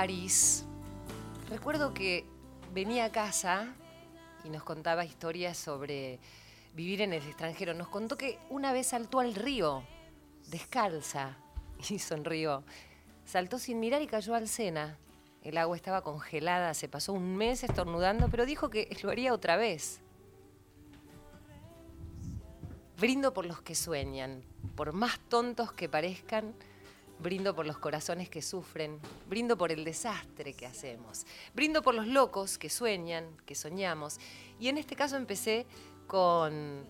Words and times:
París. 0.00 0.64
Recuerdo 1.50 1.92
que 1.92 2.24
venía 2.72 3.04
a 3.04 3.12
casa 3.12 3.74
y 4.44 4.48
nos 4.48 4.62
contaba 4.62 5.04
historias 5.04 5.58
sobre 5.58 6.18
vivir 6.74 7.02
en 7.02 7.12
el 7.12 7.22
extranjero. 7.22 7.74
Nos 7.74 7.88
contó 7.88 8.16
que 8.16 8.38
una 8.48 8.72
vez 8.72 8.86
saltó 8.86 9.20
al 9.20 9.34
río, 9.34 9.82
descalza, 10.48 11.36
y 11.90 11.98
sonrió. 11.98 12.64
Saltó 13.26 13.58
sin 13.58 13.78
mirar 13.78 14.00
y 14.00 14.06
cayó 14.06 14.34
al 14.34 14.48
Sena. 14.48 14.96
El 15.42 15.58
agua 15.58 15.76
estaba 15.76 16.00
congelada, 16.00 16.72
se 16.72 16.88
pasó 16.88 17.12
un 17.12 17.36
mes 17.36 17.62
estornudando, 17.62 18.30
pero 18.30 18.46
dijo 18.46 18.70
que 18.70 18.88
lo 19.02 19.10
haría 19.10 19.34
otra 19.34 19.58
vez. 19.58 20.00
Brindo 22.98 23.34
por 23.34 23.44
los 23.44 23.60
que 23.60 23.74
sueñan, 23.74 24.42
por 24.76 24.94
más 24.94 25.20
tontos 25.28 25.72
que 25.72 25.90
parezcan, 25.90 26.54
brindo 27.22 27.54
por 27.54 27.66
los 27.66 27.78
corazones 27.78 28.28
que 28.28 28.42
sufren, 28.42 28.98
brindo 29.28 29.56
por 29.56 29.72
el 29.72 29.84
desastre 29.84 30.54
que 30.54 30.66
hacemos, 30.66 31.26
brindo 31.54 31.82
por 31.82 31.94
los 31.94 32.06
locos 32.06 32.58
que 32.58 32.70
sueñan, 32.70 33.36
que 33.46 33.54
soñamos. 33.54 34.18
Y 34.58 34.68
en 34.68 34.78
este 34.78 34.96
caso 34.96 35.16
empecé 35.16 35.66
con 36.06 36.86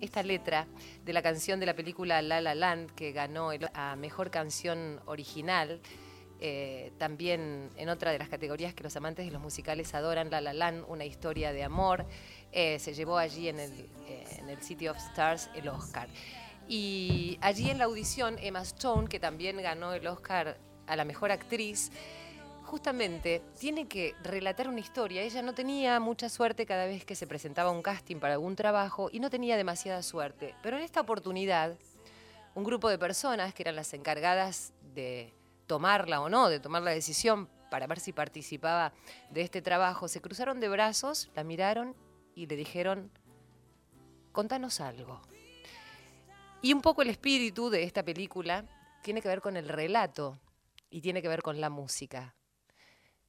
esta 0.00 0.22
letra 0.22 0.66
de 1.04 1.12
la 1.12 1.22
canción 1.22 1.60
de 1.60 1.66
la 1.66 1.74
película 1.74 2.20
La 2.22 2.40
La 2.40 2.54
Land 2.54 2.90
que 2.94 3.12
ganó 3.12 3.50
a 3.74 3.96
Mejor 3.96 4.30
Canción 4.30 5.00
Original. 5.06 5.80
eh, 6.40 6.92
también 6.98 7.70
en 7.76 7.88
otra 7.88 8.10
de 8.10 8.18
las 8.18 8.28
categorías 8.28 8.74
que 8.74 8.82
los 8.82 8.94
amantes 8.96 9.24
de 9.24 9.30
los 9.30 9.40
musicales 9.40 9.94
adoran, 9.94 10.30
La 10.30 10.40
La 10.40 10.52
Land, 10.52 10.84
una 10.88 11.04
historia 11.04 11.52
de 11.52 11.62
amor, 11.62 12.04
eh, 12.52 12.78
se 12.80 12.92
llevó 12.92 13.16
allí 13.16 13.48
eh, 13.48 13.54
en 14.38 14.50
el 14.50 14.60
City 14.60 14.88
of 14.88 14.96
Stars 14.98 15.48
el 15.54 15.68
Oscar. 15.68 16.08
Y 16.68 17.38
allí 17.40 17.70
en 17.70 17.78
la 17.78 17.84
audición, 17.84 18.36
Emma 18.40 18.62
Stone, 18.62 19.08
que 19.08 19.20
también 19.20 19.56
ganó 19.62 19.92
el 19.92 20.06
Oscar 20.06 20.56
a 20.86 20.96
la 20.96 21.04
mejor 21.04 21.30
actriz, 21.30 21.90
justamente 22.64 23.42
tiene 23.58 23.86
que 23.86 24.14
relatar 24.22 24.68
una 24.68 24.80
historia. 24.80 25.22
Ella 25.22 25.42
no 25.42 25.54
tenía 25.54 26.00
mucha 26.00 26.28
suerte 26.28 26.66
cada 26.66 26.86
vez 26.86 27.04
que 27.04 27.14
se 27.14 27.26
presentaba 27.26 27.70
un 27.70 27.82
casting 27.82 28.16
para 28.16 28.34
algún 28.34 28.56
trabajo 28.56 29.10
y 29.12 29.20
no 29.20 29.30
tenía 29.30 29.56
demasiada 29.56 30.02
suerte. 30.02 30.54
Pero 30.62 30.76
en 30.76 30.82
esta 30.82 31.00
oportunidad, 31.00 31.76
un 32.54 32.64
grupo 32.64 32.88
de 32.88 32.98
personas 32.98 33.52
que 33.54 33.62
eran 33.62 33.76
las 33.76 33.92
encargadas 33.92 34.72
de 34.94 35.32
tomarla 35.66 36.20
o 36.20 36.28
no, 36.28 36.48
de 36.48 36.60
tomar 36.60 36.82
la 36.82 36.90
decisión 36.90 37.48
para 37.70 37.86
ver 37.86 38.00
si 38.00 38.12
participaba 38.12 38.92
de 39.30 39.42
este 39.42 39.60
trabajo, 39.60 40.08
se 40.08 40.20
cruzaron 40.20 40.60
de 40.60 40.68
brazos, 40.68 41.30
la 41.34 41.44
miraron 41.44 41.94
y 42.34 42.46
le 42.46 42.56
dijeron, 42.56 43.10
contanos 44.32 44.80
algo. 44.80 45.20
Y 46.64 46.72
un 46.72 46.80
poco 46.80 47.02
el 47.02 47.10
espíritu 47.10 47.68
de 47.68 47.82
esta 47.82 48.02
película 48.02 48.64
tiene 49.02 49.20
que 49.20 49.28
ver 49.28 49.42
con 49.42 49.58
el 49.58 49.68
relato 49.68 50.40
y 50.88 51.02
tiene 51.02 51.20
que 51.20 51.28
ver 51.28 51.42
con 51.42 51.60
la 51.60 51.68
música. 51.68 52.34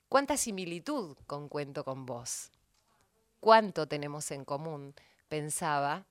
¿Cuánta 0.07 0.37
similitud 0.37 1.17
con 1.27 1.49
Cuento 1.49 1.83
con 1.83 2.05
vos? 2.05 2.49
¿Cuánto 3.41 3.89
tenemos 3.89 4.31
en 4.31 4.45
común? 4.45 4.95
Pensaba, 5.27 6.05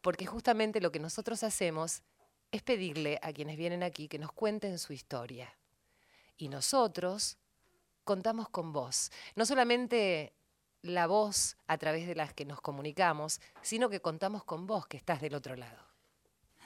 porque 0.00 0.24
justamente 0.24 0.80
lo 0.80 0.90
que 0.90 1.00
nosotros 1.00 1.42
hacemos 1.42 2.02
es 2.50 2.62
pedirle 2.62 3.18
a 3.20 3.34
quienes 3.34 3.58
vienen 3.58 3.82
aquí 3.82 4.08
que 4.08 4.18
nos 4.18 4.32
cuenten 4.32 4.78
su 4.78 4.94
historia. 4.94 5.54
Y 6.38 6.48
nosotros 6.48 7.36
contamos 8.04 8.48
con 8.48 8.72
vos. 8.72 9.12
No 9.36 9.44
solamente 9.44 10.32
la 10.80 11.06
voz 11.06 11.58
a 11.66 11.76
través 11.76 12.06
de 12.06 12.14
las 12.14 12.32
que 12.32 12.46
nos 12.46 12.62
comunicamos, 12.62 13.38
sino 13.60 13.90
que 13.90 14.00
contamos 14.00 14.44
con 14.44 14.66
vos 14.66 14.86
que 14.86 14.96
estás 14.96 15.20
del 15.20 15.34
otro 15.34 15.56
lado. 15.56 15.89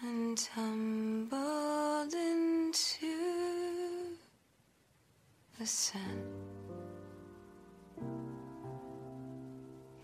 And 0.02 0.36
tumbled 0.36 2.12
into 2.12 3.06
the 5.58 5.66
sun. 5.66 6.22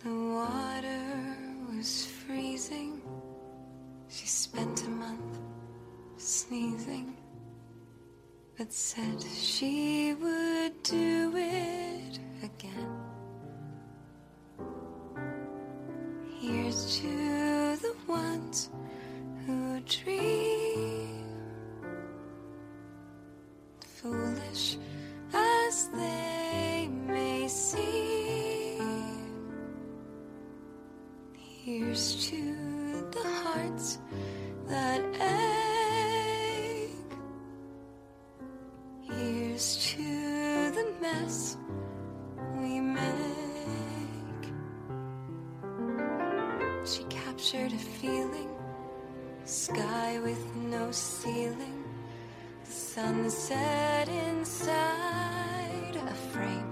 The 0.03 0.11
water 0.11 1.37
was 1.75 2.07
freezing. 2.07 3.01
She 4.09 4.27
spent 4.27 4.85
a 4.85 4.91
month 4.91 5.39
sneezing, 6.17 7.17
but 8.57 8.73
said 8.73 9.23
she 9.23 10.15
would 10.15 10.83
do 10.83 11.33
it 11.37 11.60
captured 47.51 47.73
a 47.73 47.79
feeling 47.79 48.49
sky 49.45 50.21
with 50.21 50.55
no 50.55 50.93
ceiling, 50.93 51.83
the 52.65 52.71
sunset 52.71 54.09
inside 54.09 55.97
a 55.97 56.15
frame. 56.31 56.71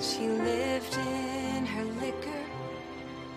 She 0.00 0.26
lived 0.26 0.96
in 0.96 1.66
her 1.66 1.84
liquor 1.84 2.44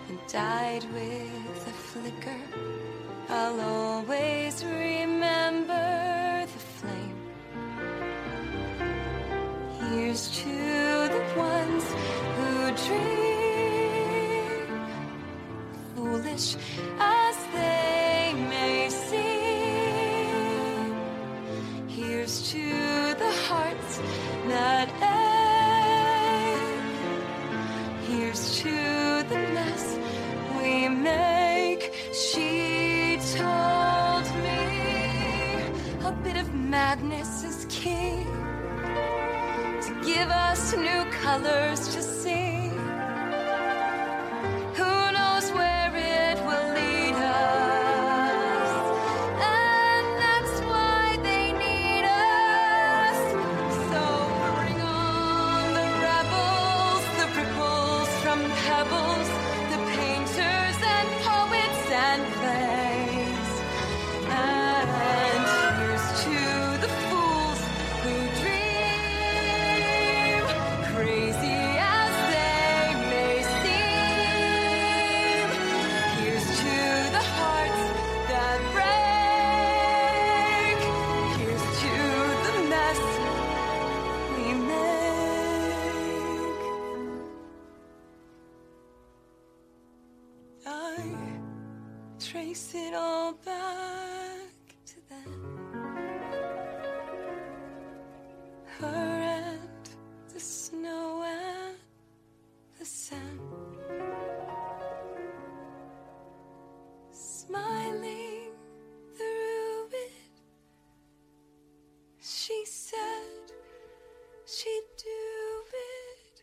and 0.08 0.18
died 0.26 0.84
with 0.92 1.68
a 1.68 1.76
flicker. 1.88 2.40
I'll 3.28 3.60
always 3.60 4.64
remember 4.64 6.46
the 6.52 6.64
flame. 6.78 7.18
Here's 9.90 10.28
to 10.40 10.55
as 16.36 17.36
they 17.54 18.34
may 18.50 18.90
seem. 18.90 19.24
Here's 21.88 22.50
to 22.52 23.14
the 23.14 23.32
hearts 23.48 23.92
that 24.46 24.88
ache. 25.00 25.32
Here's 28.08 28.58
to 28.58 28.74
the 29.30 29.40
mess 29.56 29.84
we 30.58 30.88
make. 30.88 31.94
She 32.12 33.18
told 33.34 34.26
me 34.44 34.62
a 36.04 36.12
bit 36.22 36.36
of 36.36 36.52
madness 36.54 37.44
is 37.44 37.64
key 37.70 38.26
to 39.86 39.92
give 40.04 40.28
us 40.28 40.74
new 40.76 41.02
colors. 41.22 41.80
It 92.76 92.94
all 92.94 93.32
back 93.32 94.76
to. 94.86 94.94
Her 98.78 98.86
and 98.86 99.88
the 100.32 100.40
snow 100.40 101.22
and 101.22 101.76
the. 102.78 102.84
Smiling 107.10 108.52
through 109.16 109.88
it, 109.92 110.36
she 112.20 112.64
said 112.66 113.52
she'd 114.46 114.82
do 114.98 115.64
it 115.72 116.42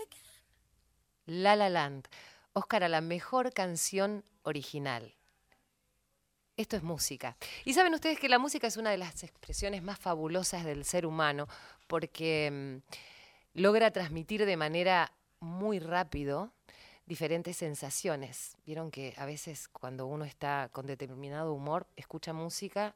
again. 0.00 1.42
La 1.42 1.54
La 1.54 1.68
Land, 1.68 2.08
Oscar 2.54 2.84
a 2.84 2.88
la 2.88 3.00
mejor 3.00 3.52
canción 3.52 4.24
original. 4.42 5.14
Esto 6.56 6.76
es 6.76 6.82
música. 6.82 7.36
Y 7.64 7.72
saben 7.72 7.94
ustedes 7.94 8.18
que 8.18 8.28
la 8.28 8.38
música 8.38 8.66
es 8.66 8.76
una 8.76 8.90
de 8.90 8.98
las 8.98 9.24
expresiones 9.24 9.82
más 9.82 9.98
fabulosas 9.98 10.64
del 10.64 10.84
ser 10.84 11.06
humano 11.06 11.48
porque 11.86 12.82
mm, 13.54 13.60
logra 13.60 13.90
transmitir 13.90 14.44
de 14.44 14.56
manera 14.56 15.12
muy 15.40 15.78
rápido 15.78 16.52
diferentes 17.06 17.56
sensaciones. 17.56 18.56
Vieron 18.66 18.90
que 18.90 19.14
a 19.16 19.24
veces 19.24 19.68
cuando 19.68 20.06
uno 20.06 20.24
está 20.24 20.68
con 20.72 20.86
determinado 20.86 21.54
humor, 21.54 21.86
escucha 21.96 22.32
música 22.32 22.94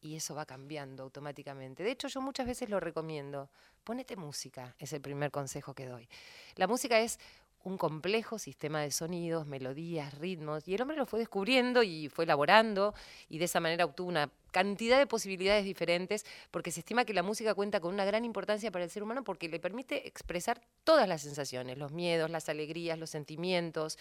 y 0.00 0.16
eso 0.16 0.34
va 0.34 0.46
cambiando 0.46 1.04
automáticamente. 1.04 1.82
De 1.82 1.92
hecho, 1.92 2.08
yo 2.08 2.20
muchas 2.20 2.46
veces 2.46 2.68
lo 2.68 2.80
recomiendo. 2.80 3.50
Ponete 3.84 4.16
música, 4.16 4.74
es 4.78 4.92
el 4.92 5.00
primer 5.00 5.30
consejo 5.30 5.74
que 5.74 5.86
doy. 5.86 6.08
La 6.56 6.66
música 6.66 6.98
es 6.98 7.18
un 7.64 7.78
complejo 7.78 8.38
sistema 8.38 8.80
de 8.80 8.90
sonidos, 8.90 9.46
melodías, 9.46 10.18
ritmos, 10.18 10.66
y 10.66 10.74
el 10.74 10.82
hombre 10.82 10.96
lo 10.96 11.06
fue 11.06 11.18
descubriendo 11.18 11.82
y 11.82 12.08
fue 12.08 12.24
elaborando, 12.24 12.94
y 13.28 13.38
de 13.38 13.44
esa 13.44 13.60
manera 13.60 13.84
obtuvo 13.84 14.08
una 14.08 14.30
cantidad 14.50 14.98
de 14.98 15.06
posibilidades 15.06 15.64
diferentes, 15.64 16.24
porque 16.50 16.70
se 16.70 16.80
estima 16.80 17.04
que 17.04 17.14
la 17.14 17.22
música 17.22 17.54
cuenta 17.54 17.80
con 17.80 17.92
una 17.92 18.04
gran 18.04 18.24
importancia 18.24 18.70
para 18.70 18.84
el 18.84 18.90
ser 18.90 19.02
humano 19.02 19.24
porque 19.24 19.48
le 19.48 19.58
permite 19.58 20.06
expresar 20.06 20.60
todas 20.84 21.08
las 21.08 21.22
sensaciones, 21.22 21.78
los 21.78 21.90
miedos, 21.90 22.30
las 22.30 22.48
alegrías, 22.48 22.98
los 22.98 23.10
sentimientos, 23.10 23.98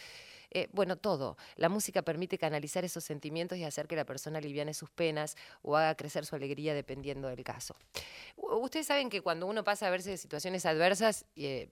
eh, 0.52 0.68
bueno, 0.74 0.98
todo. 0.98 1.38
La 1.56 1.70
música 1.70 2.02
permite 2.02 2.38
canalizar 2.38 2.84
esos 2.84 3.06
sentimientos 3.06 3.58
y 3.58 3.64
hacer 3.64 3.88
que 3.88 3.96
la 3.96 4.06
persona 4.06 4.40
aliviane 4.40 4.74
sus 4.74 4.90
penas 4.90 5.38
o 5.62 5.78
haga 5.78 5.96
crecer 5.96 6.26
su 6.26 6.36
alegría 6.36 6.74
dependiendo 6.74 7.30
del 7.30 7.44
caso. 7.44 7.76
Ustedes 8.36 8.88
saben 8.88 9.10
que 9.10 9.22
cuando 9.22 9.48
uno 9.48 9.64
pasa 9.64 9.88
a 9.88 9.90
verse 9.90 10.10
de 10.10 10.18
situaciones 10.18 10.66
adversas, 10.66 11.26
eh, 11.38 11.70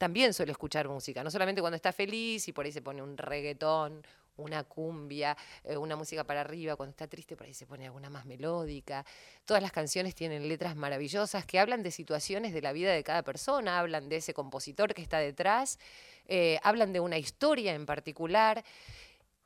también 0.00 0.32
suele 0.32 0.52
escuchar 0.52 0.88
música, 0.88 1.22
no 1.22 1.30
solamente 1.30 1.60
cuando 1.60 1.76
está 1.76 1.92
feliz 1.92 2.48
y 2.48 2.54
por 2.54 2.64
ahí 2.64 2.72
se 2.72 2.80
pone 2.80 3.02
un 3.02 3.18
reggaetón, 3.18 4.02
una 4.38 4.64
cumbia, 4.64 5.36
eh, 5.62 5.76
una 5.76 5.94
música 5.94 6.24
para 6.24 6.40
arriba, 6.40 6.74
cuando 6.74 6.92
está 6.92 7.06
triste 7.06 7.36
por 7.36 7.46
ahí 7.46 7.52
se 7.52 7.66
pone 7.66 7.84
alguna 7.84 8.08
más 8.08 8.24
melódica. 8.24 9.04
Todas 9.44 9.62
las 9.62 9.72
canciones 9.72 10.14
tienen 10.14 10.48
letras 10.48 10.74
maravillosas 10.74 11.44
que 11.44 11.58
hablan 11.58 11.82
de 11.82 11.90
situaciones 11.90 12.54
de 12.54 12.62
la 12.62 12.72
vida 12.72 12.94
de 12.94 13.04
cada 13.04 13.22
persona, 13.22 13.78
hablan 13.78 14.08
de 14.08 14.16
ese 14.16 14.32
compositor 14.32 14.94
que 14.94 15.02
está 15.02 15.18
detrás, 15.18 15.78
eh, 16.24 16.58
hablan 16.62 16.94
de 16.94 17.00
una 17.00 17.18
historia 17.18 17.74
en 17.74 17.84
particular 17.84 18.64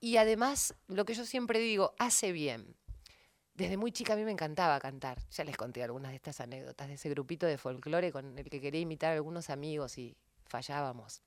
y 0.00 0.18
además, 0.18 0.76
lo 0.86 1.04
que 1.04 1.14
yo 1.14 1.24
siempre 1.24 1.58
digo, 1.58 1.96
hace 1.98 2.30
bien. 2.30 2.76
Desde 3.54 3.76
muy 3.76 3.90
chica 3.90 4.12
a 4.12 4.16
mí 4.16 4.22
me 4.22 4.30
encantaba 4.30 4.78
cantar. 4.78 5.18
Ya 5.32 5.42
les 5.42 5.56
conté 5.56 5.82
algunas 5.82 6.12
de 6.12 6.16
estas 6.16 6.40
anécdotas 6.40 6.86
de 6.86 6.94
ese 6.94 7.08
grupito 7.08 7.44
de 7.44 7.58
folclore 7.58 8.12
con 8.12 8.38
el 8.38 8.48
que 8.48 8.60
quería 8.60 8.82
imitar 8.82 9.10
a 9.10 9.16
algunos 9.16 9.50
amigos 9.50 9.98
y 9.98 10.16
fallábamos. 10.54 11.20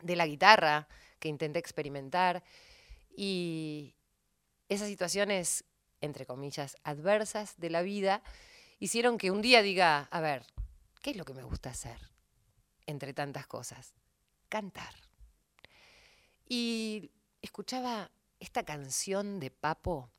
De 0.00 0.16
la 0.16 0.26
guitarra 0.26 0.88
que 1.18 1.28
intenté 1.28 1.58
experimentar. 1.58 2.42
Y 3.14 3.94
esas 4.70 4.88
situaciones, 4.88 5.64
entre 6.00 6.24
comillas, 6.24 6.78
adversas 6.82 7.58
de 7.58 7.68
la 7.68 7.82
vida, 7.82 8.22
hicieron 8.78 9.18
que 9.18 9.30
un 9.30 9.42
día 9.42 9.60
diga, 9.60 10.08
a 10.10 10.20
ver, 10.22 10.46
¿qué 11.02 11.10
es 11.10 11.16
lo 11.16 11.26
que 11.26 11.34
me 11.34 11.42
gusta 11.42 11.68
hacer? 11.68 11.98
Entre 12.86 13.12
tantas 13.12 13.46
cosas. 13.46 13.92
Cantar. 14.48 14.94
Y 16.48 17.10
escuchaba 17.42 18.10
esta 18.40 18.62
canción 18.62 19.40
de 19.40 19.50
Papo 19.50 20.10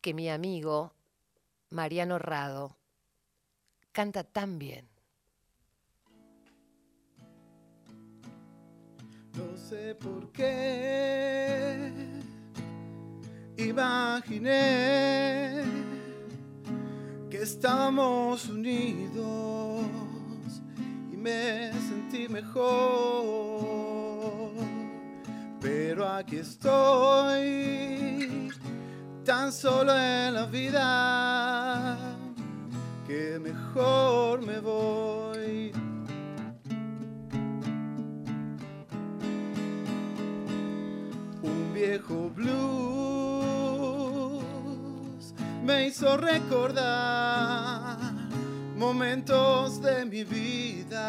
que 0.00 0.14
mi 0.14 0.30
amigo 0.30 0.94
Mariano 1.70 2.20
Rado 2.20 2.76
canta 3.90 4.22
tan 4.22 4.60
bien. 4.60 4.91
Sé 9.72 9.94
por 9.94 10.30
qué 10.32 11.90
imaginé 13.56 14.52
que 17.30 17.38
estábamos 17.40 18.50
unidos 18.50 19.86
y 21.10 21.16
me 21.16 21.72
sentí 21.88 22.28
mejor. 22.28 23.32
Pero 25.58 26.06
aquí 26.06 26.36
estoy, 26.36 27.48
tan 29.24 29.50
solo 29.52 29.98
en 29.98 30.34
la 30.34 30.44
vida, 30.44 31.96
que 33.06 33.38
mejor 33.38 34.42
me 34.42 34.60
voy. 34.60 35.81
Viejo 41.82 42.30
blues 42.30 42.54
me 45.64 45.88
hizo 45.88 46.16
recordar 46.16 47.96
momentos 48.76 49.82
de 49.82 50.04
mi 50.04 50.22
vida, 50.22 51.00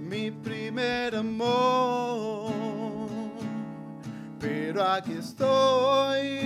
mi 0.00 0.30
primer 0.30 1.16
amor. 1.16 2.52
Pero 4.38 4.84
aquí 4.84 5.14
estoy, 5.14 6.38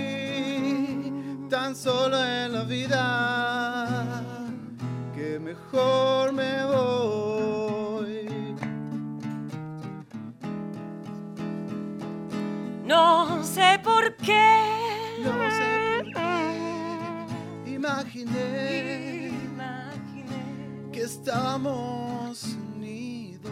tan 1.47 1.75
solo 1.75 2.17
en 2.25 2.53
la 2.53 2.63
vida, 2.63 4.23
que 5.13 5.39
mejor 5.39 6.33
me 6.33 6.65
voy. 6.65 7.00
Qué. 14.25 15.21
No 15.23 15.31
sé 15.51 15.71
imaginé 17.65 19.31
Imaginé. 19.45 20.91
que 20.91 21.01
estábamos 21.01 22.43
unidos 22.75 23.51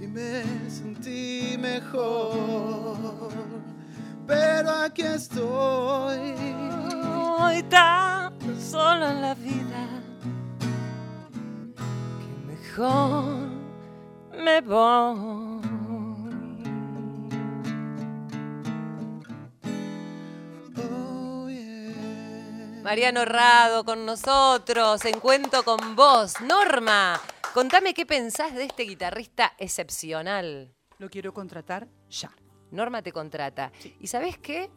y 0.00 0.06
me 0.06 0.42
sentí 0.70 1.56
mejor. 1.58 3.30
Pero 4.26 4.70
aquí 4.70 5.02
estoy, 5.02 6.34
Hoy 7.40 7.62
tan 7.64 8.32
solo 8.60 9.08
en 9.08 9.22
la 9.22 9.34
vida 9.34 9.86
que 12.20 12.30
mejor 12.46 13.48
me 14.44 14.60
voy. 14.60 15.57
Mariano 22.88 23.26
Rado 23.26 23.84
con 23.84 24.06
nosotros, 24.06 25.04
en 25.04 25.20
Cuento 25.20 25.62
con 25.62 25.94
vos. 25.94 26.40
Norma, 26.40 27.20
contame 27.52 27.92
qué 27.92 28.06
pensás 28.06 28.54
de 28.54 28.64
este 28.64 28.84
guitarrista 28.84 29.52
excepcional. 29.58 30.74
Lo 30.96 31.10
quiero 31.10 31.34
contratar 31.34 31.86
ya. 32.08 32.30
Norma 32.70 33.02
te 33.02 33.12
contrata. 33.12 33.72
¿Y 34.00 34.06
sabes 34.06 34.38
qué? 34.38 34.70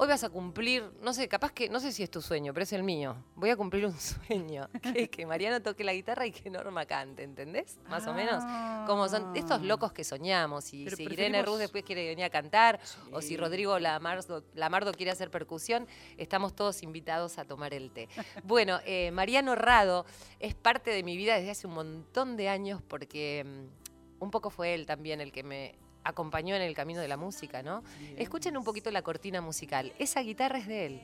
Hoy 0.00 0.06
vas 0.06 0.22
a 0.22 0.30
cumplir, 0.30 0.88
no 1.02 1.12
sé, 1.12 1.26
capaz 1.26 1.50
que, 1.50 1.68
no 1.68 1.80
sé 1.80 1.90
si 1.90 2.04
es 2.04 2.10
tu 2.10 2.22
sueño, 2.22 2.54
pero 2.54 2.62
es 2.62 2.72
el 2.72 2.84
mío. 2.84 3.16
Voy 3.34 3.50
a 3.50 3.56
cumplir 3.56 3.84
un 3.84 3.98
sueño, 3.98 4.68
que 4.80 5.10
que 5.10 5.26
Mariano 5.26 5.60
toque 5.60 5.82
la 5.82 5.92
guitarra 5.92 6.24
y 6.24 6.30
que 6.30 6.48
Norma 6.50 6.86
cante, 6.86 7.24
¿entendés? 7.24 7.80
Más 7.88 8.06
o 8.06 8.14
menos. 8.14 8.44
Como 8.86 9.08
son 9.08 9.34
estos 9.34 9.60
locos 9.62 9.90
que 9.90 10.04
soñamos. 10.04 10.72
Y 10.72 10.84
Pero 10.84 10.96
si 10.96 11.02
Irene 11.02 11.42
Ruz 11.42 11.58
después 11.58 11.82
quiere 11.82 12.06
venir 12.06 12.24
a 12.24 12.30
cantar, 12.30 12.78
o 13.10 13.20
si 13.20 13.36
Rodrigo 13.36 13.76
Lamardo, 13.80 14.44
Lamardo 14.54 14.92
quiere 14.92 15.10
hacer 15.10 15.32
percusión, 15.32 15.88
estamos 16.16 16.54
todos 16.54 16.84
invitados 16.84 17.36
a 17.38 17.44
tomar 17.44 17.74
el 17.74 17.90
té. 17.90 18.08
Bueno, 18.44 18.78
eh, 18.86 19.10
Mariano 19.10 19.56
Rado 19.56 20.06
es 20.38 20.54
parte 20.54 20.92
de 20.92 21.02
mi 21.02 21.16
vida 21.16 21.34
desde 21.34 21.50
hace 21.50 21.66
un 21.66 21.74
montón 21.74 22.36
de 22.36 22.48
años 22.48 22.80
porque 22.86 23.44
mm, 23.44 24.22
un 24.22 24.30
poco 24.30 24.50
fue 24.50 24.74
él 24.74 24.86
también 24.86 25.20
el 25.20 25.32
que 25.32 25.42
me 25.42 25.74
acompañó 26.08 26.56
en 26.56 26.62
el 26.62 26.74
camino 26.74 27.00
de 27.00 27.08
la 27.08 27.16
música, 27.18 27.62
¿no? 27.62 27.82
Escuchen 28.16 28.56
un 28.56 28.64
poquito 28.64 28.90
la 28.90 29.02
cortina 29.02 29.40
musical. 29.42 29.92
Esa 29.98 30.20
guitarra 30.22 30.58
es 30.58 30.66
de 30.66 30.86
él. 30.86 31.02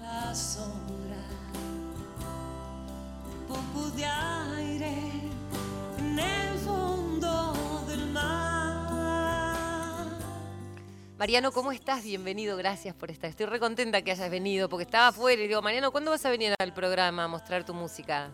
la 0.00 0.34
sombra, 0.34 1.16
poco 3.46 3.90
de 3.90 4.04
aire 4.04 4.92
en 5.98 6.18
el 6.18 6.58
fondo 6.60 7.84
del 7.86 8.06
mar. 8.10 10.06
Mariano, 11.18 11.52
¿cómo 11.52 11.72
estás? 11.72 12.04
Bienvenido, 12.04 12.56
gracias 12.56 12.94
por 12.94 13.10
estar. 13.10 13.28
Estoy 13.28 13.46
re 13.46 13.58
contenta 13.60 14.00
que 14.02 14.12
hayas 14.12 14.30
venido, 14.30 14.68
porque 14.68 14.84
estaba 14.84 15.08
afuera 15.08 15.42
y 15.42 15.48
digo, 15.48 15.60
Mariano, 15.60 15.90
¿cuándo 15.90 16.10
vas 16.10 16.24
a 16.24 16.30
venir 16.30 16.54
al 16.58 16.72
programa 16.72 17.24
a 17.24 17.28
mostrar 17.28 17.64
tu 17.64 17.74
música? 17.74 18.30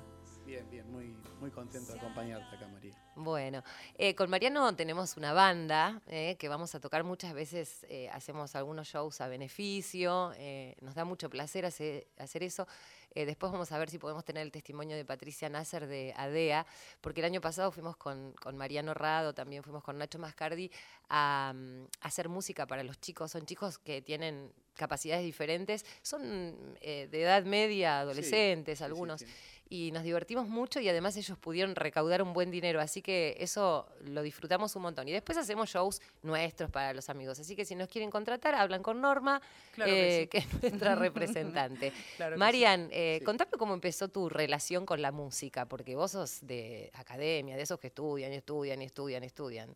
Bien, 0.46 0.68
bien, 0.70 0.90
muy, 0.92 1.16
muy 1.40 1.50
contento 1.50 1.92
de 1.92 1.98
acompañarte 1.98 2.54
acá, 2.56 2.68
María. 2.68 2.94
Bueno, 3.16 3.62
eh, 3.96 4.16
con 4.16 4.28
Mariano 4.28 4.74
tenemos 4.74 5.16
una 5.16 5.32
banda 5.32 6.02
eh, 6.08 6.36
que 6.36 6.48
vamos 6.48 6.74
a 6.74 6.80
tocar 6.80 7.04
muchas 7.04 7.32
veces, 7.32 7.86
eh, 7.88 8.08
hacemos 8.10 8.56
algunos 8.56 8.88
shows 8.88 9.20
a 9.20 9.28
beneficio, 9.28 10.32
eh, 10.36 10.74
nos 10.80 10.96
da 10.96 11.04
mucho 11.04 11.30
placer 11.30 11.64
hacer, 11.64 12.08
hacer 12.18 12.42
eso. 12.42 12.66
Eh, 13.14 13.24
después 13.24 13.52
vamos 13.52 13.70
a 13.70 13.78
ver 13.78 13.88
si 13.88 13.98
podemos 13.98 14.24
tener 14.24 14.42
el 14.42 14.50
testimonio 14.50 14.96
de 14.96 15.04
Patricia 15.04 15.48
Nasser 15.48 15.86
de 15.86 16.12
ADEA, 16.16 16.66
porque 17.00 17.20
el 17.20 17.26
año 17.26 17.40
pasado 17.40 17.70
fuimos 17.70 17.96
con, 17.96 18.32
con 18.32 18.56
Mariano 18.56 18.92
Rado, 18.92 19.32
también 19.32 19.62
fuimos 19.62 19.84
con 19.84 19.96
Nacho 19.96 20.18
Mascardi 20.18 20.68
a, 21.08 21.52
mm, 21.54 21.84
a 22.00 22.08
hacer 22.08 22.28
música 22.28 22.66
para 22.66 22.82
los 22.82 23.00
chicos. 23.00 23.30
Son 23.30 23.46
chicos 23.46 23.78
que 23.78 24.02
tienen 24.02 24.52
capacidades 24.74 25.24
diferentes, 25.24 25.86
son 26.02 26.76
eh, 26.80 27.06
de 27.08 27.22
edad 27.22 27.44
media, 27.44 28.00
adolescentes, 28.00 28.78
sí, 28.78 28.82
sí, 28.82 28.84
algunos 28.84 29.20
sí. 29.20 29.26
Y 29.74 29.90
nos 29.90 30.04
divertimos 30.04 30.46
mucho 30.48 30.78
y 30.78 30.88
además 30.88 31.16
ellos 31.16 31.36
pudieron 31.36 31.74
recaudar 31.74 32.22
un 32.22 32.32
buen 32.32 32.50
dinero, 32.52 32.80
así 32.80 33.02
que 33.02 33.36
eso 33.40 33.88
lo 34.04 34.22
disfrutamos 34.22 34.76
un 34.76 34.82
montón. 34.82 35.08
Y 35.08 35.12
después 35.12 35.36
hacemos 35.36 35.68
shows 35.68 36.00
nuestros 36.22 36.70
para 36.70 36.94
los 36.94 37.10
amigos, 37.10 37.40
así 37.40 37.56
que 37.56 37.64
si 37.64 37.74
nos 37.74 37.88
quieren 37.88 38.08
contratar, 38.10 38.54
hablan 38.54 38.82
con 38.82 39.00
Norma, 39.00 39.42
Claro 39.72 39.90
que 39.90 40.20
eh, 40.20 40.22
sí. 40.22 40.28
que 40.28 40.38
es 40.38 40.62
nuestra 40.62 40.94
representante. 40.94 41.92
Claro 42.16 42.38
Marian, 42.38 42.88
eh, 42.92 43.16
Sí. 43.18 43.24
contame 43.24 43.50
cómo 43.58 43.74
empezó 43.74 44.08
tu 44.08 44.28
relación 44.28 44.86
con 44.86 45.02
la 45.02 45.10
música, 45.10 45.66
porque 45.66 45.96
vos 45.96 46.12
sos 46.12 46.38
de 46.46 46.90
academia, 46.94 47.56
de 47.56 47.62
esos 47.62 47.80
que 47.80 47.88
estudian 47.88 48.32
y 48.32 48.36
estudian 48.36 48.80
y 48.80 48.84
estudian 48.84 49.24
y 49.24 49.26
estudian. 49.26 49.74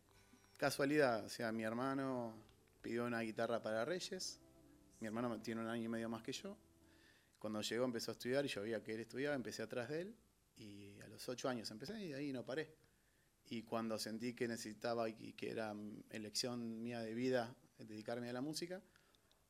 Casualidad, 0.57 1.25
o 1.25 1.29
sea, 1.29 1.51
mi 1.51 1.63
hermano 1.63 2.33
pidió 2.81 3.05
una 3.05 3.19
guitarra 3.19 3.61
para 3.61 3.83
Reyes. 3.85 4.39
Mi 5.01 5.07
hermano 5.07 5.39
tiene 5.41 5.61
un 5.61 5.67
año 5.67 5.83
y 5.83 5.87
medio 5.89 6.07
más 6.09 6.21
que 6.23 6.31
yo. 6.33 6.55
Cuando 7.39 7.61
llegó 7.61 7.85
empezó 7.85 8.11
a 8.11 8.13
estudiar 8.13 8.45
y 8.45 8.49
yo 8.49 8.61
veía 8.61 8.83
que 8.83 8.93
él 8.93 8.99
estudiaba, 9.01 9.35
empecé 9.35 9.63
atrás 9.63 9.89
de 9.89 10.01
él. 10.01 10.15
Y 10.57 10.99
a 11.01 11.07
los 11.07 11.27
ocho 11.29 11.47
años 11.49 11.71
empecé 11.71 11.99
y 12.03 12.09
de 12.09 12.15
ahí 12.15 12.33
no 12.33 12.45
paré. 12.45 12.75
Y 13.49 13.63
cuando 13.63 13.97
sentí 13.97 14.33
que 14.35 14.47
necesitaba 14.47 15.09
y 15.09 15.33
que 15.33 15.49
era 15.49 15.73
elección 16.11 16.83
mía 16.83 16.99
de 17.01 17.13
vida 17.13 17.55
dedicarme 17.79 18.29
a 18.29 18.33
la 18.33 18.41
música, 18.41 18.81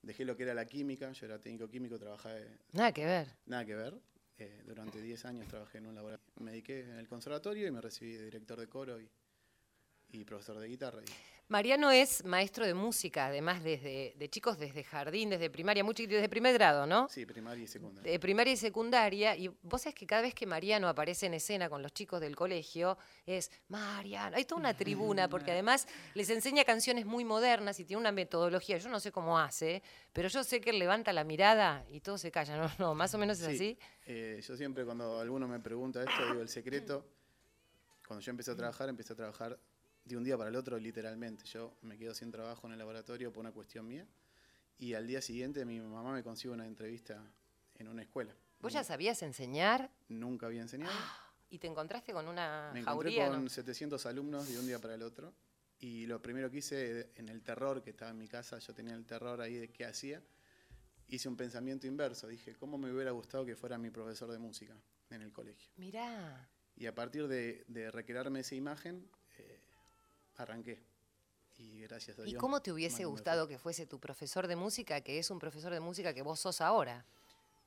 dejé 0.04 0.24
lo 0.24 0.38
que 0.38 0.44
era 0.44 0.54
la 0.54 0.66
química. 0.66 1.12
Yo 1.12 1.26
era 1.26 1.40
técnico 1.42 1.68
químico, 1.68 1.98
trabajaba 2.00 2.36
de- 2.36 2.60
Nada 2.74 2.94
que 2.94 3.06
ver. 3.06 3.28
nada 3.48 3.66
que 3.66 3.76
ver. 3.76 4.00
Eh, 4.38 4.62
durante 4.66 5.02
10 5.02 5.26
años 5.26 5.48
trabajé 5.48 5.80
en 5.80 5.88
un 5.88 5.96
laboratorio. 5.96 6.32
Me 6.40 6.52
dediqué 6.52 6.82
en 6.82 6.98
el 6.98 7.08
conservatorio 7.10 7.68
y 7.68 7.72
me 7.72 7.82
recibí 7.82 8.14
de 8.14 8.24
director 8.26 8.58
de 8.60 8.68
coro 8.70 9.02
y, 9.02 9.10
y 10.12 10.24
profesor 10.24 10.60
de 10.60 10.68
guitarra. 10.68 11.02
Y- 11.02 11.39
Mariano 11.50 11.90
es 11.90 12.24
maestro 12.26 12.64
de 12.64 12.76
música, 12.76 13.26
además 13.26 13.64
desde 13.64 14.14
de 14.16 14.30
chicos 14.30 14.60
desde 14.60 14.84
jardín, 14.84 15.32
desde 15.32 15.50
primaria, 15.50 15.84
mucho, 15.84 16.04
desde 16.04 16.30
primer 16.30 16.54
grado, 16.54 16.86
¿no? 16.86 17.10
sí, 17.10 17.26
primaria 17.26 17.64
y 17.64 17.68
secundaria. 17.68 18.12
de 18.12 18.20
primaria 18.20 18.54
y 18.54 18.58
secundaria, 18.58 19.36
y 19.36 19.48
vos 19.64 19.82
sabés 19.82 19.96
que 19.96 20.06
cada 20.06 20.22
vez 20.22 20.36
que 20.36 20.46
Mariano 20.46 20.88
aparece 20.88 21.26
en 21.26 21.34
escena 21.34 21.68
con 21.68 21.82
los 21.82 21.92
chicos 21.92 22.22
del 22.22 22.36
colegio, 22.36 23.00
es 23.26 23.50
Mariano, 23.68 24.38
hay 24.38 24.46
toda 24.46 24.60
una 24.60 24.76
tribuna, 24.76 25.28
porque 25.28 25.50
además 25.52 25.88
les 26.14 26.30
enseña 26.30 26.64
canciones 26.66 27.08
muy 27.08 27.26
modernas 27.26 27.80
y 27.80 27.86
tiene 27.86 28.00
una 28.00 28.12
metodología, 28.12 28.78
yo 28.78 28.90
no 28.90 29.00
sé 29.00 29.12
cómo 29.12 29.40
hace, 29.40 29.82
pero 30.14 30.28
yo 30.30 30.44
sé 30.44 30.62
que 30.62 30.70
él 30.70 30.78
levanta 30.78 31.12
la 31.14 31.24
mirada 31.24 31.84
y 31.90 32.00
todo 32.02 32.20
se 32.20 32.30
calla, 32.30 32.58
no, 32.62 32.72
no, 32.78 32.94
más 32.94 33.12
o 33.16 33.18
menos 33.18 33.40
es 33.40 33.48
Sí, 33.48 33.56
así. 33.56 33.80
eh, 34.06 34.40
yo 34.48 34.56
siempre 34.56 34.86
cuando 34.86 35.20
alguno 35.20 35.48
me 35.48 35.60
pregunta 35.60 36.02
esto, 36.04 36.28
digo 36.28 36.42
el 36.44 36.50
secreto. 36.50 37.04
Cuando 38.06 38.24
yo 38.24 38.30
empecé 38.30 38.52
a 38.52 38.56
trabajar, 38.56 38.88
empecé 38.90 39.14
a 39.14 39.16
trabajar 39.16 39.60
de 40.06 40.18
un 40.18 40.24
día 40.24 40.38
para 40.38 40.50
el 40.50 40.56
otro, 40.56 40.78
literalmente. 40.78 41.46
Yo 41.46 41.78
me 41.82 41.98
quedo 41.98 42.14
sin 42.14 42.32
trabajo 42.32 42.68
en 42.68 42.74
el 42.74 42.80
laboratorio 42.80 43.32
por 43.32 43.42
una 43.42 43.52
cuestión 43.52 43.88
mía. 43.88 44.08
Y 44.78 44.94
al 44.94 45.08
día 45.08 45.22
siguiente 45.22 45.66
mi 45.66 45.80
mamá 45.80 46.14
me 46.14 46.24
consigue 46.24 46.54
una 46.54 46.66
entrevista 46.66 47.22
en 47.76 47.88
una 47.88 48.02
escuela. 48.02 48.34
Vos 48.62 48.74
ya 48.74 48.84
sabías 48.84 49.22
enseñar 49.24 49.90
Nunca 50.10 50.48
había 50.48 50.62
enseñado. 50.62 50.94
y 51.50 51.60
te 51.60 51.68
encontraste 51.68 52.14
con 52.14 52.28
una 52.28 52.72
Me 52.74 52.82
encontré 52.82 53.12
jauría, 53.12 53.30
con 53.30 53.44
¿no? 53.44 53.50
700 53.50 54.06
alumnos 54.06 54.48
de 54.48 54.60
un 54.60 54.68
día 54.68 54.80
para 54.80 54.96
el 54.96 55.04
otro. 55.04 55.34
Y 55.80 56.06
lo 56.08 56.22
primero 56.22 56.52
que 56.52 56.58
hice 56.58 57.12
en 57.16 57.30
el 57.30 57.42
terror, 57.42 57.82
que 57.82 57.92
estaba 57.92 58.12
en 58.12 58.18
mi 58.18 58.28
casa, 58.28 58.60
yo 58.60 58.74
tenía 58.74 58.94
el 58.96 59.06
terror 59.06 59.40
ahí 59.40 59.56
de 59.56 59.70
qué 59.70 59.86
hacía, 59.86 60.22
hice 61.08 61.30
un 61.30 61.38
pensamiento 61.38 61.88
inverso. 61.88 62.28
Dije, 62.28 62.56
¿cómo 62.56 62.78
me 62.78 62.92
hubiera 62.92 63.12
gustado 63.12 63.46
que 63.46 63.56
fuera 63.56 63.78
mi 63.78 63.90
profesor 63.90 64.30
de 64.30 64.40
música 64.40 64.76
en 65.10 65.22
el 65.22 65.32
colegio? 65.32 65.72
Mirá, 65.78 66.50
Y 66.76 66.86
a 66.86 66.94
partir 66.94 67.28
de, 67.30 67.64
de 67.68 67.92
recrearme 67.92 68.42
esa 68.42 68.56
imagen, 68.56 69.10
arranqué. 70.40 70.80
Y 71.58 71.82
gracias 71.82 72.18
a 72.20 72.22
¿y 72.24 72.32
Dios. 72.32 72.40
cómo 72.40 72.62
te 72.62 72.72
hubiese 72.72 73.06
gustado 73.06 73.48
que 73.48 73.58
fuese 73.58 73.86
tu 73.86 74.00
profesor 74.00 74.48
de 74.48 74.56
música, 74.56 75.02
que 75.02 75.20
es 75.20 75.30
un 75.30 75.40
profesor 75.40 75.74
de 75.74 75.82
música 75.82 76.14
que 76.14 76.22
vos 76.22 76.40
sos 76.40 76.62
ahora? 76.62 77.06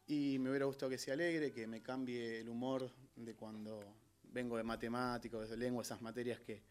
Y 0.07 0.38
me 0.38 0.50
hubiera 0.50 0.64
gustado 0.64 0.91
que 0.91 0.99
sea 0.99 1.14
alegre, 1.14 1.52
que 1.52 1.67
me 1.67 1.83
cambie 1.83 2.41
el 2.41 2.49
humor 2.49 2.91
de 3.14 3.35
cuando 3.35 3.85
vengo 4.25 4.57
de 4.57 4.62
matemáticos, 4.62 5.49
de 5.49 5.57
lengua, 5.57 5.83
esas 5.83 6.00
materias 6.00 6.41
que 6.41 6.62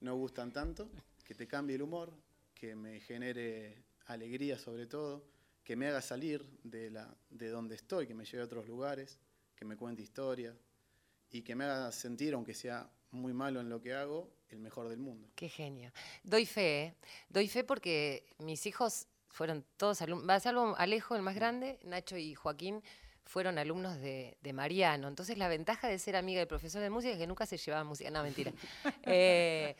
no 0.00 0.16
gustan 0.16 0.52
tanto, 0.52 0.90
que 1.24 1.34
te 1.34 1.46
cambie 1.46 1.76
el 1.76 1.82
humor, 1.82 2.12
que 2.54 2.74
me 2.74 3.00
genere 3.00 3.84
alegría 4.06 4.58
sobre 4.58 4.86
todo, 4.86 5.24
que 5.62 5.76
me 5.76 5.88
haga 5.88 6.02
salir 6.02 6.44
de, 6.62 6.90
la, 6.90 7.16
de 7.30 7.48
donde 7.48 7.76
estoy, 7.76 8.06
que 8.06 8.14
me 8.14 8.24
lleve 8.24 8.42
a 8.42 8.46
otros 8.46 8.66
lugares, 8.66 9.18
que 9.56 9.64
me 9.64 9.76
cuente 9.76 10.02
historias 10.02 10.56
y 11.30 11.42
que 11.42 11.54
me 11.54 11.64
haga 11.64 11.90
sentir, 11.90 12.34
aunque 12.34 12.54
sea 12.54 12.90
muy 13.14 13.32
malo 13.32 13.60
en 13.60 13.68
lo 13.68 13.80
que 13.80 13.94
hago, 13.94 14.30
el 14.48 14.58
mejor 14.58 14.88
del 14.88 14.98
mundo. 14.98 15.28
Qué 15.34 15.48
genio. 15.48 15.92
Doy 16.22 16.46
fe, 16.46 16.82
¿eh? 16.82 16.94
doy 17.28 17.48
fe 17.48 17.64
porque 17.64 18.26
mis 18.38 18.66
hijos 18.66 19.06
fueron 19.28 19.64
todos 19.76 20.00
alumnos, 20.02 20.42
salvo 20.42 20.74
Alejo, 20.76 21.16
el 21.16 21.22
más 21.22 21.34
grande, 21.34 21.80
Nacho 21.82 22.16
y 22.16 22.34
Joaquín, 22.34 22.82
fueron 23.24 23.58
alumnos 23.58 24.00
de, 24.00 24.36
de 24.42 24.52
Mariano. 24.52 25.08
Entonces 25.08 25.38
la 25.38 25.48
ventaja 25.48 25.88
de 25.88 25.98
ser 25.98 26.16
amiga 26.16 26.38
del 26.38 26.48
profesor 26.48 26.80
de 26.80 26.90
música 26.90 27.12
es 27.12 27.18
que 27.18 27.26
nunca 27.26 27.46
se 27.46 27.56
llevaba 27.56 27.84
música. 27.84 28.10
No, 28.10 28.22
mentira. 28.22 28.52
Eh, 29.06 29.76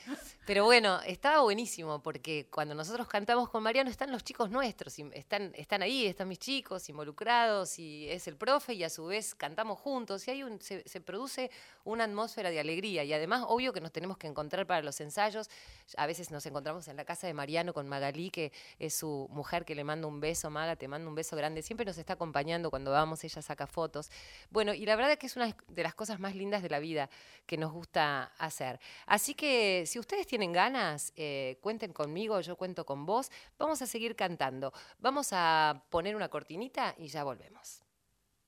pero 0.46 0.64
bueno, 0.64 1.00
estaba 1.06 1.40
buenísimo 1.40 2.02
porque 2.02 2.46
cuando 2.50 2.74
nosotros 2.74 3.08
cantamos 3.08 3.48
con 3.48 3.62
Mariano 3.62 3.88
están 3.88 4.12
los 4.12 4.22
chicos 4.22 4.50
nuestros, 4.50 4.98
y 4.98 5.08
están, 5.14 5.52
están 5.54 5.82
ahí, 5.82 6.06
están 6.06 6.28
mis 6.28 6.38
chicos 6.38 6.86
involucrados 6.90 7.78
y 7.78 8.08
es 8.10 8.28
el 8.28 8.36
profe 8.36 8.74
y 8.74 8.84
a 8.84 8.90
su 8.90 9.06
vez 9.06 9.34
cantamos 9.34 9.78
juntos 9.80 10.28
y 10.28 10.32
hay 10.32 10.42
un, 10.42 10.60
se, 10.60 10.86
se 10.86 11.00
produce 11.00 11.50
una 11.84 12.04
atmósfera 12.04 12.50
de 12.50 12.60
alegría 12.60 13.02
y 13.04 13.12
además 13.14 13.44
obvio 13.48 13.72
que 13.72 13.80
nos 13.80 13.92
tenemos 13.92 14.18
que 14.18 14.26
encontrar 14.26 14.66
para 14.66 14.82
los 14.82 15.00
ensayos. 15.00 15.48
A 15.96 16.06
veces 16.06 16.30
nos 16.30 16.44
encontramos 16.46 16.86
en 16.88 16.96
la 16.96 17.04
casa 17.04 17.26
de 17.26 17.34
Mariano 17.34 17.72
con 17.72 17.88
Magalí, 17.88 18.30
que 18.30 18.52
es 18.78 18.94
su 18.94 19.26
mujer 19.30 19.64
que 19.64 19.74
le 19.74 19.84
manda 19.84 20.06
un 20.06 20.20
beso, 20.20 20.50
Maga, 20.50 20.76
te 20.76 20.86
mando 20.88 21.08
un 21.08 21.14
beso 21.14 21.36
grande. 21.36 21.62
Siempre 21.62 21.86
nos 21.86 21.98
está 21.98 22.14
acompañando 22.14 22.70
cuando 22.70 22.90
vamos, 22.90 23.24
ella 23.34 23.42
saca 23.42 23.66
fotos. 23.66 24.10
Bueno, 24.50 24.72
y 24.74 24.86
la 24.86 24.96
verdad 24.96 25.12
es 25.12 25.18
que 25.18 25.26
es 25.26 25.36
una 25.36 25.54
de 25.68 25.82
las 25.82 25.94
cosas 25.94 26.20
más 26.20 26.34
lindas 26.34 26.62
de 26.62 26.68
la 26.70 26.78
vida 26.78 27.10
que 27.46 27.56
nos 27.56 27.72
gusta 27.72 28.32
hacer. 28.38 28.80
Así 29.06 29.34
que 29.34 29.84
si 29.86 29.98
ustedes 29.98 30.26
tienen 30.26 30.52
ganas, 30.52 31.12
eh, 31.16 31.58
cuenten 31.60 31.92
conmigo, 31.92 32.40
yo 32.40 32.56
cuento 32.56 32.86
con 32.86 33.06
vos. 33.06 33.30
Vamos 33.58 33.82
a 33.82 33.86
seguir 33.86 34.16
cantando. 34.16 34.72
Vamos 34.98 35.28
a 35.32 35.82
poner 35.90 36.16
una 36.16 36.28
cortinita 36.28 36.94
y 36.98 37.08
ya 37.08 37.24
volvemos. 37.24 37.82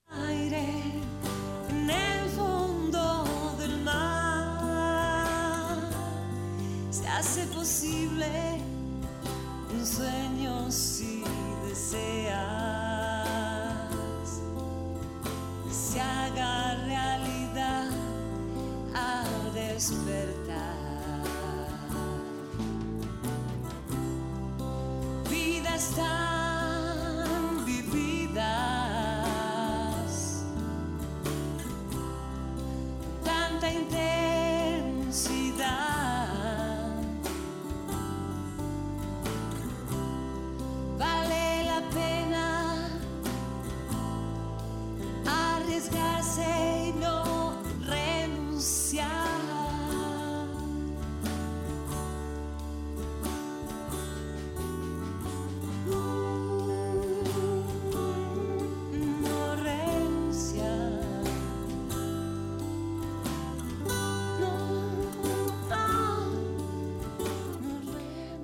aire 0.08 0.64
en 1.68 1.90
el 1.90 2.28
fondo 2.30 3.24
del 3.58 3.80
mar 3.80 4.16
se 6.90 7.08
hace 7.08 7.44
posible 7.46 8.28
un 9.70 9.84
sueño 9.84 10.70
si 10.70 11.24
deseas 11.66 12.85
haga 16.00 16.74
realidad 16.86 17.90
a 18.94 19.24
despertar. 19.54 20.35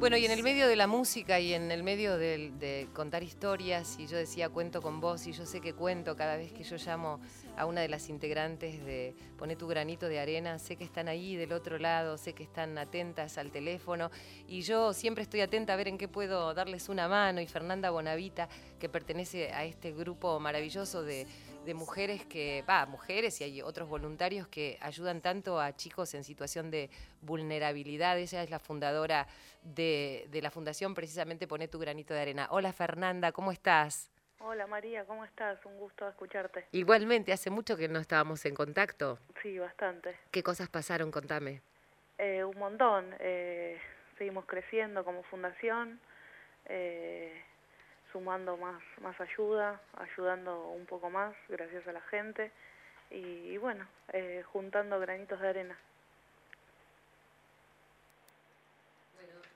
Bueno, 0.02 0.16
y 0.16 0.25
en 0.25 0.32
el 0.32 0.42
medio 0.42 0.66
de 0.66 0.75
la 0.75 0.88
música 0.88 1.38
y 1.38 1.54
en 1.54 1.71
el 1.71 1.85
medio 1.85 2.18
del- 2.18 2.59
de, 2.59 2.88
contar 2.92 3.23
historias, 3.23 4.00
y 4.00 4.09
yo 4.09 4.16
decía 4.16 4.49
cuento 4.49 4.82
con 4.82 5.00
vos, 5.00 5.28
y 5.28 5.32
yo 5.32 5.47
sé 5.47 5.61
que 5.61 5.75
cuento 5.75 6.16
cada 6.16 6.37
vez 6.37 6.52
que 6.52 6.64
yo 6.64 6.75
llamo 6.75 7.21
a 7.56 7.66
una 7.66 7.82
de 7.82 7.88
las 7.88 8.09
integrantes 8.09 8.85
de 8.85 9.14
Poné 9.38 9.54
tu 9.54 9.68
granito 9.68 10.09
de 10.09 10.18
arena, 10.18 10.59
sé 10.59 10.75
que 10.75 10.82
están 10.82 11.06
ahí 11.06 11.37
del 11.37 11.52
otro 11.52 11.78
lado, 11.78 12.18
sé 12.18 12.32
que 12.32 12.42
están 12.42 12.78
atentas 12.78 13.38
al 13.38 13.52
teléfono, 13.52 14.11
y 14.49 14.62
yo 14.62 14.92
siempre 14.92 15.23
estoy 15.23 15.40
atenta 15.40 15.75
a 15.75 15.76
ver 15.76 15.87
en 15.87 15.99
qué 15.99 16.09
puedo 16.09 16.52
darles 16.52 16.88
una 16.88 17.06
mano, 17.06 17.40
y 17.40 17.47
Fernanda 17.47 17.90
Bonavita, 17.90 18.49
que 18.80 18.88
pertenece 18.88 19.52
a 19.52 19.64
este 19.64 19.92
grupo 19.92 20.40
maravilloso 20.40 21.04
de, 21.04 21.28
de 21.64 21.75
mujeres 21.75 22.25
que, 22.26 22.64
va, 22.69 22.87
mujeres 22.87 23.40
y 23.40 23.45
hay 23.45 23.62
otros 23.62 23.88
voluntarios 23.88 24.49
que 24.49 24.78
ayudan 24.81 25.21
tanto 25.21 25.61
a 25.61 25.75
chicos 25.76 26.14
en 26.14 26.25
situación 26.25 26.71
de 26.71 26.90
vulnerabilidad. 27.21 28.19
Ella 28.19 28.42
es 28.42 28.50
la 28.50 28.59
fundadora 28.59 29.26
de, 29.62 30.26
de 30.31 30.42
la 30.42 30.50
fundación 30.50 30.95
precisamente 30.95 31.47
Poné 31.47 31.69
tu 31.69 31.78
granito 31.78 32.14
de 32.14 32.21
arena. 32.21 32.49
Hola 32.50 32.73
Fernanda, 32.73 33.33
¿cómo 33.33 33.52
estás? 33.52 34.11
Hola 34.40 34.66
María, 34.66 35.04
¿cómo 35.04 35.25
estás? 35.25 35.64
Un 35.64 35.78
gusto 35.78 36.09
escucharte. 36.09 36.66
Igualmente, 36.73 37.33
hace 37.33 37.49
mucho 37.49 37.76
que 37.76 37.87
no 37.87 38.00
estábamos 38.00 38.45
en 38.45 38.54
contacto. 38.54 39.19
Sí, 39.40 39.57
bastante. 39.59 40.16
¿Qué 40.33 40.42
cosas 40.42 40.69
pasaron? 40.69 41.12
Contame. 41.12 41.62
Eh, 42.19 42.42
un 42.42 42.59
montón. 42.59 43.14
eh, 43.21 43.78
seguimos 44.19 44.45
creciendo 44.47 45.04
como 45.04 45.23
fundación, 45.25 46.00
eh, 46.66 47.42
sumando 48.12 48.57
más, 48.57 48.83
más 49.00 49.19
ayuda, 49.21 49.81
ayudando 49.95 50.69
un 50.69 50.87
poco 50.87 51.11
más 51.11 51.35
gracias 51.49 51.87
a 51.87 51.92
la 51.92 52.00
gente 52.02 52.52
y, 53.11 53.57
bueno, 53.59 53.87
eh, 54.12 54.42
juntando 54.52 55.00
granitos 55.00 55.40
de 55.40 55.49
arena. 55.49 55.78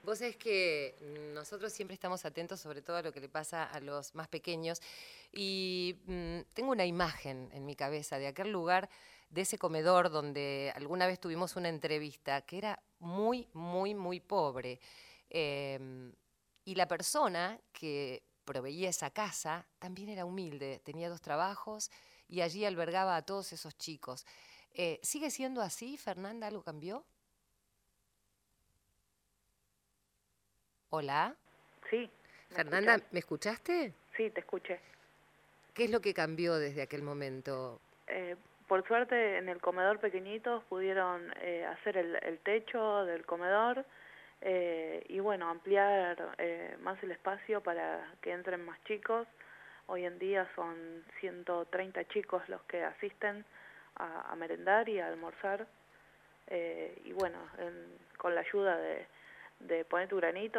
Vos 0.02 0.20
es 0.20 0.36
que 0.36 0.94
nosotros 1.34 1.72
siempre 1.72 1.94
estamos 1.94 2.24
atentos 2.24 2.60
sobre 2.60 2.80
todo 2.80 2.96
a 2.96 3.02
lo 3.02 3.12
que 3.12 3.20
le 3.20 3.28
pasa 3.28 3.64
a 3.64 3.80
los 3.80 4.14
más 4.14 4.28
pequeños 4.28 4.80
y 5.32 5.98
mm, 6.06 6.40
tengo 6.54 6.70
una 6.70 6.86
imagen 6.86 7.50
en 7.52 7.66
mi 7.66 7.74
cabeza 7.74 8.16
de 8.16 8.28
aquel 8.28 8.52
lugar, 8.52 8.88
de 9.30 9.40
ese 9.40 9.58
comedor 9.58 10.10
donde 10.10 10.72
alguna 10.76 11.08
vez 11.08 11.18
tuvimos 11.18 11.56
una 11.56 11.68
entrevista 11.68 12.42
que 12.42 12.58
era 12.58 12.80
muy, 13.00 13.48
muy, 13.52 13.96
muy 13.96 14.20
pobre. 14.20 14.78
Em, 15.28 16.12
y 16.64 16.74
la 16.76 16.86
persona 16.86 17.58
que 17.72 18.22
proveía 18.46 18.88
esa 18.88 19.10
casa 19.10 19.66
también 19.78 20.08
era 20.08 20.24
humilde, 20.24 20.80
tenía 20.84 21.10
dos 21.10 21.20
trabajos 21.20 21.90
y 22.28 22.40
allí 22.40 22.64
albergaba 22.64 23.16
a 23.16 23.22
todos 23.22 23.52
esos 23.52 23.76
chicos. 23.76 24.24
Eh, 24.72 24.98
¿Sigue 25.02 25.30
siendo 25.30 25.60
así, 25.60 25.98
Fernanda? 25.98 26.46
¿Algo 26.46 26.62
cambió? 26.62 27.04
Hola. 30.88 31.34
Sí. 31.90 32.08
¿me 32.50 32.56
Fernanda? 32.56 33.00
¿me 33.10 33.18
escuchaste? 33.18 33.92
Sí, 34.16 34.30
te 34.30 34.40
escuché. 34.40 34.80
¿Qué 35.74 35.84
es 35.84 35.90
lo 35.90 36.00
que 36.00 36.14
cambió 36.14 36.54
desde 36.54 36.82
aquel 36.82 37.02
momento? 37.02 37.80
Eh, 38.06 38.36
por 38.66 38.86
suerte 38.86 39.36
en 39.38 39.48
el 39.48 39.60
comedor 39.60 39.98
pequeñitos 39.98 40.64
pudieron 40.64 41.32
eh, 41.40 41.66
hacer 41.66 41.98
el, 41.98 42.16
el 42.22 42.38
techo 42.38 43.04
del 43.04 43.26
comedor 43.26 43.84
eh, 44.48 45.04
y 45.08 45.18
bueno, 45.18 45.48
ampliar 45.50 46.16
eh, 46.38 46.76
más 46.80 47.02
el 47.02 47.10
espacio 47.10 47.60
para 47.62 48.00
que 48.22 48.30
entren 48.30 48.64
más 48.64 48.78
chicos. 48.84 49.26
Hoy 49.88 50.04
en 50.04 50.18
día 50.20 50.46
son 50.54 51.04
130 51.20 52.04
chicos 52.08 52.48
los 52.48 52.62
que 52.62 52.84
asisten 52.84 53.44
a, 53.96 54.30
a 54.30 54.36
merendar 54.36 54.88
y 54.88 55.00
a 55.00 55.08
almorzar. 55.08 55.66
Eh, 56.46 56.96
y 57.04 57.12
bueno, 57.12 57.38
en- 57.58 57.98
con 58.18 58.34
la 58.36 58.42
ayuda 58.42 58.76
de, 58.76 59.06
de 59.60 59.84
Poner 59.84 60.08
tu 60.08 60.16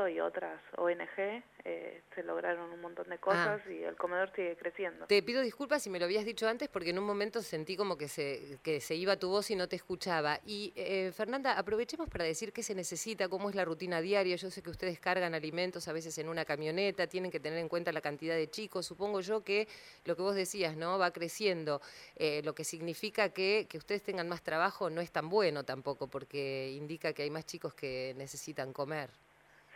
y 0.09 0.19
otras 0.19 0.59
ONG 0.75 1.41
eh, 1.65 2.01
se 2.15 2.23
lograron 2.23 2.71
un 2.71 2.81
montón 2.81 3.09
de 3.09 3.17
cosas 3.17 3.61
y 3.69 3.83
el 3.83 3.95
comedor 3.95 4.31
sigue 4.35 4.55
creciendo. 4.55 5.05
Te 5.07 5.21
pido 5.21 5.41
disculpas 5.41 5.83
si 5.83 5.89
me 5.89 5.99
lo 5.99 6.05
habías 6.05 6.25
dicho 6.25 6.47
antes 6.47 6.69
porque 6.69 6.91
en 6.91 6.99
un 6.99 7.05
momento 7.05 7.41
sentí 7.41 7.75
como 7.75 7.97
que 7.97 8.07
se, 8.07 8.57
que 8.63 8.79
se 8.79 8.95
iba 8.95 9.17
tu 9.17 9.29
voz 9.29 9.51
y 9.51 9.55
no 9.55 9.67
te 9.67 9.75
escuchaba. 9.75 10.39
Y 10.45 10.73
eh, 10.75 11.11
Fernanda, 11.15 11.57
aprovechemos 11.57 12.09
para 12.09 12.25
decir 12.25 12.53
qué 12.53 12.63
se 12.63 12.73
necesita, 12.73 13.27
cómo 13.27 13.49
es 13.49 13.55
la 13.55 13.65
rutina 13.65 14.01
diaria. 14.01 14.35
Yo 14.35 14.49
sé 14.49 14.61
que 14.61 14.69
ustedes 14.69 14.99
cargan 14.99 15.35
alimentos 15.35 15.87
a 15.87 15.93
veces 15.93 16.17
en 16.17 16.29
una 16.29 16.45
camioneta, 16.45 17.07
tienen 17.07 17.31
que 17.31 17.39
tener 17.39 17.59
en 17.59 17.69
cuenta 17.69 17.91
la 17.91 18.01
cantidad 18.01 18.35
de 18.35 18.49
chicos. 18.49 18.85
Supongo 18.85 19.21
yo 19.21 19.43
que 19.43 19.67
lo 20.05 20.15
que 20.15 20.21
vos 20.21 20.35
decías, 20.35 20.77
¿no? 20.77 20.97
Va 20.97 21.11
creciendo, 21.11 21.81
eh, 22.15 22.41
lo 22.43 22.55
que 22.55 22.63
significa 22.63 23.29
que, 23.29 23.67
que 23.69 23.77
ustedes 23.77 24.03
tengan 24.03 24.29
más 24.29 24.41
trabajo 24.41 24.89
no 24.89 25.01
es 25.01 25.11
tan 25.11 25.29
bueno 25.29 25.63
tampoco 25.63 26.07
porque 26.07 26.71
indica 26.71 27.13
que 27.13 27.23
hay 27.23 27.29
más 27.29 27.45
chicos 27.45 27.73
que 27.73 28.13
necesitan 28.17 28.73
comer. 28.73 29.09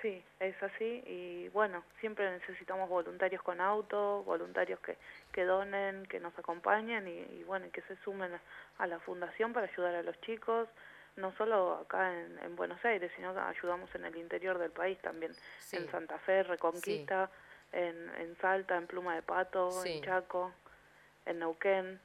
Sí, 0.02 0.24
es 0.40 0.56
así 0.64 1.04
y 1.06 1.50
bueno, 1.50 1.84
siempre 2.00 2.30
necesitamos 2.32 2.90
voluntarios 2.90 3.42
con 3.44 3.62
auto, 3.62 4.24
voluntarios 4.24 4.80
que, 4.80 4.98
que 5.32 5.44
donen, 5.46 6.06
que 6.08 6.20
nos 6.20 6.38
acompañen 6.40 7.08
y, 7.08 7.40
y 7.40 7.44
bueno, 7.44 7.68
que 7.72 7.82
se 7.84 7.96
sumen 7.98 8.32
a, 8.80 8.88
la 8.88 9.00
fundación 9.00 9.54
para 9.54 9.68
ayudar 9.68 9.94
a 9.96 10.02
los 10.02 10.20
chicos, 10.22 10.68
no 11.18 11.32
solo 11.34 11.76
acá 11.76 12.20
en, 12.20 12.40
en 12.40 12.56
Buenos 12.56 12.84
Aires, 12.84 13.12
sino 13.16 13.34
que 13.34 13.40
ayudamos 13.42 13.94
en 13.94 14.06
el 14.06 14.16
interior 14.16 14.58
del 14.58 14.72
país 14.72 14.98
también, 15.02 15.34
Sí. 15.60 15.78
en 15.78 15.92
Santa 15.92 16.18
Fe, 16.20 16.42
Reconquista, 16.44 17.30
en, 17.72 18.10
en 18.18 18.36
Salta, 18.38 18.76
en 18.78 18.88
Pluma 18.88 19.14
de 19.16 19.22
Pato, 19.22 19.70
Sí. 19.70 19.90
en 19.98 20.02
Chaco, 20.04 20.52
en 21.28 21.40
Neuquén. 21.40 22.00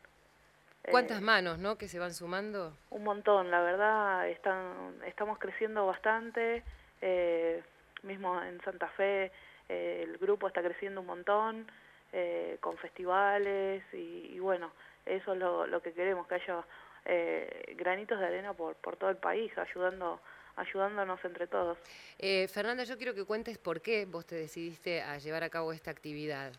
¿Cuántas 0.90 1.18
Eh, 1.20 1.24
manos, 1.24 1.58
no, 1.58 1.78
que 1.78 1.88
se 1.88 1.98
van 1.98 2.12
sumando? 2.12 2.76
un 2.90 3.04
montón, 3.04 3.50
la 3.50 3.60
verdad, 3.62 4.28
están, 4.28 5.00
estamos 5.06 5.38
creciendo 5.38 5.86
bastante, 5.86 6.62
eh, 7.00 7.62
mismo 8.06 8.42
en 8.42 8.60
Santa 8.62 8.88
Fe 8.88 9.30
eh, 9.68 10.00
el 10.04 10.16
grupo 10.18 10.46
está 10.48 10.62
creciendo 10.62 11.00
un 11.00 11.06
montón, 11.08 11.66
eh, 12.12 12.56
con 12.60 12.76
festivales 12.78 13.82
y, 13.92 14.30
y 14.34 14.38
bueno, 14.38 14.70
eso 15.04 15.32
es 15.32 15.38
lo, 15.38 15.66
lo 15.66 15.82
que 15.82 15.92
queremos, 15.92 16.26
que 16.26 16.36
haya 16.36 16.64
eh, 17.04 17.74
granitos 17.76 18.18
de 18.18 18.26
arena 18.26 18.52
por, 18.54 18.76
por 18.76 18.96
todo 18.96 19.10
el 19.10 19.16
país, 19.16 19.56
ayudando 19.58 20.20
ayudándonos 20.58 21.22
entre 21.22 21.46
todos. 21.46 21.76
Eh, 22.18 22.48
Fernanda, 22.48 22.84
yo 22.84 22.96
quiero 22.96 23.12
que 23.12 23.24
cuentes 23.26 23.58
por 23.58 23.82
qué 23.82 24.06
vos 24.06 24.24
te 24.24 24.36
decidiste 24.36 25.02
a 25.02 25.18
llevar 25.18 25.42
a 25.44 25.50
cabo 25.50 25.70
esta 25.70 25.90
actividad. 25.90 26.50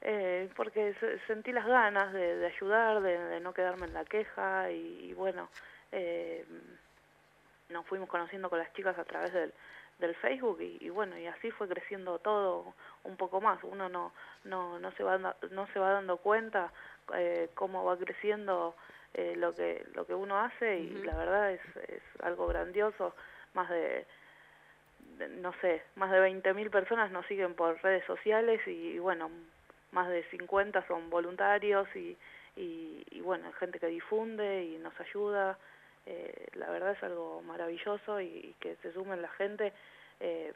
Eh, 0.00 0.48
porque 0.56 0.94
se- 0.98 1.18
sentí 1.26 1.52
las 1.52 1.64
ganas 1.66 2.12
de, 2.12 2.36
de 2.38 2.46
ayudar, 2.46 3.02
de, 3.02 3.18
de 3.18 3.40
no 3.40 3.52
quedarme 3.54 3.86
en 3.86 3.94
la 3.94 4.04
queja 4.04 4.72
y, 4.72 5.10
y 5.10 5.12
bueno, 5.14 5.48
eh, 5.92 6.44
nos 7.68 7.86
fuimos 7.86 8.08
conociendo 8.08 8.50
con 8.50 8.58
las 8.58 8.72
chicas 8.72 8.98
a 8.98 9.04
través 9.04 9.32
del, 9.32 9.52
del 10.00 10.14
Facebook 10.16 10.60
y, 10.60 10.78
y 10.80 10.90
bueno, 10.90 11.16
y 11.18 11.26
así 11.26 11.50
fue 11.52 11.68
creciendo 11.68 12.18
todo 12.18 12.74
un 13.04 13.16
poco 13.16 13.40
más. 13.40 13.62
Uno 13.62 13.88
no, 13.88 14.12
no, 14.44 14.78
no, 14.78 14.90
se, 14.92 15.02
va, 15.04 15.18
no 15.18 15.66
se 15.72 15.78
va 15.78 15.92
dando 15.92 16.16
cuenta 16.16 16.72
eh, 17.14 17.50
cómo 17.54 17.84
va 17.84 17.96
creciendo 17.96 18.74
eh, 19.14 19.34
lo, 19.36 19.54
que, 19.54 19.84
lo 19.94 20.06
que 20.06 20.14
uno 20.14 20.38
hace 20.38 20.78
y 20.80 21.02
la 21.04 21.16
verdad 21.16 21.52
es, 21.52 21.60
es 21.88 22.02
algo 22.22 22.46
grandioso, 22.46 23.14
más 23.54 23.68
de 23.70 24.06
de- 25.18 25.28
no 25.28 25.52
sé, 25.60 25.82
más 25.96 26.10
de 26.10 26.20
20.000 26.20 26.70
personas 26.70 27.10
nos 27.10 27.26
siguen 27.26 27.54
por 27.54 27.80
redes 27.82 28.04
sociales 28.06 28.60
y, 28.66 28.70
y, 28.92 28.98
bueno, 28.98 29.30
más 29.92 30.08
de 30.08 30.22
50 30.30 30.86
son 30.86 31.10
voluntarios 31.10 31.88
y, 31.94 32.16
y, 32.56 33.04
y, 33.10 33.20
bueno, 33.20 33.52
gente 33.54 33.78
que 33.78 33.86
difunde 33.88 34.64
y 34.64 34.78
nos 34.78 34.98
ayuda. 35.00 35.58
Eh, 36.12 36.48
la 36.54 36.68
verdad 36.70 36.90
es 36.90 37.02
algo 37.04 37.40
maravilloso 37.42 38.20
y, 38.20 38.56
que 38.58 38.74
se 38.82 38.92
sumen 38.92 39.22
la 39.22 39.28
gente. 39.28 39.72
Eh, 40.18 40.52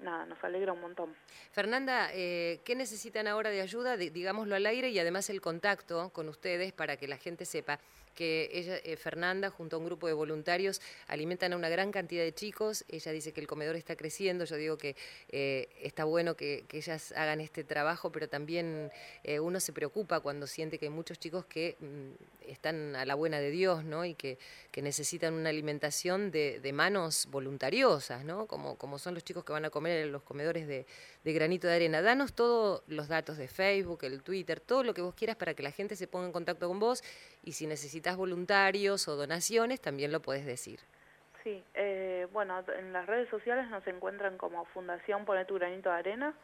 nada, 0.00 0.26
nos 0.26 0.42
alegra 0.42 0.72
un 0.72 0.80
montón. 0.80 1.14
Fernanda, 1.52 2.10
eh, 2.12 2.60
¿qué 2.64 2.74
necesitan 2.74 3.28
ahora 3.28 3.50
de 3.50 3.60
ayuda? 3.60 3.96
Di- 3.96 4.10
digámoslo 4.10 4.56
al 4.56 4.66
aire 4.66 4.88
y 4.88 4.98
además 4.98 5.30
el 5.30 5.40
contacto 5.40 6.10
con 6.10 6.28
ustedes 6.28 6.72
para 6.72 6.96
que 6.96 7.06
la 7.06 7.16
gente 7.16 7.44
sepa 7.44 7.78
que 8.18 8.50
ella, 8.52 8.80
eh, 8.82 8.96
Fernanda, 8.96 9.48
junto 9.48 9.76
a 9.76 9.78
un 9.78 9.84
grupo 9.84 10.08
de 10.08 10.12
voluntarios, 10.12 10.82
alimentan 11.06 11.52
a 11.52 11.56
una 11.56 11.68
gran 11.68 11.92
cantidad 11.92 12.24
de 12.24 12.34
chicos. 12.34 12.84
Ella 12.88 13.12
dice 13.12 13.32
que 13.32 13.40
el 13.40 13.46
comedor 13.46 13.76
está 13.76 13.94
creciendo. 13.94 14.44
Yo 14.44 14.56
digo 14.56 14.76
que 14.76 14.96
eh, 15.28 15.68
está 15.80 16.02
bueno 16.02 16.34
que, 16.34 16.64
ellas 16.72 17.12
hagan 17.12 17.40
este 17.40 17.62
trabajo, 17.62 18.10
pero 18.10 18.28
también 18.28 18.90
eh, 19.22 19.38
uno 19.38 19.60
se 19.60 19.72
preocupa 19.72 20.18
cuando 20.18 20.48
siente 20.48 20.78
que 20.78 20.86
hay 20.86 20.90
muchos 20.90 21.20
chicos 21.20 21.44
que 21.46 21.76
mm, 21.78 22.50
están 22.50 22.96
a 22.96 23.04
la 23.04 23.14
buena 23.14 23.38
de 23.38 23.50
Dios, 23.52 23.84
¿no? 23.84 24.04
Y 24.04 24.14
que, 24.14 24.38
que 24.72 24.82
necesitan 24.82 25.34
una 25.34 25.50
alimentación 25.50 26.32
de, 26.32 26.58
de 26.58 26.72
manos 26.72 27.28
voluntariosas, 27.30 28.24
¿no? 28.24 28.46
Como, 28.46 28.76
como 28.76 28.98
son 28.98 29.14
los 29.14 29.22
chicos 29.22 29.44
que 29.44 29.52
van 29.52 29.64
a 29.64 29.70
comer 29.70 30.06
en 30.06 30.10
los 30.10 30.24
comedores 30.24 30.66
de, 30.66 30.86
de 31.24 31.32
granito 31.32 31.66
de 31.68 31.74
arena. 31.74 32.00
Danos 32.00 32.32
todos 32.32 32.82
los 32.86 33.06
datos 33.06 33.36
de 33.36 33.48
Facebook, 33.48 34.00
el 34.02 34.22
Twitter, 34.22 34.60
todo 34.60 34.82
lo 34.82 34.94
que 34.94 35.02
vos 35.02 35.14
quieras 35.14 35.36
para 35.36 35.54
que 35.54 35.62
la 35.62 35.70
gente 35.70 35.94
se 35.94 36.06
ponga 36.06 36.26
en 36.26 36.32
contacto 36.32 36.66
con 36.68 36.78
vos 36.78 37.04
y 37.44 37.52
si 37.52 37.66
necesitas 37.66 38.07
voluntarios 38.16 39.06
o 39.08 39.16
donaciones, 39.16 39.80
también 39.80 40.12
lo 40.12 40.20
podés 40.20 40.46
decir. 40.46 40.80
Sí, 41.44 41.62
eh, 41.74 42.26
bueno, 42.32 42.62
en 42.78 42.92
las 42.92 43.06
redes 43.06 43.28
sociales 43.30 43.68
nos 43.68 43.86
encuentran 43.86 44.36
como 44.38 44.64
Fundación 44.66 45.24
Pone 45.24 45.44
tu 45.44 45.54
granito 45.54 45.90
de 45.90 45.96
arena, 45.96 46.34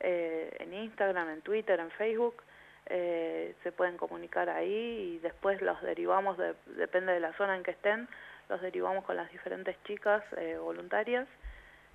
eh, 0.00 0.54
en 0.58 0.74
Instagram, 0.74 1.30
en 1.30 1.42
Twitter, 1.42 1.78
en 1.80 1.90
Facebook, 1.92 2.42
eh, 2.86 3.54
se 3.62 3.70
pueden 3.72 3.96
comunicar 3.96 4.48
ahí 4.50 5.14
y 5.14 5.18
después 5.20 5.62
los 5.62 5.80
derivamos, 5.82 6.36
de- 6.38 6.54
depende 6.76 7.12
de 7.12 7.20
la 7.20 7.32
zona 7.34 7.56
en 7.56 7.62
que 7.62 7.70
estén, 7.70 8.08
los 8.48 8.60
derivamos 8.60 9.04
con 9.04 9.16
las 9.16 9.30
diferentes 9.30 9.76
chicas 9.84 10.22
eh, 10.36 10.56
voluntarias 10.60 11.28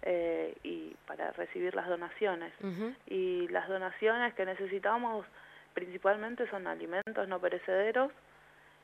eh, 0.04 0.56
y 0.64 0.96
para 1.06 1.32
recibir 1.34 1.76
las 1.76 1.88
donaciones. 1.88 2.54
Y 3.08 3.48
las 3.50 3.68
donaciones 3.68 4.34
que 4.36 4.46
necesitamos 4.46 5.26
principalmente 5.74 6.50
son 6.50 6.66
alimentos 6.68 7.28
no 7.28 7.40
perecederos 7.40 8.12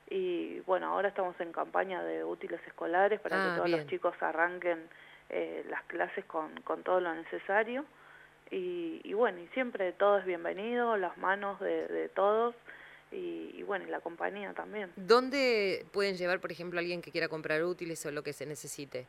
y 0.10 0.60
bueno, 0.62 0.88
ahora 0.88 1.10
estamos 1.10 1.40
en 1.40 1.52
campaña 1.52 2.04
de 2.04 2.24
útiles 2.24 2.60
escolares 2.68 3.20
para 3.22 3.38
Ah, 3.38 3.44
que 3.50 3.56
todos 3.56 3.68
bien. 3.68 3.80
los 3.80 3.88
chicos 3.90 4.14
arranquen 4.22 4.88
eh, 5.30 5.66
las 5.70 5.84
clases 5.84 6.26
con, 6.26 6.60
con 6.62 6.84
todo 6.84 7.00
lo 7.00 7.14
necesario. 7.16 7.86
Y, 8.52 9.02
y 9.04 9.14
bueno, 9.14 9.40
y 9.40 9.48
siempre 9.50 9.92
todo 9.94 10.20
es 10.20 10.26
bienvenido, 10.26 10.96
las 10.98 11.18
manos 11.18 11.60
de, 11.60 11.88
de 11.88 12.10
todos 12.10 12.54
y, 13.12 13.52
y 13.56 13.64
bueno, 13.64 13.86
y 13.88 13.90
la 13.90 14.00
compañía 14.02 14.54
también. 14.54 14.92
¿Dónde 14.96 15.86
pueden 15.92 16.16
llevar, 16.18 16.40
por 16.40 16.52
ejemplo, 16.52 16.78
a 16.78 16.82
alguien 16.82 17.02
que 17.02 17.12
quiera 17.12 17.30
comprar 17.30 17.64
útiles 17.64 18.06
o 18.06 18.12
lo 18.12 18.22
que 18.22 18.34
se 18.34 18.46
necesite? 18.46 19.08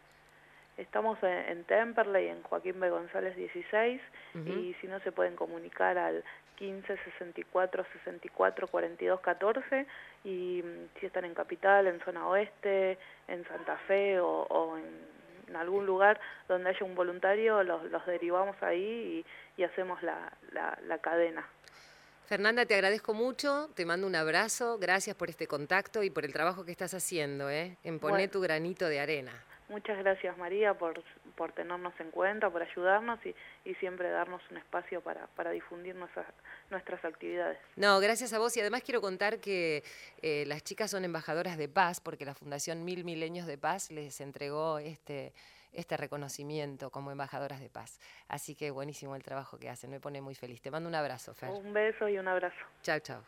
Estamos 0.77 1.23
en, 1.23 1.29
en 1.31 1.65
Temperley, 1.65 2.29
en 2.29 2.43
Joaquín 2.43 2.81
B. 2.81 2.91
González 2.91 3.37
16, 3.37 4.01
Ujú. 4.35 4.49
y 4.51 4.75
si 4.81 4.87
no 4.87 4.99
se 5.01 5.13
pueden 5.13 5.37
comunicar 5.37 5.99
al 5.99 6.25
15 6.57 6.97
64 7.05 7.85
64 8.05 8.69
42 8.69 9.21
14 9.21 9.87
y 10.25 10.63
mm, 10.63 10.99
si 11.01 11.07
están 11.07 11.25
en 11.25 11.35
Capital, 11.35 11.87
en 11.87 12.01
zona 12.01 12.27
oeste, 12.29 12.99
en 13.29 13.47
Santa 13.49 13.77
Fe 13.87 14.21
o, 14.21 14.43
o 14.43 14.77
en, 14.77 14.85
en 15.49 15.57
algún 15.57 15.87
lugar 15.87 16.21
donde 16.49 16.71
haya 16.71 16.85
un 16.85 16.95
voluntario, 16.95 17.63
los, 17.63 17.85
los 17.91 18.05
derivamos 18.07 18.57
ahí 18.63 19.25
y, 19.57 19.61
y 19.61 19.65
hacemos 19.65 20.03
la, 20.03 20.33
la, 20.53 20.79
la 20.87 20.99
cadena. 20.99 21.47
Fernanda, 22.27 22.65
te 22.65 22.75
agradezco 22.75 23.13
mucho, 23.13 23.69
te 23.75 23.85
mando 23.85 24.07
un 24.07 24.15
abrazo, 24.17 24.79
gracias 24.79 25.15
por 25.15 25.29
este 25.29 25.47
contacto 25.47 26.03
y 26.03 26.09
por 26.09 26.25
el 26.25 26.33
trabajo 26.33 26.65
que 26.65 26.71
estás 26.73 26.95
haciendo, 26.95 27.51
¿eh? 27.51 27.77
en 27.85 27.99
poner 28.01 28.17
Bueno. 28.17 28.31
tu 28.33 28.41
granito 28.41 28.89
de 28.89 28.99
arena. 29.01 29.33
Muchas 29.69 29.99
gracias 29.99 30.37
María 30.39 30.73
por, 30.75 31.03
por 31.37 31.53
tenernos 31.53 31.93
en 31.99 32.11
cuenta, 32.11 32.51
por 32.51 32.63
ayudarnos 32.63 33.19
y, 33.25 33.35
y 33.65 33.75
siempre 33.77 34.11
darnos 34.11 34.43
un 34.51 34.57
espacio 34.57 35.01
para, 35.01 35.27
para 35.29 35.51
difundir 35.51 35.95
nuestras, 35.95 36.27
nuestras 36.71 37.05
actividades. 37.05 37.59
No, 37.77 38.01
gracias 38.01 38.33
a 38.33 38.39
vos 38.39 38.57
y 38.57 38.61
además 38.61 38.83
quiero 38.83 39.01
contar 39.01 39.41
que 39.41 39.83
eh, 40.23 40.45
las 40.47 40.63
chicas 40.63 40.91
son 40.91 41.05
embajadoras 41.05 41.59
de 41.59 41.69
paz 41.69 42.01
porque 42.01 42.25
la 42.25 42.35
Fundación 42.35 42.85
Mil 42.85 43.05
Milenios 43.05 43.47
de 43.47 43.59
Paz 43.59 43.91
les 43.91 44.21
entregó 44.21 44.79
este, 44.79 45.33
este 45.73 45.97
reconocimiento 45.97 46.91
como 46.91 47.11
embajadoras 47.11 47.61
de 47.61 47.69
paz. 47.69 48.01
Así 48.29 48.55
que 48.55 48.71
buenísimo 48.71 49.17
el 49.17 49.23
trabajo 49.23 49.59
que 49.59 49.69
hacen, 49.69 49.91
me 49.91 50.01
pone 50.01 50.21
muy 50.21 50.35
feliz. 50.35 50.61
Te 50.63 50.71
mando 50.71 50.89
un 50.89 50.95
abrazo, 50.95 51.35
Fer. 51.35 51.51
Un 51.51 51.73
beso 51.73 52.09
y 52.09 52.19
un 52.19 52.29
abrazo. 52.29 52.57
Chao, 52.83 53.01
chao. 53.01 53.23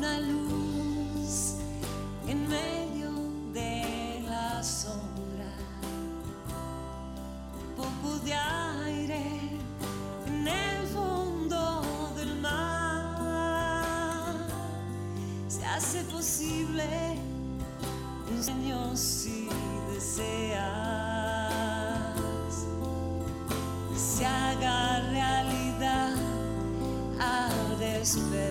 Una 0.00 0.18
luz 0.20 1.56
en 2.26 2.48
medio 2.48 3.10
de 3.52 4.24
la 4.26 4.62
sombra, 4.62 5.52
un 7.58 7.74
poco 7.76 8.18
de 8.24 8.32
aire 8.32 9.20
en 10.26 10.48
el 10.48 10.86
fondo 10.86 11.82
del 12.16 12.34
mar. 12.40 13.26
Se 15.48 15.66
hace 15.66 16.02
posible 16.04 17.18
un 18.30 18.42
sueño 18.42 18.96
si 18.96 19.50
deseas, 19.92 20.64
se 23.94 24.24
haga 24.24 25.00
realidad 25.10 26.16
al 27.20 27.78
despertar. 27.78 28.49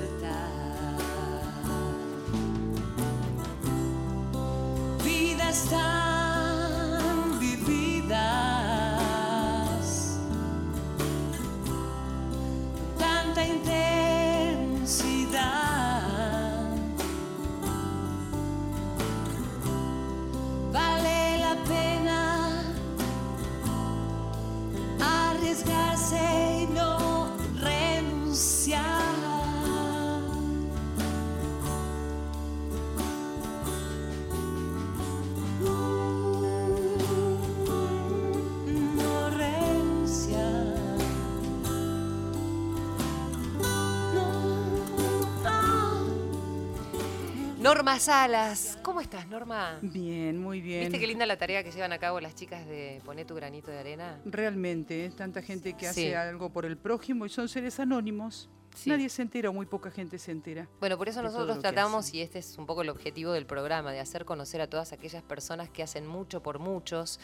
Norma 47.79 47.97
Salas, 47.97 48.77
¿cómo 48.83 48.99
estás, 48.99 49.25
Norma? 49.29 49.79
Bien, 49.81 50.37
muy 50.37 50.59
bien. 50.59 50.81
¿Viste 50.81 50.99
qué 50.99 51.07
linda 51.07 51.25
la 51.25 51.37
tarea 51.37 51.63
que 51.63 51.71
llevan 51.71 51.93
a 51.93 51.97
cabo 51.97 52.19
las 52.19 52.35
chicas 52.35 52.67
de 52.67 53.01
poner 53.05 53.25
tu 53.25 53.35
granito 53.35 53.71
de 53.71 53.77
arena? 53.79 54.19
Realmente, 54.25 55.05
¿eh? 55.05 55.11
tanta 55.15 55.41
gente 55.41 55.71
que 55.77 55.87
hace 55.87 56.09
Sí. 56.09 56.13
algo 56.13 56.49
por 56.49 56.65
el 56.65 56.77
prójimo 56.77 57.25
y 57.25 57.29
son 57.29 57.47
seres 57.47 57.79
anónimos. 57.79 58.49
Sí. 58.75 58.89
Nadie 58.89 59.07
se 59.07 59.21
entera 59.21 59.49
o 59.49 59.53
muy 59.53 59.65
poca 59.65 59.91
gente 59.91 60.19
se 60.19 60.31
entera. 60.31 60.67
Bueno, 60.81 60.97
por 60.97 61.07
eso 61.07 61.23
nosotros 61.23 61.59
tratamos, 61.59 62.13
y 62.13 62.21
este 62.21 62.39
es 62.39 62.57
un 62.57 62.65
poco 62.65 62.81
el 62.81 62.89
objetivo 62.89 63.31
del 63.31 63.45
programa, 63.45 63.93
de 63.93 64.01
hacer 64.01 64.25
conocer 64.25 64.59
a 64.59 64.67
todas 64.69 64.91
aquellas 64.91 65.23
personas 65.23 65.69
que 65.69 65.81
hacen 65.81 66.05
mucho 66.05 66.43
por 66.43 66.59
muchos 66.59 67.17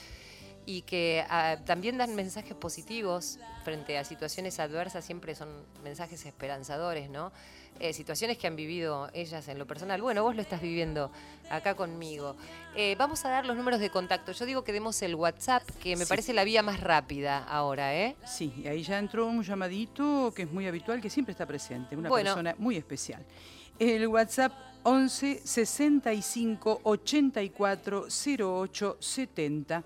y 0.66 0.82
que 0.84 1.24
ah, 1.30 1.58
también 1.66 1.98
dan 1.98 2.16
mensajes 2.16 2.54
positivos 2.56 3.40
frente 3.64 3.98
a 3.98 4.04
situaciones 4.04 4.60
adversas, 4.60 5.06
siempre 5.06 5.36
son 5.36 5.50
mensajes 5.84 6.26
esperanzadores, 6.26 7.10
¿no? 7.10 7.32
Eh, 7.80 7.92
situaciones 7.92 8.38
que 8.38 8.48
han 8.48 8.56
vivido 8.56 9.10
ellas 9.14 9.48
en 9.50 9.60
lo 9.60 9.68
personal. 9.68 10.02
Bueno, 10.02 10.24
vos 10.24 10.34
lo 10.36 10.42
estás 10.42 10.62
viviendo 10.62 11.12
acá 11.50 11.76
conmigo. 11.76 12.38
Eh, 12.76 12.96
vamos 12.98 13.26
a 13.26 13.30
dar 13.30 13.46
los 13.46 13.58
números 13.58 13.82
de 13.82 13.90
contacto. 13.90 14.32
Yo 14.32 14.46
digo 14.46 14.64
que 14.64 14.72
demos 14.72 15.02
el 15.02 15.14
WhatsApp, 15.16 15.62
que 15.84 15.98
me 15.98 16.06
Sí. 16.06 16.10
parece 16.10 16.34
la 16.34 16.46
vía 16.46 16.64
más 16.64 16.80
rápida 16.80 17.44
ahora, 17.44 17.94
¿eh? 17.94 18.16
Sí, 18.26 18.54
y 18.64 18.68
ahí 18.68 18.82
ya 18.82 18.98
entró 18.98 19.26
un 19.28 19.44
llamadito 19.44 20.32
que 20.34 20.44
es 20.44 20.52
muy 20.52 20.68
habitual, 20.68 21.02
que 21.02 21.10
siempre 21.10 21.34
está 21.34 21.46
presente, 21.46 21.98
una 21.98 22.08
Bueno. 22.08 22.30
persona 22.30 22.56
muy 22.58 22.78
especial. 22.78 23.26
El 23.78 24.08
WhatsApp 24.08 24.54
11 24.84 25.42
65 25.44 26.80
84 26.84 28.08
08 28.08 28.98
70, 29.00 29.84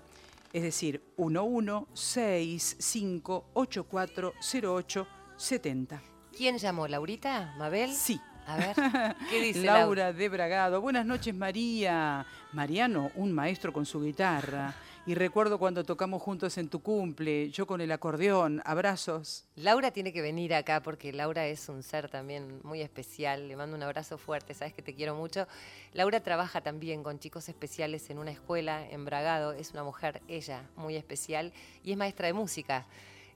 es 0.52 0.62
decir, 0.62 1.02
11 1.16 1.86
65 1.94 3.50
84 3.54 4.32
08 4.62 5.06
70. 5.36 6.02
¿Quién 6.36 6.58
llamó? 6.58 6.86
¿Laurita? 6.88 7.54
¿Mabel? 7.58 7.92
Sí. 7.92 8.20
A 8.46 8.56
ver, 8.56 8.74
¿qué 9.30 9.40
dice 9.40 9.62
Laura? 9.62 9.80
Laura 9.80 10.12
de 10.12 10.28
Bragado. 10.28 10.80
Buenas 10.80 11.06
noches, 11.06 11.34
María. 11.34 12.26
Mariano, 12.52 13.10
un 13.14 13.32
maestro 13.32 13.72
con 13.72 13.86
su 13.86 14.00
guitarra. 14.00 14.74
Y 15.06 15.14
recuerdo 15.14 15.58
cuando 15.58 15.82
tocamos 15.82 16.22
juntos 16.22 16.56
en 16.58 16.68
tu 16.68 16.82
cumple, 16.82 17.50
yo 17.50 17.66
con 17.66 17.80
el 17.80 17.90
acordeón, 17.90 18.62
abrazos. 18.64 19.46
Laura 19.56 19.90
tiene 19.90 20.12
que 20.12 20.20
venir 20.20 20.54
acá 20.54 20.82
porque 20.82 21.12
Laura 21.12 21.46
es 21.46 21.68
un 21.68 21.82
ser 21.82 22.08
también 22.10 22.60
muy 22.62 22.80
especial. 22.82 23.48
Le 23.48 23.56
mando 23.56 23.76
un 23.76 23.82
abrazo 23.82 24.18
fuerte, 24.18 24.52
sabes 24.54 24.74
que 24.74 24.82
te 24.82 24.94
quiero 24.94 25.14
mucho. 25.16 25.48
Laura 25.94 26.20
trabaja 26.22 26.60
también 26.60 27.02
con 27.02 27.18
chicos 27.18 27.48
especiales 27.48 28.08
en 28.10 28.18
una 28.18 28.30
escuela 28.30 28.86
en 28.88 29.04
Bragado. 29.06 29.52
Es 29.52 29.72
una 29.72 29.82
mujer, 29.82 30.20
ella, 30.28 30.68
muy 30.76 30.94
especial 30.96 31.52
y 31.82 31.92
es 31.92 31.96
maestra 31.96 32.26
de 32.26 32.34
música. 32.34 32.86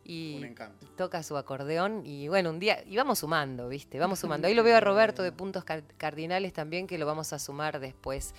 Y 0.05 0.37
Un 0.37 0.44
encanto. 0.44 0.87
toca 0.96 1.22
su 1.22 1.35
acordeón 1.37 2.03
y 2.05 2.29
bueno, 2.29 2.50
un 2.50 2.59
día, 2.61 2.85
y 2.87 2.94
vamos 2.98 3.20
sumando, 3.20 3.68
¿viste? 3.70 3.98
Vamos 3.98 4.18
sumando. 4.20 4.46
Ahí 4.46 4.55
lo 4.55 4.62
veo 4.62 4.77
a 4.77 4.81
Roberto 4.81 5.22
de 5.22 5.33
Puntos 5.33 5.64
Car- 5.64 5.83
Cardinales 5.96 6.53
también, 6.53 6.87
que 6.87 6.98
lo 6.98 7.07
vamos 7.07 7.33
a 7.33 7.38
sumar 7.38 7.81
después 7.81 8.35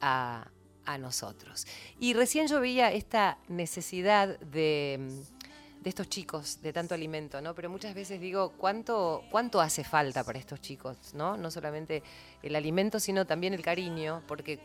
a, 0.00 0.48
a 0.86 0.98
nosotros. 0.98 1.66
Y 1.98 2.14
recién 2.14 2.46
yo 2.48 2.60
veía 2.60 2.92
esta 2.92 3.38
necesidad 3.48 4.38
de, 4.40 4.98
de 5.84 5.90
estos 5.90 6.08
chicos, 6.08 6.60
de 6.62 6.72
tanto 6.72 6.94
alimento, 6.94 7.40
¿no? 7.42 7.54
Pero 7.54 7.68
muchas 7.68 7.94
veces 7.94 8.20
digo, 8.20 8.52
¿cuánto, 8.56 9.22
¿cuánto 9.30 9.60
hace 9.60 9.84
falta 9.84 10.24
para 10.24 10.38
estos 10.38 10.60
chicos, 10.60 11.12
¿no? 11.12 11.36
No 11.36 11.50
solamente 11.50 12.02
el 12.42 12.56
alimento, 12.56 12.98
sino 12.98 13.26
también 13.26 13.52
el 13.52 13.62
cariño, 13.62 14.22
porque 14.26 14.58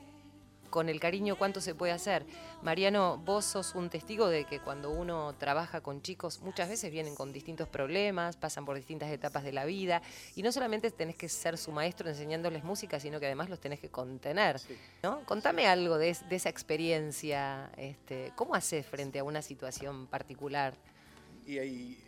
con 0.69 0.89
el 0.89 0.99
cariño 0.99 1.37
cuánto 1.37 1.61
se 1.61 1.75
puede 1.75 1.91
hacer. 1.91 2.25
Mariano, 2.61 3.17
vos 3.17 3.45
sos 3.45 3.75
un 3.75 3.89
testigo 3.89 4.27
de 4.27 4.45
que 4.45 4.59
cuando 4.59 4.89
uno 4.89 5.35
trabaja 5.37 5.81
con 5.81 6.01
chicos, 6.01 6.39
muchas 6.41 6.69
veces 6.69 6.91
vienen 6.91 7.15
con 7.15 7.31
distintos 7.33 7.67
problemas, 7.67 8.37
pasan 8.37 8.65
por 8.65 8.75
distintas 8.75 9.11
etapas 9.11 9.43
de 9.43 9.51
la 9.51 9.65
vida, 9.65 10.01
y 10.35 10.43
no 10.43 10.51
solamente 10.51 10.91
tenés 10.91 11.15
que 11.15 11.29
ser 11.29 11.57
su 11.57 11.71
maestro 11.71 12.09
enseñándoles 12.09 12.63
música, 12.63 12.99
sino 12.99 13.19
que 13.19 13.25
además 13.25 13.49
los 13.49 13.59
tenés 13.59 13.79
que 13.79 13.89
contener. 13.89 14.59
Sí. 14.59 14.77
¿no? 15.03 15.25
Contame 15.25 15.67
algo 15.67 15.97
de 15.97 16.09
esa 16.09 16.49
experiencia, 16.49 17.71
este, 17.77 18.33
¿cómo 18.35 18.55
haces 18.55 18.85
frente 18.85 19.19
a 19.19 19.23
una 19.23 19.41
situación 19.41 20.07
particular? 20.07 20.75
Y 21.45 21.57
hay 21.57 22.03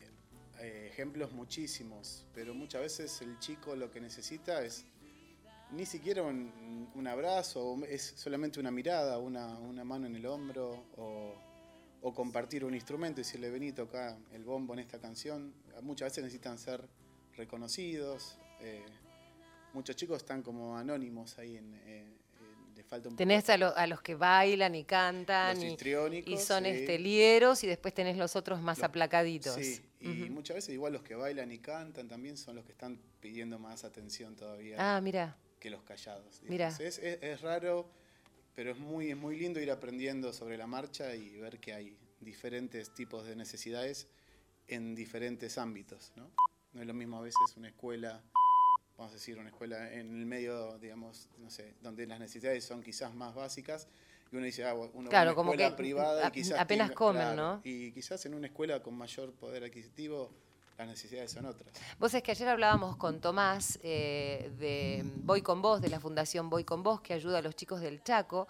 eh, 0.59 0.89
ejemplos 0.91 1.31
muchísimos, 1.31 2.25
pero 2.35 2.53
muchas 2.53 2.81
veces 2.81 3.21
el 3.21 3.39
chico 3.39 3.75
lo 3.75 3.89
que 3.89 3.99
necesita 3.99 4.63
es 4.63 4.85
ni 5.71 5.85
siquiera 5.85 6.21
un, 6.23 6.89
un 6.95 7.07
abrazo, 7.07 7.77
es 7.87 8.13
solamente 8.15 8.59
una 8.59 8.71
mirada, 8.71 9.17
una, 9.19 9.57
una 9.59 9.83
mano 9.83 10.07
en 10.07 10.15
el 10.15 10.25
hombro, 10.25 10.85
o, 10.97 11.33
o 12.01 12.13
compartir 12.13 12.65
un 12.65 12.73
instrumento 12.73 13.21
y 13.21 13.23
decirle, 13.23 13.49
vení, 13.49 13.71
toca 13.71 14.17
el 14.33 14.43
bombo 14.43 14.73
en 14.73 14.79
esta 14.79 14.99
canción. 14.99 15.53
Muchas 15.81 16.07
veces 16.11 16.23
necesitan 16.23 16.57
ser 16.57 16.87
reconocidos. 17.35 18.37
eh, 18.59 18.83
muchos 19.73 19.95
chicos 19.95 20.17
están 20.17 20.41
como 20.43 20.77
anónimos 20.77 21.37
ahí, 21.39 21.57
en, 21.57 21.73
eh, 21.85 22.05
falta 22.89 23.07
un 23.07 23.15
poco- 23.15 23.19
Tenés 23.19 23.49
a, 23.49 23.55
lo- 23.57 23.75
a 23.77 23.87
los 23.87 24.01
que 24.01 24.15
bailan 24.15 24.75
y 24.75 24.83
cantan 24.83 25.55
Los 25.55 25.81
y, 26.27 26.37
son 26.37 26.63
sí. 26.65 26.69
este, 26.71 26.99
lieros 26.99 27.63
y 27.63 27.67
después 27.67 27.93
tenés 27.93 28.17
los 28.17 28.35
otros 28.35 28.59
más 28.61 28.79
Los- 28.79 28.85
aplacaditos. 28.85 29.55
Sí, 29.55 29.81
y 30.01 30.07
muchas 30.29 30.55
veces 30.55 30.73
igual 30.73 30.91
los 30.93 31.01
que 31.03 31.15
bailan 31.15 31.51
y 31.51 31.59
cantan 31.59 32.07
también 32.09 32.35
son 32.35 32.55
los 32.57 32.65
que 32.65 32.71
están 32.73 32.99
pidiendo 33.21 33.59
más 33.59 33.83
atención 33.85 34.35
todavía 34.35 34.75
Ah, 34.77 34.99
mira. 34.99 35.37
Que 35.61 35.69
los 35.69 35.83
callados. 35.83 36.41
Es, 36.79 36.97
es- 36.99 37.19
es 37.23 37.39
raro, 37.41 37.87
pero 38.55 38.71
es 38.71 38.77
muy, 38.79 39.11
es 39.11 39.15
muy 39.15 39.37
lindo 39.39 39.61
ir 39.61 39.71
aprendiendo 39.71 40.33
sobre 40.33 40.57
la 40.57 40.67
marcha 40.67 41.15
y 41.15 41.37
ver 41.37 41.59
que 41.59 41.73
hay 41.73 41.95
diferentes 42.19 42.93
tipos 42.93 43.25
de 43.25 43.35
necesidades 43.37 44.07
en 44.67 44.95
diferentes 44.95 45.57
ámbitos. 45.57 46.11
¿no? 46.17 46.29
no 46.73 46.81
es 46.81 46.87
lo 46.87 46.93
mismo 46.93 47.17
a 47.17 47.21
veces 47.21 47.55
una 47.55 47.67
escuela, 47.69 48.21
vamos 48.97 49.11
a 49.11 49.15
decir, 49.15 49.37
una 49.37 49.49
escuela 49.49 49.93
en 49.93 50.19
el 50.19 50.25
medio, 50.25 50.77
digamos, 50.79 51.29
no 51.37 51.49
sé, 51.49 51.75
donde 51.81 52.05
las 52.07 52.19
necesidades 52.19 52.65
son 52.65 52.81
quizás 52.83 53.13
más 53.13 53.33
básicas. 53.35 53.87
Y 54.31 54.37
uno 54.37 54.45
dice, 54.45 54.63
ah, 54.65 54.73
uno 54.73 54.87
va 54.87 55.07
a 55.07 55.09
Claro, 55.09 55.29
una 55.31 55.35
como 55.35 55.51
escuela 55.51 55.69
que 55.71 55.75
privada 55.77 56.27
y 56.27 56.31
quizás 56.31 56.59
apenas 56.59 56.91
comen, 56.91 57.21
claro, 57.21 57.35
¿no? 57.35 57.61
Y 57.63 57.91
quizás 57.91 58.25
en 58.25 58.33
una 58.33 58.47
escuela 58.47 58.81
con 58.81 58.95
mayor 58.95 59.33
poder 59.33 59.63
adquisitivo 59.65 60.31
las 60.81 60.89
necesidades 60.89 61.31
son 61.31 61.45
otras. 61.45 61.71
Vos 61.99 62.13
es 62.13 62.23
que 62.23 62.31
ayer 62.31 62.47
hablábamos 62.47 62.95
con 62.97 63.21
Tomás 63.21 63.79
eh, 63.83 64.51
de 64.57 65.03
Voy 65.17 65.41
con 65.41 65.61
Vos, 65.61 65.79
de 65.79 65.89
la 65.89 65.99
Fundación 65.99 66.49
Voy 66.49 66.63
con 66.63 66.81
Vos, 66.81 67.01
que 67.01 67.13
ayuda 67.13 67.37
a 67.37 67.41
los 67.43 67.55
chicos 67.55 67.81
del 67.81 68.03
Chaco. 68.03 68.47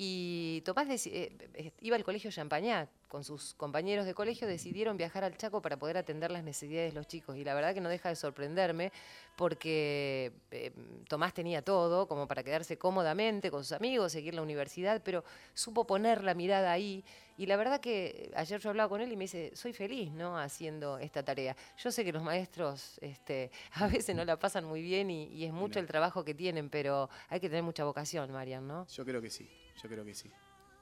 Y 0.00 0.60
Tomás 0.64 0.86
deci- 0.86 1.10
eh, 1.12 1.36
eh, 1.54 1.72
iba 1.80 1.96
al 1.96 2.04
colegio 2.04 2.30
Champañá, 2.30 2.88
con 3.08 3.24
sus 3.24 3.54
compañeros 3.54 4.06
de 4.06 4.14
colegio 4.14 4.46
decidieron 4.46 4.96
viajar 4.96 5.24
al 5.24 5.36
Chaco 5.36 5.60
para 5.60 5.76
poder 5.76 5.96
atender 5.96 6.30
las 6.30 6.44
necesidades 6.44 6.92
de 6.92 7.00
los 7.00 7.08
chicos. 7.08 7.36
Y 7.36 7.42
la 7.42 7.52
verdad 7.52 7.74
que 7.74 7.80
no 7.80 7.88
deja 7.88 8.08
de 8.08 8.14
sorprenderme 8.14 8.92
porque 9.34 10.30
eh, 10.52 10.70
Tomás 11.08 11.34
tenía 11.34 11.62
todo 11.62 12.06
como 12.06 12.28
para 12.28 12.44
quedarse 12.44 12.78
cómodamente 12.78 13.50
con 13.50 13.64
sus 13.64 13.72
amigos, 13.72 14.12
seguir 14.12 14.34
la 14.34 14.42
universidad, 14.42 15.02
pero 15.04 15.24
supo 15.54 15.84
poner 15.84 16.22
la 16.22 16.34
mirada 16.34 16.70
ahí. 16.70 17.04
Y 17.36 17.46
la 17.46 17.56
verdad 17.56 17.80
que 17.80 18.30
ayer 18.36 18.60
yo 18.60 18.70
hablaba 18.70 18.88
con 18.88 19.00
él 19.00 19.10
y 19.10 19.16
me 19.16 19.24
dice, 19.24 19.50
soy 19.56 19.72
feliz, 19.72 20.12
¿no? 20.12 20.38
Haciendo 20.38 20.98
esta 20.98 21.24
tarea. 21.24 21.56
Yo 21.76 21.90
sé 21.90 22.04
que 22.04 22.12
los 22.12 22.22
maestros 22.22 22.98
este, 23.00 23.50
a 23.74 23.88
veces 23.88 24.14
no 24.14 24.24
la 24.24 24.38
pasan 24.38 24.64
muy 24.64 24.80
bien 24.82 25.10
y, 25.10 25.24
y 25.26 25.44
es 25.44 25.52
mucho 25.52 25.80
el 25.80 25.86
trabajo 25.88 26.24
que 26.24 26.34
tienen, 26.34 26.68
pero 26.70 27.08
hay 27.30 27.40
que 27.40 27.48
tener 27.48 27.64
mucha 27.64 27.84
vocación, 27.84 28.30
Marian, 28.32 28.66
¿no? 28.68 28.86
Yo 28.88 29.04
creo 29.04 29.20
que 29.22 29.30
sí, 29.30 29.48
yo 29.82 29.88
creo 29.88 30.04
que 30.04 30.14
sí. 30.14 30.30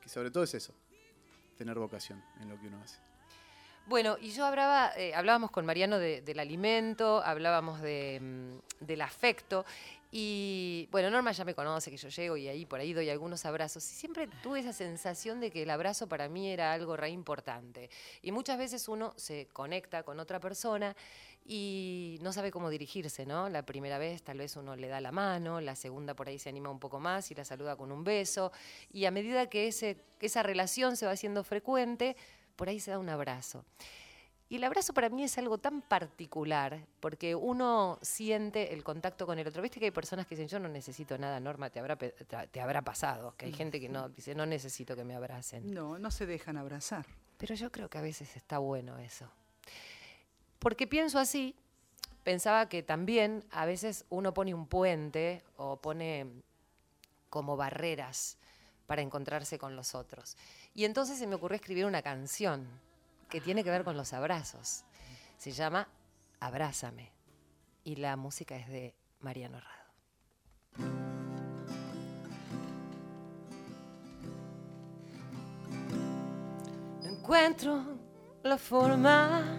Que 0.00 0.09
sobre 0.09 0.30
todo 0.30 0.44
es 0.44 0.54
eso, 0.54 0.72
tener 1.56 1.78
vocación 1.78 2.22
en 2.40 2.48
lo 2.48 2.61
que 2.61 2.66
uno 2.68 2.80
hace. 2.82 2.98
Bueno, 3.87 4.16
y 4.20 4.30
yo 4.32 4.44
hablaba, 4.44 4.92
eh, 4.96 5.14
hablábamos 5.14 5.52
con 5.52 5.64
Mariano 5.64 5.98
de- 5.98 6.20
del 6.20 6.40
alimento, 6.40 7.22
hablábamos 7.24 7.78
mm, 7.80 8.56
del 8.80 9.00
afecto. 9.00 9.64
Y 10.11 10.88
bueno, 10.90 11.09
Norma 11.11 11.30
ya 11.32 11.44
me 11.44 11.54
conoce 11.54 11.90
que 11.90 11.96
yo 11.96 12.09
llego 12.09 12.37
y 12.37 12.48
ahí 12.48 12.64
por 12.66 12.80
ahí 12.80 12.92
doy 12.92 13.11
algunos 13.11 13.44
abrazos. 13.44 13.85
Y 13.90 13.94
siempre 13.94 14.28
tuve 14.42 14.61
esa 14.61 14.72
sensación 14.72 15.40
de 15.40 15.50
que 15.52 15.62
el 15.62 15.70
abrazo 15.70 16.09
para 16.09 16.28
mí 16.28 16.48
era 16.48 16.72
algo 16.72 16.96
re 16.96 17.11
importante. 17.11 17.90
Y 18.22 18.32
muchas 18.32 18.59
veces 18.59 18.88
uno 18.88 19.12
se 19.16 19.46
conecta 19.52 20.02
con 20.02 20.18
otra 20.18 20.40
persona 20.40 20.96
y 21.48 22.18
no 22.22 22.32
sabe 22.32 22.50
cómo 22.50 22.70
dirigirse, 22.70 23.24
¿no? 23.24 23.48
La 23.48 23.64
primera 23.64 23.98
vez 23.98 24.22
tal 24.22 24.38
vez 24.38 24.56
uno 24.56 24.74
le 24.76 24.88
da 24.88 25.00
la 25.00 25.12
mano, 25.12 25.61
la 25.61 25.76
segunda 25.76 26.14
por 26.14 26.28
ahí 26.28 26.38
se 26.38 26.48
anima 26.48 26.70
un 26.70 26.80
poco 26.80 26.98
más 27.00 27.30
y 27.30 27.35
la 27.35 27.44
saluda 27.44 27.76
con 27.76 27.92
un 27.92 28.02
beso. 28.04 28.50
Y 28.92 29.04
a 29.04 29.11
medida 29.11 29.48
que, 29.48 29.68
ese, 29.68 29.96
esa 30.20 30.42
relación 30.42 30.96
se 30.96 31.06
va 31.06 31.12
haciendo 31.12 31.44
frecuente, 31.44 32.16
por 32.56 32.68
ahí 32.68 32.80
se 32.80 32.90
da 32.90 32.98
un 32.98 33.09
abrazo. 33.09 33.64
Y 34.48 34.56
el 34.56 34.64
abrazo 34.64 34.92
para 34.94 35.09
mí 35.09 35.24
es 35.24 35.37
algo 35.38 35.59
tan 35.59 35.82
particular, 35.82 36.87
porque 37.00 37.35
uno 37.35 37.98
siente 38.00 38.72
el 38.74 38.85
contacto 38.85 39.26
con 39.26 39.38
el 39.40 39.46
otro. 39.48 39.61
Viste 39.61 39.80
que 39.80 39.87
hay 39.87 39.90
personas 39.90 40.26
que 40.26 40.37
dicen, 40.37 40.46
yo 40.48 40.61
no 40.61 40.68
necesito 40.68 41.18
nada, 41.18 41.40
Norma, 41.40 41.68
te 41.70 41.80
habrá, 41.80 41.96
te- 41.96 42.12
te 42.12 42.61
habrá 42.61 42.82
pasado. 42.82 43.35
Que 43.37 43.46
hay 43.46 43.52
gente 43.52 43.80
que 43.80 43.88
no 43.88 44.09
dice, 44.09 44.35
no 44.37 44.46
necesito 44.46 44.94
que 44.94 45.02
me 45.02 45.16
abracen. 45.16 45.74
No, 45.74 45.98
no 45.98 46.11
se 46.12 46.26
dejan 46.26 46.59
abrazar. 46.59 47.06
Pero 47.38 47.54
yo 47.56 47.72
creo 47.72 47.88
que 47.90 47.98
a 47.98 48.02
veces 48.02 48.37
está 48.37 48.59
bueno 48.59 48.98
eso. 48.98 49.28
Porque 50.59 50.87
pienso 50.87 51.19
así, 51.19 51.55
pensaba 52.25 52.69
que 52.69 52.83
también 52.83 53.45
a 53.51 53.66
veces 53.66 54.05
uno 54.09 54.35
pone 54.35 54.55
un 54.55 54.66
puente 54.66 55.45
o 55.57 55.77
pone 55.77 56.27
como 57.31 57.57
barreras 57.57 58.38
para 58.87 59.03
encontrarse 59.03 59.59
con 59.59 59.77
los 59.77 59.95
otros. 59.95 60.37
Y 60.75 60.85
entonces 60.85 61.19
se 61.19 61.27
me 61.27 61.35
ocurrió 61.35 61.57
escribir 61.57 61.87
una 61.87 62.03
canción 62.03 62.66
que 63.29 63.40
tiene 63.40 63.64
que 63.64 63.71
ver 63.71 63.85
con 63.85 63.97
los 63.97 64.12
abrazos. 64.12 64.85
Se 65.38 65.51
llama 65.53 65.88
Abrázame. 66.40 67.12
Y 67.85 67.97
la 67.97 68.16
música 68.16 68.57
es 68.57 68.69
de 68.69 68.95
Mariano 69.21 69.61
Rado. 69.61 69.77
No 77.03 77.09
encuentro 77.09 77.99
la 78.42 78.59
forma 78.59 79.56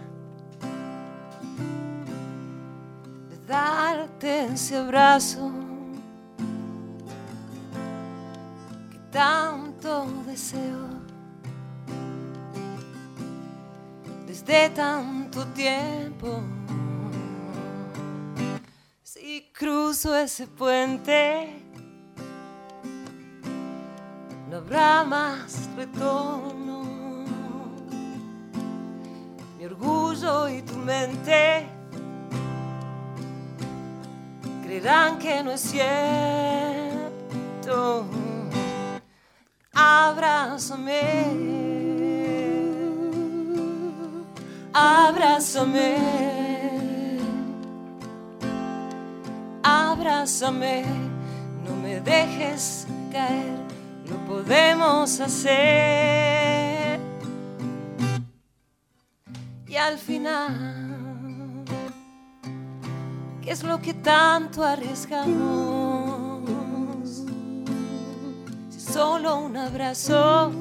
darte 3.48 4.44
ese 4.52 4.76
abrazo 4.76 5.50
que 8.90 8.98
tanto 9.10 10.04
deseo 10.26 10.86
desde 14.26 14.68
tanto 14.68 15.46
tiempo. 15.46 16.42
Si 19.02 19.50
cruzo 19.58 20.14
ese 20.14 20.46
puente, 20.46 21.62
no 24.50 24.58
habrá 24.58 25.04
más 25.04 25.70
retorno. 25.74 26.84
Mi 29.56 29.64
orgullo 29.64 30.48
y 30.50 30.60
tu 30.60 30.76
mente 30.76 31.77
creerán 34.78 35.18
que 35.18 35.42
no 35.42 35.50
es 35.52 35.60
cierto. 35.60 35.86
Abrázame. 39.72 41.58
Abrázame, 44.80 45.96
abrázame, 49.64 50.84
no 51.64 51.74
me 51.82 52.00
dejes 52.00 52.86
caer, 53.10 53.58
no 54.08 54.16
podemos 54.26 55.18
hacer. 55.18 57.00
Y 59.66 59.74
al 59.74 59.98
final, 59.98 60.87
¿qué 63.48 63.54
es 63.54 63.64
lo 63.64 63.80
que 63.80 63.94
tanto 63.94 64.62
arriesgamos? 64.62 66.44
Si 68.68 68.78
solo 68.78 69.38
un 69.38 69.56
abrazo 69.56 70.52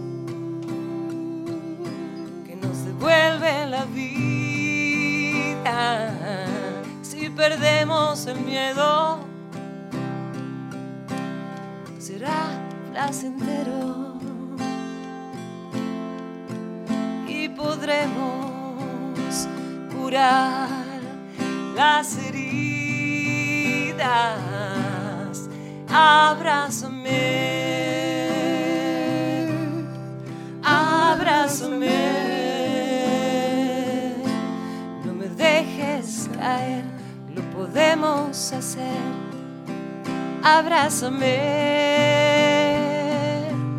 que 2.46 2.56
nos 2.56 2.86
devuelve 2.86 3.66
la 3.66 3.84
vida. 3.84 4.46
Si 7.02 7.30
perdemos 7.30 8.26
el 8.26 8.40
miedo, 8.40 9.20
será 12.00 12.48
placentero 12.94 14.18
y 17.28 17.50
podremos 17.50 19.46
curar 19.94 20.70
las 21.76 22.16
heridas. 22.16 22.67
Abrázame, 25.90 27.12
abrázame, 30.64 32.00
no 35.04 35.14
me 35.14 35.28
dejes 35.28 36.30
caer, 36.40 36.84
lo 37.36 37.42
podemos 37.52 38.54
hacer. 38.54 38.86
Abrázame. 40.42 41.68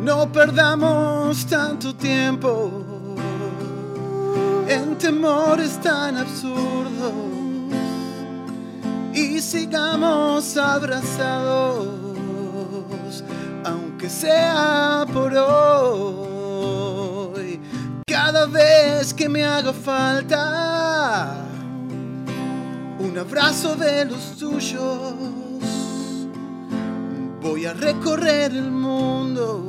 No 0.01 0.31
perdamos 0.31 1.45
tanto 1.45 1.95
tiempo 1.95 2.71
en 4.67 4.95
temores 4.97 5.79
tan 5.81 6.17
absurdos 6.17 7.38
y 9.13 9.39
sigamos 9.41 10.55
abrazados, 10.57 11.87
aunque 13.63 14.09
sea 14.09 15.05
por 15.11 15.33
hoy. 15.35 15.49
Cada 18.07 18.45
vez 18.45 19.13
que 19.13 19.27
me 19.29 19.45
haga 19.45 19.73
falta 19.73 21.45
un 22.99 23.17
abrazo 23.17 23.75
de 23.75 24.05
los 24.05 24.37
tuyos 24.37 25.13
voy 27.41 27.65
a 27.65 27.73
recorrer 27.73 28.51
el 28.51 28.71
mundo. 28.71 29.65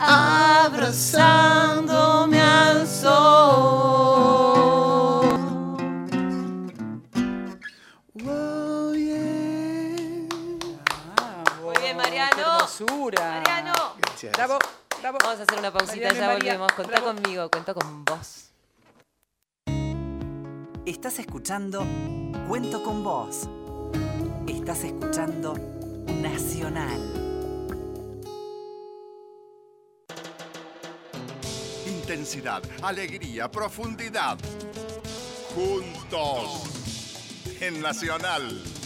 Abrazándome 0.00 2.07
Vamos 15.28 15.40
a 15.40 15.42
hacer 15.42 15.58
una 15.58 15.70
pausita, 15.70 16.10
ya 16.14 16.32
volvemos. 16.32 16.72
Contá 16.72 17.00
bravo. 17.00 17.06
conmigo, 17.08 17.50
cuento 17.50 17.74
con 17.74 18.02
vos. 18.02 18.48
Estás 20.86 21.18
escuchando 21.18 21.84
Cuento 22.48 22.82
con 22.82 23.04
vos. 23.04 23.46
Estás 24.46 24.84
escuchando 24.84 25.52
Nacional. 26.22 26.98
Intensidad, 31.86 32.62
alegría, 32.80 33.50
profundidad. 33.50 34.38
Juntos. 35.54 36.62
En 37.60 37.82
Nacional. 37.82 38.77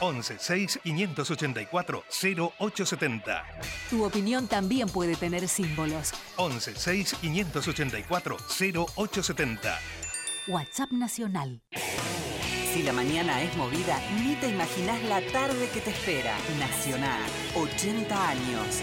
11 0.00 0.36
6 0.38 0.80
584 0.84 2.04
0870. 2.10 3.44
Tu 3.90 4.04
opinión 4.04 4.46
también 4.46 4.88
puede 4.88 5.16
tener 5.16 5.48
símbolos. 5.48 6.12
11 6.36 6.74
6 6.76 7.16
584 7.20 8.36
0870. 8.48 9.78
WhatsApp 10.48 10.90
Nacional. 10.92 11.62
Si 12.72 12.82
la 12.82 12.92
mañana 12.92 13.42
es 13.42 13.56
movida, 13.56 13.98
ni 14.22 14.34
te 14.36 14.48
imaginas 14.48 15.02
la 15.04 15.20
tarde 15.32 15.68
que 15.72 15.80
te 15.80 15.90
espera. 15.90 16.36
Nacional, 16.58 17.20
80 17.56 18.28
años. 18.28 18.82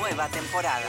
Nueva 0.00 0.28
temporada. 0.28 0.88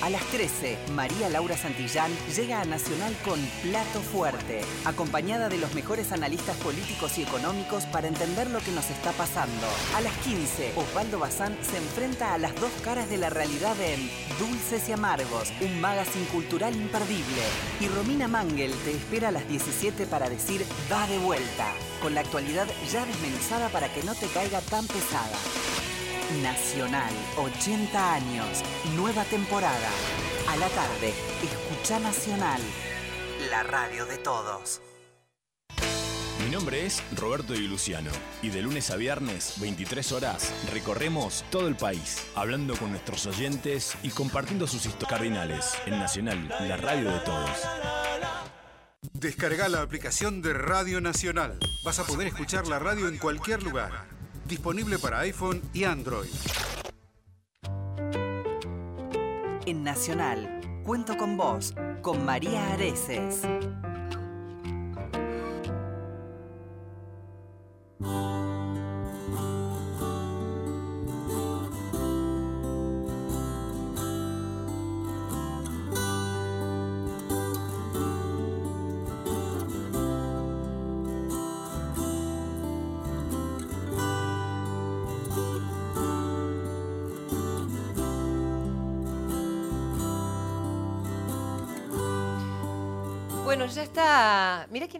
A 0.00 0.08
las 0.08 0.22
13, 0.28 0.78
María 0.94 1.28
Laura 1.28 1.58
Santillán 1.58 2.10
llega 2.34 2.62
a 2.62 2.64
Nacional 2.64 3.14
con 3.22 3.38
Plato 3.62 4.00
Fuerte, 4.00 4.62
acompañada 4.86 5.50
de 5.50 5.58
los 5.58 5.74
mejores 5.74 6.10
analistas 6.10 6.56
políticos 6.56 7.18
y 7.18 7.22
económicos 7.22 7.84
para 7.84 8.08
entender 8.08 8.48
lo 8.48 8.60
que 8.60 8.72
nos 8.72 8.88
está 8.88 9.12
pasando. 9.12 9.66
A 9.94 10.00
las 10.00 10.14
15, 10.18 10.72
Osvaldo 10.74 11.18
Bazán 11.18 11.56
se 11.60 11.76
enfrenta 11.76 12.32
a 12.32 12.38
las 12.38 12.54
dos 12.58 12.72
caras 12.82 13.10
de 13.10 13.18
la 13.18 13.28
realidad 13.28 13.78
en 13.78 14.10
Dulces 14.38 14.88
y 14.88 14.92
Amargos, 14.92 15.52
un 15.60 15.78
magazine 15.78 16.26
cultural 16.26 16.74
imperdible. 16.74 17.42
Y 17.80 17.88
Romina 17.88 18.26
Mangel 18.26 18.72
te 18.84 18.92
espera 18.92 19.28
a 19.28 19.32
las 19.32 19.46
17 19.48 20.06
para 20.06 20.30
decir 20.30 20.64
Va 20.90 21.06
de 21.08 21.18
vuelta, 21.18 21.72
con 22.00 22.14
la 22.14 22.22
actualidad 22.22 22.66
ya 22.90 23.04
desmenuzada 23.04 23.68
para 23.68 23.92
que 23.92 24.02
no 24.02 24.14
te 24.14 24.28
caiga 24.28 24.62
tan 24.62 24.86
pesada. 24.86 25.36
Nacional, 26.42 27.12
80 27.38 28.14
años, 28.14 28.64
nueva 28.96 29.22
temporada. 29.24 29.88
A 30.48 30.56
la 30.56 30.68
tarde, 30.70 31.14
escucha 31.40 32.00
Nacional, 32.00 32.60
la 33.48 33.62
radio 33.62 34.04
de 34.06 34.18
todos. 34.18 34.82
Mi 36.44 36.50
nombre 36.50 36.84
es 36.84 37.00
Roberto 37.16 37.52
Di 37.52 37.68
Luciano 37.68 38.10
y 38.42 38.48
de 38.48 38.60
lunes 38.60 38.90
a 38.90 38.96
viernes, 38.96 39.54
23 39.60 40.12
horas, 40.12 40.52
recorremos 40.72 41.44
todo 41.50 41.68
el 41.68 41.76
país, 41.76 42.26
hablando 42.34 42.76
con 42.76 42.90
nuestros 42.90 43.24
oyentes 43.26 43.96
y 44.02 44.10
compartiendo 44.10 44.66
sus 44.66 44.84
historias 44.84 45.08
cardinales 45.10 45.78
en 45.86 45.98
Nacional, 46.00 46.48
la 46.60 46.76
radio 46.76 47.12
de 47.12 47.20
todos. 47.20 47.62
Descarga 49.12 49.68
la 49.68 49.82
aplicación 49.82 50.42
de 50.42 50.54
Radio 50.54 51.00
Nacional. 51.00 51.56
Vas 51.84 52.00
a 52.00 52.04
poder 52.04 52.26
escuchar 52.26 52.66
la 52.66 52.80
radio 52.80 53.06
en 53.06 53.16
cualquier 53.16 53.62
lugar. 53.62 54.16
Disponible 54.48 54.98
para 54.98 55.20
iPhone 55.20 55.60
y 55.74 55.84
Android. 55.84 56.28
En 59.66 59.82
Nacional, 59.82 60.60
cuento 60.84 61.16
con 61.16 61.36
vos, 61.36 61.74
con 62.02 62.24
María 62.24 62.72
Areces. 62.72 63.42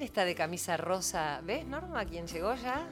Está. 0.07 0.24
De 0.24 0.34
camisa 0.34 0.76
rosa. 0.76 1.40
¿Ves, 1.44 1.66
Norma, 1.66 2.04
quién 2.04 2.26
llegó 2.26 2.54
ya? 2.54 2.86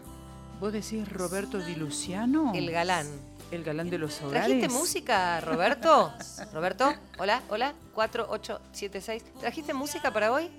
¿Vos 0.60 0.72
decís 0.72 1.10
Roberto 1.10 1.58
Di 1.58 1.74
Luciano? 1.74 2.52
El 2.54 2.70
galán. 2.70 3.06
El 3.50 3.64
galán 3.64 3.90
de 3.90 3.98
los 3.98 4.20
hogares. 4.22 4.46
¿Trajiste 4.46 4.68
música, 4.68 5.40
Roberto? 5.40 6.12
Roberto, 6.52 6.92
hola, 7.18 7.42
hola, 7.48 7.74
4876. 7.94 9.22
¿Trajiste 9.40 9.74
música 9.74 10.12
para 10.12 10.32
hoy? 10.32 10.50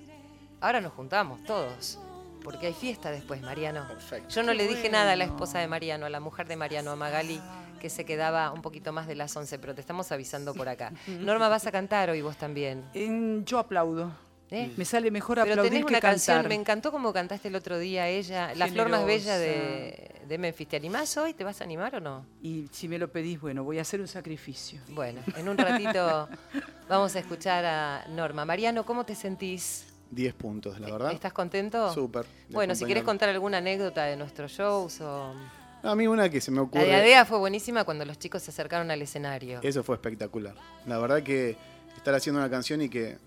Ahora 0.60 0.80
nos 0.80 0.92
juntamos 0.92 1.42
todos, 1.44 1.98
porque 2.42 2.68
hay 2.68 2.72
fiesta 2.74 3.10
después, 3.10 3.42
Mariano. 3.42 3.86
Perfecto. 3.88 4.28
Yo 4.30 4.42
no 4.42 4.52
Qué 4.52 4.58
le 4.58 4.68
dije 4.68 4.88
nada 4.88 5.12
a 5.12 5.16
la 5.16 5.24
esposa 5.24 5.58
de 5.58 5.68
Mariano, 5.68 6.06
a 6.06 6.10
la 6.10 6.20
mujer 6.20 6.46
de 6.48 6.56
Mariano, 6.56 6.90
a 6.92 6.96
Magali, 6.96 7.40
que 7.80 7.90
se 7.90 8.04
quedaba 8.04 8.52
un 8.52 8.62
poquito 8.62 8.92
más 8.92 9.06
de 9.06 9.14
las 9.16 9.36
11, 9.36 9.58
pero 9.58 9.74
te 9.74 9.80
estamos 9.82 10.10
avisando 10.12 10.54
por 10.54 10.68
acá. 10.68 10.92
Norma, 11.20 11.48
vas 11.48 11.66
a 11.66 11.72
cantar 11.72 12.08
hoy 12.10 12.22
vos 12.22 12.36
también. 12.36 12.84
En- 12.94 13.44
yo 13.44 13.58
aplaudo. 13.58 14.10
¿Eh? 14.50 14.72
Me 14.76 14.84
sale 14.84 15.10
mejor 15.10 15.36
Pero 15.38 15.52
aplaudir 15.52 15.70
tenés 15.72 15.86
que 15.86 15.92
una 15.92 16.00
canción, 16.00 16.36
cantar. 16.36 16.48
me 16.48 16.54
encantó 16.54 16.92
como 16.92 17.12
cantaste 17.12 17.48
el 17.48 17.54
otro 17.56 17.78
día 17.78 18.08
ella, 18.08 18.54
La 18.54 18.66
flor 18.68 18.88
más 18.88 19.04
bella 19.04 19.38
de, 19.38 20.12
de 20.26 20.38
Memphis. 20.38 20.68
¿Te 20.68 20.76
animás 20.76 21.16
hoy? 21.16 21.34
¿Te 21.34 21.44
vas 21.44 21.60
a 21.60 21.64
animar 21.64 21.94
o 21.96 22.00
no? 22.00 22.26
Y 22.42 22.68
si 22.72 22.88
me 22.88 22.98
lo 22.98 23.10
pedís, 23.10 23.40
bueno, 23.40 23.64
voy 23.64 23.78
a 23.78 23.82
hacer 23.82 24.00
un 24.00 24.08
sacrificio. 24.08 24.80
Bueno, 24.88 25.20
en 25.36 25.48
un 25.48 25.56
ratito 25.58 26.28
vamos 26.88 27.14
a 27.16 27.18
escuchar 27.18 27.64
a 27.64 28.06
Norma. 28.08 28.44
Mariano, 28.44 28.84
¿cómo 28.84 29.04
te 29.04 29.14
sentís? 29.14 29.86
10 30.10 30.34
puntos, 30.34 30.78
la 30.78 30.88
verdad. 30.90 31.12
¿Estás 31.12 31.32
contento? 31.32 31.92
Súper. 31.92 32.24
Bueno, 32.50 32.74
si 32.76 32.84
querés 32.84 33.02
contar 33.02 33.28
alguna 33.28 33.58
anécdota 33.58 34.04
de 34.04 34.16
nuestros 34.16 34.52
shows 34.52 35.00
o... 35.00 35.34
A 35.82 35.94
mí 35.94 36.06
una 36.06 36.28
que 36.28 36.40
se 36.40 36.50
me 36.50 36.56
La 36.56 36.62
ocurre. 36.62 36.84
de 36.86 36.94
Adea 36.94 37.24
fue 37.24 37.38
buenísima 37.38 37.84
cuando 37.84 38.04
los 38.04 38.18
chicos 38.18 38.42
se 38.42 38.50
acercaron 38.50 38.90
al 38.90 39.02
escenario. 39.02 39.60
Eso 39.62 39.82
fue 39.84 39.96
espectacular. 39.96 40.54
La 40.86 40.98
verdad 40.98 41.22
que 41.22 41.56
estar 41.96 42.14
haciendo 42.14 42.40
una 42.40 42.50
canción 42.50 42.82
y 42.82 42.88
que 42.88 43.18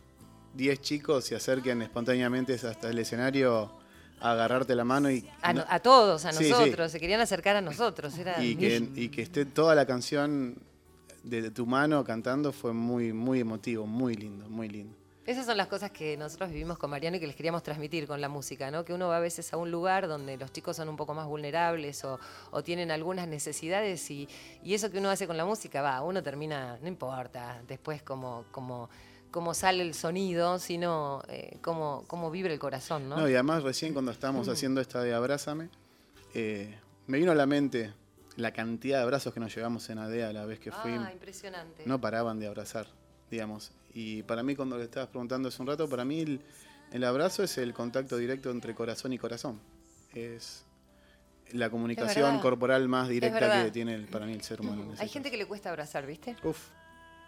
10 0.54 0.82
chicos 0.82 1.26
se 1.26 1.36
acerquen 1.36 1.82
espontáneamente 1.82 2.54
hasta 2.54 2.90
el 2.90 3.00
escenario 3.00 3.72
a 4.22 4.32
agarrarte 4.32 4.76
la 4.76 4.84
mano 4.84 5.10
y, 5.10 5.26
A, 5.42 5.54
no- 5.54 5.62
no- 5.62 5.66
a 5.70 5.80
todos, 5.80 6.26
a 6.26 6.32
Sí, 6.34 6.46
sí. 6.46 6.50
nosotros, 6.50 6.92
se 6.92 7.00
querían 7.00 7.22
acercar 7.22 7.56
a 7.56 7.62
nosotros. 7.62 8.18
Era 8.18 8.44
y, 8.44 8.56
que, 8.56 8.90
y 8.96 9.10
que 9.10 9.22
esté 9.22 9.46
toda 9.46 9.76
la 9.76 9.86
canción 9.86 10.58
de 11.24 11.52
tu 11.52 11.66
mano 11.66 12.04
cantando 12.04 12.52
fue 12.52 12.74
muy, 12.74 13.14
muy 13.14 13.40
emotivo, 13.42 13.86
muy 13.86 14.16
lindo, 14.16 14.50
muy 14.50 14.68
lindo. 14.68 14.96
Esas 15.26 15.46
son 15.46 15.58
las 15.58 15.68
cosas 15.68 15.92
que 15.92 16.18
nosotros 16.18 16.50
vivimos 16.50 16.80
con 16.80 16.90
Mariano 16.90 17.18
y 17.18 17.20
que 17.20 17.28
les 17.28 17.36
queríamos 17.36 17.62
transmitir 17.62 18.08
con 18.08 18.20
la 18.20 18.30
música, 18.30 18.72
¿no? 18.72 18.84
Que 18.84 18.94
uno 18.94 19.10
va 19.10 19.18
a 19.18 19.20
veces 19.20 19.54
a 19.54 19.58
un 19.58 19.70
lugar 19.70 20.08
donde 20.08 20.38
los 20.38 20.52
chicos 20.52 20.76
son 20.76 20.90
un 20.90 20.96
poco 20.98 21.14
más 21.14 21.28
vulnerables 21.28 22.04
o, 22.04 22.20
o 22.50 22.64
tienen 22.64 22.90
algunas 22.90 23.28
necesidades 23.28 24.10
y, 24.10 24.28
y 24.64 24.74
eso 24.74 24.90
que 24.90 24.98
uno 24.98 25.12
hace 25.12 25.28
con 25.28 25.38
la 25.38 25.46
música, 25.46 25.84
va, 25.84 26.02
uno 26.02 26.24
termina, 26.24 26.80
no 26.82 26.88
importa 26.88 27.62
después 27.68 28.02
cómo, 28.02 28.46
cómo, 28.52 28.90
cómo 29.32 29.54
sale 29.54 29.84
el 29.84 29.94
sonido, 29.94 30.60
sino 30.60 31.22
eh, 31.28 31.58
cómo, 31.62 32.04
cómo 32.08 32.32
vibra 32.32 32.52
el 32.54 32.60
corazón, 32.60 33.08
¿no? 33.10 33.18
No, 33.18 33.30
y 33.30 33.34
además 33.34 33.64
recién 33.64 33.94
cuando 33.94 34.12
estábamos 34.12 34.48
Mm. 34.48 34.52
haciendo 34.52 34.82
esta 34.82 35.02
de 35.02 35.14
Abrázame, 35.14 35.70
eh, 36.34 36.78
me 37.08 37.18
vino 37.18 37.32
a 37.32 37.36
la 37.36 37.46
mente 37.46 37.94
la 38.36 38.52
cantidad 38.54 38.98
de 38.98 39.04
abrazos 39.04 39.34
que 39.34 39.40
nos 39.40 39.54
llevamos 39.54 39.90
en 39.90 39.98
ADEA 40.00 40.32
la 40.34 40.46
vez 40.46 40.60
que 40.60 40.72
fuimos. 40.72 41.06
ah, 41.08 41.12
impresionante. 41.14 41.84
no 41.86 42.00
paraban 42.00 42.40
de 42.40 42.48
abrazar, 42.48 42.88
digamos. 43.30 43.72
Y 43.94 44.24
para 44.24 44.44
mí, 44.44 44.56
cuando 44.56 44.78
le 44.78 44.84
estabas 44.86 45.10
preguntando 45.10 45.50
hace 45.50 45.62
un 45.62 45.68
rato, 45.68 45.90
para 45.90 46.06
mí 46.06 46.22
el, 46.22 46.42
el 46.92 47.04
abrazo 47.04 47.44
es 47.44 47.58
el 47.58 47.74
contacto 47.74 48.18
directo 48.18 48.50
entre 48.52 48.74
corazón 48.76 49.12
y 49.14 49.18
corazón. 49.18 49.60
Es 50.14 50.64
la 51.52 51.70
comunicación 51.72 52.40
corporal 52.40 52.88
más 52.88 53.10
directa 53.10 53.66
que 53.66 53.72
tiene 53.72 53.96
el- 53.96 54.06
para 54.08 54.26
mí 54.28 54.34
el 54.34 54.42
ser 54.44 54.62
humano. 54.62 54.94
Hay 55.00 55.10
gente 55.10 55.32
que 55.32 55.38
le 55.38 55.48
cuesta 55.48 55.70
abrazar, 55.70 56.06
¿viste? 56.06 56.36
Uf, 56.44 56.68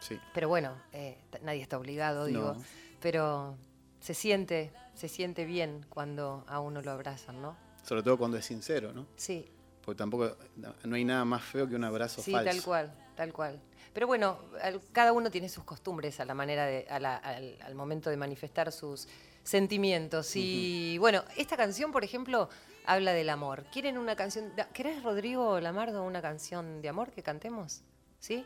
sí. 0.02 0.20
Pero 0.34 0.50
bueno, 0.50 0.76
eh, 0.92 1.18
nadie 1.44 1.62
está 1.62 1.78
obligado, 1.78 2.26
digo. 2.26 2.56
No. 2.56 2.64
Pero 3.00 3.56
se 4.02 4.14
siente, 4.14 4.74
se 4.94 5.08
siente 5.08 5.46
bien 5.46 5.86
cuando 5.90 6.44
a 6.48 6.60
uno 6.60 6.82
lo 6.82 6.92
abrazan, 6.92 7.42
¿no? 7.42 7.56
Sobre 7.84 8.04
todo 8.04 8.18
cuando 8.18 8.36
es 8.38 8.46
sincero, 8.46 8.92
¿no? 8.94 9.08
Sí, 9.16 9.50
Porque 9.86 9.98
tampoco 9.98 10.36
no- 10.84 10.96
hay 10.96 11.04
nada 11.06 11.24
más 11.26 11.42
feo 11.44 11.68
que 11.68 11.76
un 11.76 11.84
abrazo 11.84 12.22
sí, 12.22 12.32
falso. 12.32 12.52
tal 12.52 12.62
cual, 12.64 12.94
tal 13.16 13.34
cual. 13.34 13.60
Pero 13.94 14.06
bueno, 14.08 14.40
al- 14.62 14.80
cada 14.92 15.12
uno 15.14 15.32
tiene 15.32 15.50
sus 15.50 15.64
costumbres 15.64 16.20
a 16.20 16.26
la 16.26 16.34
manera 16.36 16.66
de, 16.66 16.86
a 16.90 17.00
la- 17.00 17.18
al, 17.18 17.58
al 17.64 17.74
momento 17.76 18.10
de 18.12 18.18
manifestar 18.18 18.72
sus 18.72 19.08
sentimientos. 19.44 20.36
Y 20.36 20.98
bueno, 21.00 21.24
esta 21.36 21.58
canción, 21.58 21.92
por 21.92 22.04
ejemplo, 22.04 22.48
habla 22.86 23.14
del 23.14 23.30
amor. 23.30 23.66
¿Quieren 23.72 23.98
una 23.98 24.16
canción? 24.16 24.54
¿Querés, 24.74 25.02
Rodrigo 25.04 25.60
Lamardo, 25.60 26.04
una 26.04 26.22
canción 26.22 26.82
de 26.82 26.90
amor 26.90 27.12
que 27.12 27.24
cantemos? 27.24 27.82
¿Sí? 28.20 28.46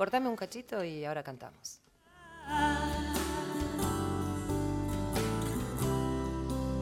Cortame 0.00 0.28
un 0.30 0.34
cachito 0.34 0.82
y 0.82 1.04
ahora 1.04 1.22
cantamos. 1.22 1.82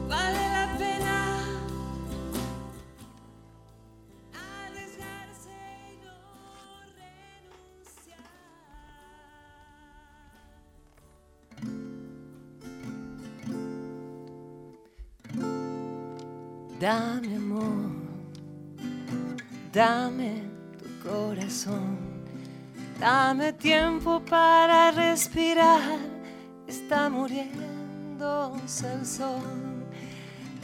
Vale 0.07 0.39
la 0.55 0.75
pena 0.77 1.43
arriesgarse 4.31 5.51
y 5.91 5.99
no 6.01 6.15
renunciar. 7.75 8.23
Dame 16.79 17.35
amor, 17.35 17.91
dame 19.73 20.43
tu 20.77 20.87
corazón, 21.03 21.97
dame 22.99 23.53
tiempo 23.53 24.21
para 24.21 24.91
respirar, 24.91 25.99
está 26.67 27.09
muriéndose 27.09 28.93
el 28.93 29.05
sol. 29.05 29.79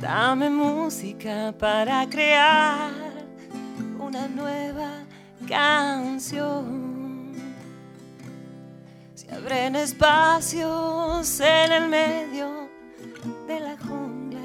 Dame 0.01 0.49
música 0.49 1.53
para 1.57 2.07
crear 2.09 2.91
una 3.97 4.27
nueva 4.27 4.91
canción. 5.47 7.31
Se 9.13 9.33
abren 9.33 9.77
espacios 9.77 11.39
en 11.39 11.71
el 11.71 11.87
medio 11.87 12.69
de 13.47 13.59
la 13.61 13.77
jungla. 13.77 14.39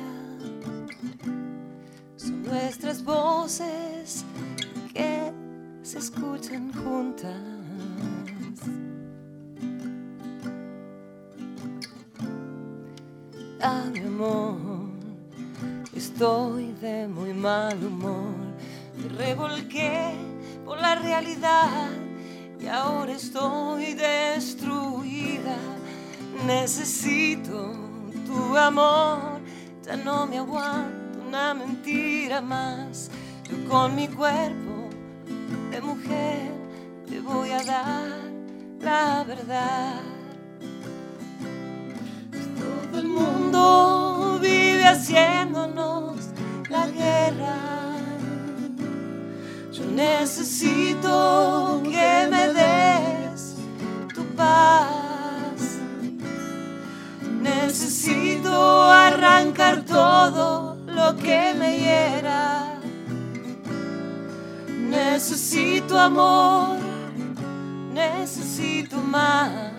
Son 2.16 2.43
nuestras 2.45 3.03
voces 3.03 4.24
que 4.95 5.32
se 5.82 5.99
escuchan 5.99 6.72
juntas. 6.72 7.59
Dame 13.61 14.00
amor, 14.00 14.56
estoy 15.94 16.72
de 16.80 17.06
muy 17.06 17.34
mal 17.34 17.76
humor. 17.84 18.34
Me 18.96 19.06
revolqué 19.18 20.14
por 20.64 20.80
la 20.80 20.94
realidad 20.94 21.90
y 22.58 22.68
ahora 22.68 23.12
estoy 23.12 23.92
destruida. 23.92 25.58
Necesito 26.46 27.74
tu 28.24 28.56
amor, 28.56 29.42
ya 29.84 29.94
no 29.94 30.26
me 30.26 30.38
aguanto 30.38 31.18
una 31.28 31.52
mentira 31.52 32.40
más. 32.40 33.11
Yo 33.46 33.68
con 33.68 33.94
mi 33.94 34.08
cuerpo 34.08 34.88
de 35.70 35.82
mujer 35.82 36.50
te 37.06 37.20
voy 37.20 37.50
a 37.50 37.62
dar 37.62 38.20
la 38.80 39.22
verdad. 39.22 40.20
Todo 42.91 43.01
el 43.01 43.09
mundo 43.09 44.38
vive 44.43 44.84
haciéndonos 44.84 46.16
la 46.68 46.86
guerra. 46.88 47.57
Yo 49.72 49.84
necesito 49.84 51.80
que 51.84 52.28
me 52.28 52.49
des 52.53 53.55
tu 54.12 54.24
paz. 54.34 55.78
Necesito 57.41 58.82
arrancar 58.82 59.84
todo 59.84 60.76
lo 60.86 61.16
que 61.16 61.55
me 61.57 61.78
hiera. 61.78 62.80
Necesito 64.91 65.97
amor, 65.97 66.78
necesito 67.95 68.97
más, 68.97 69.72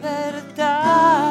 libertad. 0.00 1.29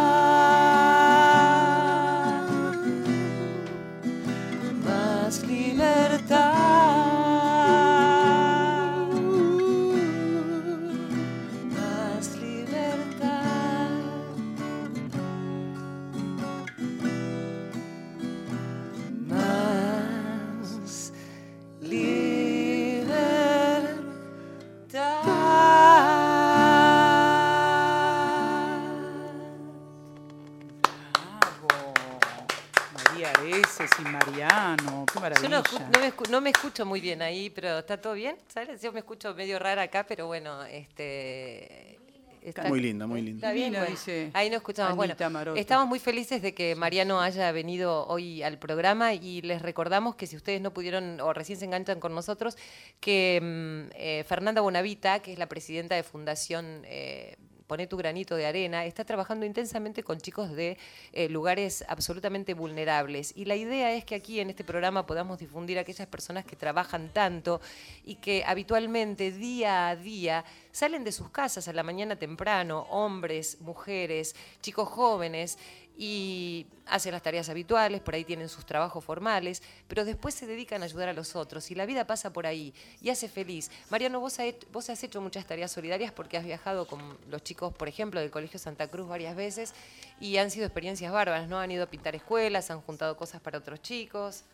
No, 35.91 35.99
me, 35.99 36.11
escu- 36.13 36.29
no 36.29 36.41
me 36.41 36.49
escucho 36.51 36.85
muy 36.85 37.01
bien 37.01 37.21
ahí, 37.21 37.49
pero 37.49 37.79
¿está 37.79 37.97
todo 37.99 38.13
bien? 38.13 38.35
¿Sabes? 38.47 38.81
Yo 38.81 38.91
me 38.91 38.99
escucho 38.99 39.33
medio 39.35 39.59
rara 39.59 39.83
acá, 39.83 40.05
pero 40.07 40.27
bueno, 40.27 40.63
este... 40.65 41.99
está- 42.41 42.63
Muy 42.69 42.79
linda, 42.79 43.05
muy 43.07 43.21
linda. 43.21 43.47
Está 43.47 43.53
bien, 43.53 43.65
Divina, 43.71 43.79
bueno, 43.79 43.91
dice 43.95 44.31
ahí 44.33 44.49
no 44.49 44.55
escuchamos. 44.57 44.95
Bueno, 44.95 45.15
Maroto. 45.29 45.59
estamos 45.59 45.87
muy 45.87 45.99
felices 45.99 46.41
de 46.41 46.53
que 46.53 46.75
Mariano 46.75 47.21
haya 47.21 47.51
venido 47.51 48.05
hoy 48.07 48.41
al 48.43 48.57
programa 48.57 49.13
y 49.13 49.41
les 49.41 49.61
recordamos 49.61 50.15
que 50.15 50.25
si 50.27 50.35
ustedes 50.35 50.61
no 50.61 50.73
pudieron 50.73 51.19
o 51.21 51.33
recién 51.33 51.59
se 51.59 51.65
enganchan 51.65 51.99
con 51.99 52.15
nosotros, 52.15 52.57
que 52.99 53.39
mm, 53.41 53.91
eh, 53.95 54.23
Fernanda 54.27 54.61
Bonavita, 54.61 55.19
que 55.19 55.33
es 55.33 55.39
la 55.39 55.47
presidenta 55.47 55.95
de 55.95 56.03
Fundación 56.03 56.81
eh, 56.85 57.35
Poné 57.69 57.85
tu 57.85 57.97
granito 57.97 58.35
de 58.35 58.47
arena, 58.47 58.83
está 58.85 59.05
trabajando 59.05 59.45
intensamente 59.45 60.01
con 60.01 60.17
chicos 60.17 60.49
de 60.49 60.75
eh, 61.13 61.29
lugares 61.29 61.85
absolutamente 61.87 62.55
vulnerables. 62.55 63.31
Y 63.35 63.45
la 63.45 63.55
idea 63.55 63.93
es 63.93 64.03
que 64.03 64.15
aquí 64.15 64.39
en 64.39 64.49
este 64.49 64.63
programa 64.63 65.05
podamos 65.05 65.37
difundir 65.37 65.77
a 65.77 65.81
aquellas 65.81 66.07
personas 66.07 66.45
que 66.45 66.55
trabajan 66.55 67.13
tanto 67.13 67.61
y 68.03 68.15
que 68.15 68.43
habitualmente, 68.43 69.31
día 69.31 69.89
a 69.89 69.95
día, 69.95 70.45
salen 70.71 71.03
de 71.03 71.11
sus 71.11 71.29
casas 71.29 71.67
a 71.67 71.73
la 71.73 71.83
mañana 71.83 72.17
temprano, 72.17 72.87
hombres, 72.89 73.59
mujeres, 73.61 74.35
chicos 74.61 74.87
jóvenes, 74.87 75.57
y 76.01 76.65
hacen 76.85 77.11
las 77.11 77.21
tareas 77.21 77.49
habituales, 77.49 77.99
por 77.99 78.15
ahí 78.15 78.23
tienen 78.23 78.47
sus 78.47 78.65
trabajos 78.65 79.03
formales, 79.03 79.61
pero 79.89 80.05
después 80.05 80.33
se 80.33 80.47
dedican 80.47 80.81
a 80.81 80.85
ayudar 80.85 81.09
a 81.09 81.13
los 81.13 81.35
otros 81.35 81.69
y 81.71 81.75
la 81.75 81.85
vida 81.85 82.07
pasa 82.07 82.31
por 82.31 82.47
ahí 82.47 82.73
y 83.01 83.09
hace 83.09 83.27
feliz. 83.27 83.69
Mariano, 83.89 84.21
vos, 84.21 84.37
vos 84.71 84.89
has 84.89 85.03
hecho 85.03 85.19
muchas 85.19 85.45
tareas 85.45 85.73
solidarias 85.73 86.13
porque 86.13 86.37
has 86.37 86.45
viajado 86.45 86.87
con 86.87 87.01
los 87.29 87.43
chicos, 87.43 87.73
por 87.73 87.89
ejemplo, 87.89 88.21
del 88.21 88.31
Colegio 88.31 88.57
Santa 88.59 88.87
Cruz 88.87 89.09
varias 89.09 89.35
veces 89.35 89.73
y 90.21 90.37
han 90.37 90.51
sido 90.51 90.65
experiencias 90.67 91.11
bárbaras, 91.11 91.49
¿no? 91.49 91.59
Han 91.59 91.69
ido 91.69 91.83
a 91.83 91.87
pintar 91.87 92.15
escuelas, 92.15 92.71
han 92.71 92.79
juntado 92.79 93.17
cosas 93.17 93.41
para 93.41 93.57
otros 93.57 93.81
chicos. 93.81 94.45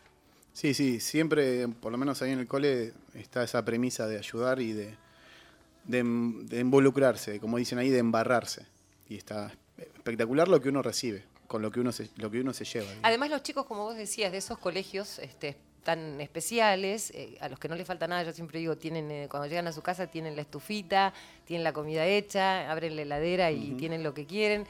Sí, 0.51 0.73
sí, 0.73 0.99
siempre, 0.99 1.67
por 1.67 1.91
lo 1.91 1.99
menos 1.99 2.23
ahí 2.23 2.31
en 2.31 2.39
el 2.39 2.47
cole, 2.47 2.93
está 3.13 3.43
esa 3.43 3.63
premisa 3.63 4.07
de 4.07 4.17
ayudar 4.17 4.59
y 4.61 4.73
de, 4.73 4.97
de, 5.85 6.03
de 6.03 6.59
involucrarse, 6.59 7.39
como 7.39 7.57
dicen 7.57 7.77
ahí, 7.77 7.89
de 7.89 7.99
embarrarse. 7.99 8.65
Y 9.07 9.17
está 9.17 9.51
espectacular 9.77 10.47
lo 10.47 10.61
que 10.61 10.69
uno 10.69 10.81
recibe 10.81 11.23
con 11.47 11.61
lo 11.61 11.71
que 11.71 11.79
uno 11.79 11.91
se, 11.91 12.09
lo 12.17 12.29
que 12.31 12.41
uno 12.41 12.53
se 12.53 12.65
lleva. 12.65 12.87
Además, 13.03 13.29
los 13.29 13.43
chicos, 13.43 13.65
como 13.65 13.83
vos 13.83 13.95
decías, 13.95 14.31
de 14.31 14.39
esos 14.39 14.57
colegios 14.57 15.19
este, 15.19 15.55
tan 15.83 16.19
especiales, 16.19 17.11
eh, 17.11 17.37
a 17.39 17.49
los 17.49 17.59
que 17.59 17.69
no 17.69 17.75
les 17.75 17.87
falta 17.87 18.07
nada, 18.07 18.23
yo 18.23 18.33
siempre 18.33 18.59
digo, 18.59 18.75
tienen 18.77 19.11
eh, 19.11 19.27
cuando 19.29 19.47
llegan 19.47 19.67
a 19.67 19.71
su 19.71 19.81
casa 19.81 20.07
tienen 20.07 20.35
la 20.35 20.41
estufita, 20.41 21.13
tienen 21.45 21.63
la 21.63 21.73
comida 21.73 22.05
hecha, 22.05 22.69
abren 22.71 22.95
la 22.95 23.03
heladera 23.03 23.51
y 23.51 23.71
tienen 23.73 24.03
lo 24.03 24.13
que 24.13 24.25
quieren. 24.25 24.65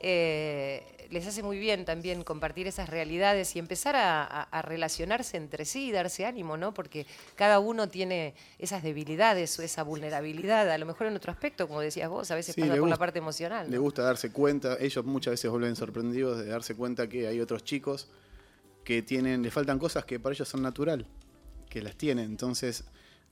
Eh, 0.00 0.98
les 1.10 1.26
hace 1.26 1.42
muy 1.42 1.58
bien 1.58 1.84
también 1.84 2.22
compartir 2.22 2.66
esas 2.66 2.88
realidades 2.88 3.56
y 3.56 3.58
empezar 3.58 3.96
a, 3.96 4.62
relacionarse 4.62 5.36
entre 5.36 5.64
sí 5.64 5.88
y 5.88 5.92
darse 5.92 6.26
ánimo, 6.26 6.56
¿no? 6.56 6.74
Porque 6.74 7.06
cada 7.34 7.58
uno 7.60 7.88
tiene 7.88 8.34
esas 8.58 8.82
debilidades 8.82 9.58
o 9.58 9.62
esa 9.62 9.82
vulnerabilidad, 9.82 10.70
a 10.70 10.76
lo 10.76 10.86
mejor 10.86 11.06
en 11.06 11.16
otro 11.16 11.32
aspecto, 11.32 11.66
como 11.66 11.80
decías 11.80 12.10
vos, 12.10 12.30
a 12.30 12.34
veces 12.34 12.54
pasa 12.54 12.76
por 12.76 12.88
la 12.88 12.96
parte 12.96 13.18
emocional. 13.18 13.70
Le 13.70 13.78
gusta 13.78 14.02
darse 14.02 14.32
cuenta, 14.32 14.76
ellos 14.80 15.04
muchas 15.04 15.32
veces 15.32 15.50
vuelven 15.50 15.76
sorprendidos 15.76 16.38
de 16.38 16.46
darse 16.46 16.74
cuenta 16.74 17.08
que 17.08 17.26
hay 17.26 17.40
otros 17.40 17.64
chicos 17.64 18.08
que 18.84 19.02
tienen, 19.02 19.42
le 19.42 19.50
faltan 19.50 19.78
cosas 19.78 20.04
que 20.04 20.20
para 20.20 20.34
ellos 20.34 20.48
son 20.48 20.62
natural, 20.62 21.06
que 21.70 21.80
las 21.82 21.96
tienen, 21.96 22.26
entonces 22.26 22.84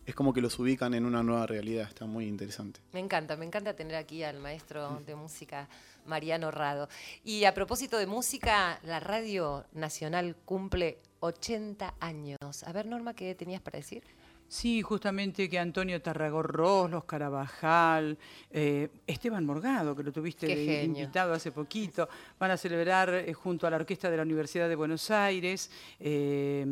es 0.07 0.15
como 0.15 0.33
que 0.33 0.41
los 0.41 0.59
ubican 0.59 0.95
en 0.95 1.05
una 1.05 1.23
nueva 1.23 1.47
realidad, 1.47 1.89
está 1.89 2.07
muy 2.07 2.27
interesante. 2.27 2.81
Me 2.93 3.01
encanta, 3.01 3.37
me 3.37 3.45
encanta 3.45 3.75
tener 3.75 3.97
aquí 3.97 4.23
al 4.23 4.39
maestro 4.39 5.01
de 5.05 5.17
música 5.17 5.69
Mariano 6.07 6.53
Rado. 6.53 6.89
Y 7.25 7.45
a 7.45 7.53
propósito 7.53 7.99
de 7.99 8.07
música, 8.07 8.79
la 8.85 9.01
Radio 9.01 9.67
Nacional 9.73 10.37
cumple 10.45 11.01
80 11.21 11.95
años. 11.99 12.63
A 12.65 12.73
ver, 12.73 12.87
Norma, 12.87 13.15
¿qué 13.15 13.35
tenías 13.35 13.61
para 13.61 13.79
decir? 13.79 14.05
Sí, 14.49 14.81
justamente 14.81 15.49
que 15.49 15.59
Antonio 15.59 16.01
Tarragorros, 16.01 16.89
Los 16.91 17.05
Carabajal, 17.05 18.17
eh, 18.51 18.89
Esteban 19.07 19.45
Morgado, 19.45 19.97
que 19.97 20.05
lo 20.05 20.13
tuviste 20.13 20.85
invitado 20.85 21.33
hace 21.33 21.51
poquito, 21.51 22.09
van 22.39 22.53
a 22.53 22.57
celebrar 22.57 23.13
eh, 23.13 23.33
junto 23.33 23.67
a 23.67 23.71
la 23.71 23.77
Orquesta 23.77 24.09
de 24.09 24.17
la 24.17 24.23
Universidad 24.23 24.69
de 24.69 24.77
Buenos 24.77 25.11
Aires 25.11 25.71
eh, 25.99 26.65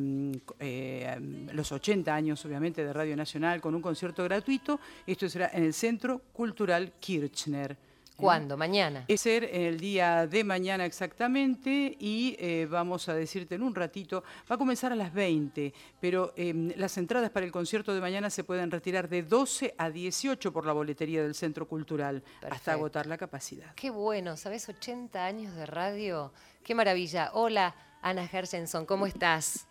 los 1.53 1.73
80 1.73 2.15
años, 2.15 2.45
obviamente, 2.45 2.85
de 2.85 2.93
Radio 2.93 3.17
Nacional 3.17 3.61
con 3.61 3.75
un 3.75 3.83
concierto 3.83 4.23
gratuito. 4.23 4.79
Esto 5.07 5.29
será 5.29 5.51
en 5.53 5.65
el 5.65 5.75
Centro 5.75 6.21
Cultural 6.33 6.93
Kirchner. 7.01 7.77
¿Cuándo? 8.17 8.57
¿Mañana? 8.57 9.05
Es 9.09 9.23
ser 9.23 9.45
el 9.45 9.81
día 9.81 10.27
de 10.27 10.45
mañana 10.45 10.85
exactamente 10.85 11.97
y 11.99 12.37
eh, 12.39 12.67
vamos 12.71 13.09
a 13.09 13.15
decirte 13.15 13.57
en 13.57 13.63
un 13.63 13.75
ratito, 13.75 14.23
va 14.51 14.55
a 14.55 14.59
comenzar 14.59 14.93
a 14.93 14.95
las 14.95 15.13
20, 15.13 15.75
pero 16.01 16.33
em, 16.37 16.73
las 16.77 16.97
entradas 16.97 17.31
para 17.31 17.45
el 17.45 17.51
concierto 17.51 17.93
de 17.93 18.01
mañana 18.01 18.31
se 18.31 18.45
pueden 18.45 18.71
retirar 18.71 19.09
de 19.09 19.25
12 19.25 19.75
a 19.77 19.91
18 19.91 20.53
por 20.53 20.65
la 20.65 20.73
boletería 20.73 21.23
del 21.23 21.35
Centro 21.35 21.67
Cultural 21.67 22.23
hasta 22.49 22.73
agotar 22.73 23.07
la 23.07 23.19
capacidad. 23.19 23.75
Qué 23.75 23.91
bueno, 23.91 24.37
¿sabes? 24.37 24.69
80 24.69 25.25
años 25.25 25.55
de 25.57 25.67
radio, 25.67 26.33
qué 26.63 26.75
maravilla. 26.75 27.31
Hola, 27.33 27.75
Ana 28.01 28.29
Gershenson, 28.29 28.87
¿cómo 28.87 29.07
estás? 29.07 29.67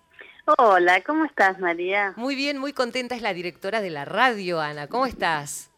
Hola, 0.58 1.02
¿cómo 1.02 1.24
estás, 1.24 1.60
María? 1.60 2.14
Muy 2.18 2.36
bien, 2.36 2.58
muy 2.58 2.74
contenta, 2.74 3.16
es 3.16 3.22
la 3.22 3.34
directora 3.34 3.80
de 3.80 3.90
la 3.90 4.04
radio, 4.04 4.60
Ana. 4.60 4.88
¿Cómo 4.88 5.06
estás? 5.06 5.73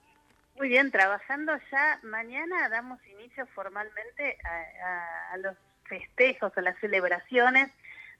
Muy 0.55 0.69
bien, 0.69 0.89
trabajando 0.89 1.53
ya. 1.69 1.99
Mañana 2.03 2.69
damos 2.69 3.05
inicio 3.07 3.45
formalmente 3.47 4.37
a, 4.43 5.37
los 5.37 5.57
festejos, 5.83 6.57
a 6.57 6.61
las 6.61 6.79
celebraciones 6.79 7.69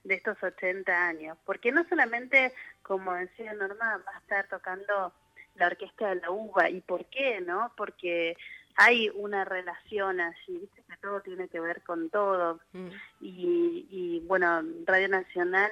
de 0.04 0.14
estos 0.16 0.40
80 0.42 1.08
años. 1.08 1.38
Porque 1.46 1.72
no 1.72 1.88
solamente, 1.88 2.52
como 2.82 3.14
decía 3.14 3.54
Norma, 3.54 4.02
va 4.06 4.12
a 4.14 4.18
estar 4.18 4.48
tocando 4.48 5.14
la 5.54 5.68
orquesta 5.68 6.10
de 6.10 6.16
la 6.16 6.30
uva. 6.30 6.68
¿Y 6.68 6.82
por 6.82 7.06
qué, 7.06 7.40
no? 7.40 7.72
Porque 7.74 8.36
hay 8.76 9.10
una 9.14 9.46
relación 9.46 10.20
allí, 10.20 10.58
¿viste? 10.58 10.82
que 10.82 10.96
todo 10.98 11.22
tiene 11.22 11.48
que 11.48 11.60
ver 11.60 11.82
con 11.84 12.10
todo. 12.10 12.60
Mm. 12.72 12.88
Y, 13.22 13.86
y, 13.90 14.20
bueno, 14.26 14.62
Radio 14.84 15.08
Nacional 15.08 15.70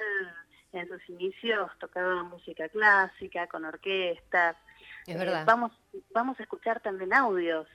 en 0.73 0.87
sus 0.89 1.09
inicios 1.09 1.69
tocaba 1.79 2.23
música 2.23 2.67
clásica, 2.69 3.45
con 3.45 3.65
orquestas, 3.65 4.57
es 5.05 5.17
verdad. 5.17 5.41
Eh, 5.41 5.45
vamos, 5.45 5.71
vamos 6.13 6.39
a 6.39 6.43
escuchar 6.43 6.79
también 6.81 7.13
audios 7.13 7.67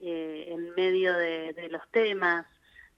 eh, 0.00 0.46
en 0.48 0.74
medio 0.74 1.14
de, 1.14 1.68
los 1.70 1.86
temas, 1.90 2.46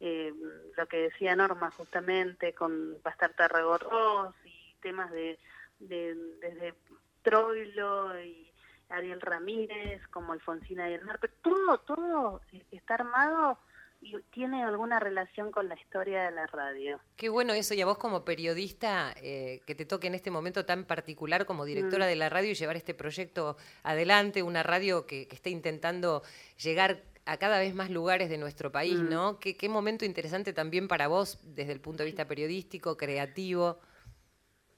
eh, 0.00 0.32
lo 0.76 0.86
que 0.86 0.98
decía 0.98 1.36
Norma 1.36 1.70
justamente 1.70 2.54
con 2.54 2.98
Pastor 3.02 3.30
Tarragorros 3.34 4.34
y 4.44 4.74
temas 4.80 5.10
de, 5.10 5.38
de, 5.78 6.14
desde 6.40 6.74
Troilo 7.22 8.20
y 8.20 8.50
Ariel 8.88 9.20
Ramírez, 9.20 10.06
como 10.08 10.32
Alfonsina 10.32 10.90
y 10.90 10.98
Mar, 11.00 11.18
pero 11.20 11.32
todo, 11.42 11.78
todo 11.78 12.40
está 12.70 12.94
armado 12.94 13.58
y 14.02 14.20
tiene 14.30 14.64
alguna 14.64 14.98
relación 14.98 15.52
con 15.52 15.68
la 15.68 15.76
historia 15.76 16.24
de 16.24 16.32
la 16.32 16.46
radio. 16.48 17.00
Qué 17.16 17.28
bueno 17.28 17.52
eso, 17.54 17.72
y 17.72 17.80
a 17.80 17.86
vos 17.86 17.98
como 17.98 18.24
periodista, 18.24 19.14
eh, 19.22 19.62
que 19.66 19.74
te 19.74 19.86
toque 19.86 20.08
en 20.08 20.14
este 20.14 20.30
momento 20.30 20.66
tan 20.66 20.84
particular 20.84 21.46
como 21.46 21.64
directora 21.64 22.06
mm. 22.06 22.08
de 22.08 22.16
la 22.16 22.28
radio 22.28 22.50
y 22.50 22.54
llevar 22.54 22.76
este 22.76 22.94
proyecto 22.94 23.56
adelante, 23.84 24.42
una 24.42 24.62
radio 24.62 25.06
que, 25.06 25.28
que 25.28 25.36
está 25.36 25.50
intentando 25.50 26.22
llegar 26.56 27.02
a 27.24 27.36
cada 27.36 27.58
vez 27.58 27.74
más 27.74 27.90
lugares 27.90 28.28
de 28.28 28.38
nuestro 28.38 28.72
país, 28.72 28.98
mm. 28.98 29.08
¿no? 29.08 29.38
¿Qué, 29.38 29.56
qué 29.56 29.68
momento 29.68 30.04
interesante 30.04 30.52
también 30.52 30.88
para 30.88 31.06
vos 31.06 31.38
desde 31.54 31.72
el 31.72 31.80
punto 31.80 32.02
de 32.02 32.06
vista 32.06 32.26
periodístico, 32.26 32.96
creativo. 32.96 33.78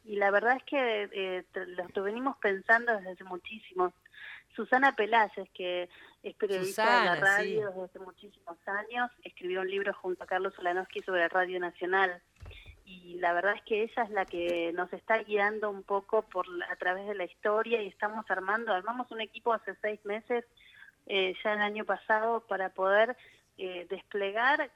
Y 0.05 0.17
la 0.17 0.31
verdad 0.31 0.57
es 0.59 0.65
que 0.65 1.09
eh, 1.13 1.45
lo 1.95 2.03
venimos 2.03 2.37
pensando 2.39 2.93
desde 2.93 3.13
hace 3.13 3.25
muchísimo 3.25 3.95
Susana 4.55 4.95
Peláez, 4.95 5.33
que 5.53 5.89
es 6.23 6.35
periodista 6.37 7.01
de 7.01 7.05
la 7.07 7.15
radio 7.17 7.69
desde 7.69 7.85
hace 7.85 7.99
muchísimos 7.99 8.57
años, 8.67 9.11
escribió 9.23 9.61
un 9.61 9.71
libro 9.71 9.93
junto 9.95 10.23
a 10.25 10.27
Carlos 10.27 10.55
Solanowski 10.55 11.03
sobre 11.03 11.29
Radio 11.29 11.59
Nacional. 11.59 12.23
Y 12.85 13.19
la 13.19 13.33
verdad 13.33 13.55
es 13.57 13.63
que 13.63 13.83
ella 13.83 14.03
es 14.03 14.11
la 14.11 14.27
que 14.27 14.73
nos 14.75 14.93
está 14.93 15.19
guiando 15.19 15.71
un 15.71 15.83
poco 15.83 16.23
por 16.23 16.47
a 16.71 16.77
través 16.77 17.07
de 17.07 17.15
la 17.15 17.25
historia 17.25 17.83
y 17.83 17.89
estamos 17.89 18.31
armando, 18.31 18.73
armamos 18.73 19.11
un 19.11 19.21
equipo 19.21 19.53
hace 19.53 19.75
seis 19.81 20.05
meses, 20.05 20.45
eh, 21.07 21.35
ya 21.43 21.55
el 21.55 21.61
año 21.61 21.85
pasado, 21.85 22.41
para 22.47 22.69
poder 22.71 23.17
eh, 23.57 23.87
desplegar 23.89 24.71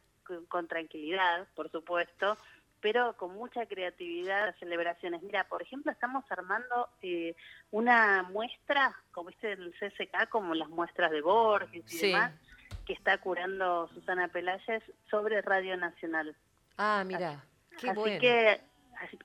con 0.49 0.68
tranquilidad, 0.68 1.47
por 1.55 1.70
supuesto, 1.70 2.37
pero 2.81 3.16
con 3.16 3.35
mucha 3.35 3.66
creatividad 3.66 4.47
las 4.47 4.59
celebraciones. 4.59 5.22
Mira, 5.22 5.45
por 5.45 5.62
ejemplo, 5.62 5.91
estamos 5.93 6.24
armando 6.31 6.89
eh, 7.03 7.35
una 7.70 8.22
muestra, 8.24 8.95
como 9.12 9.29
viste 9.29 9.53
en 9.53 9.62
el 9.62 9.74
CSK, 9.74 10.29
como 10.29 10.55
las 10.55 10.68
muestras 10.68 11.11
de 11.11 11.20
Borges 11.20 11.85
y 11.93 11.99
demás, 11.99 12.33
que 12.87 12.93
está 12.93 13.18
curando 13.18 13.89
Susana 13.95 14.29
Pelayes 14.29 14.83
sobre 15.11 15.43
Radio 15.43 15.76
Nacional. 15.76 16.35
Ah, 16.76 17.03
mira, 17.05 17.45
qué 17.81 17.91
Así 17.91 18.18
que 18.18 18.61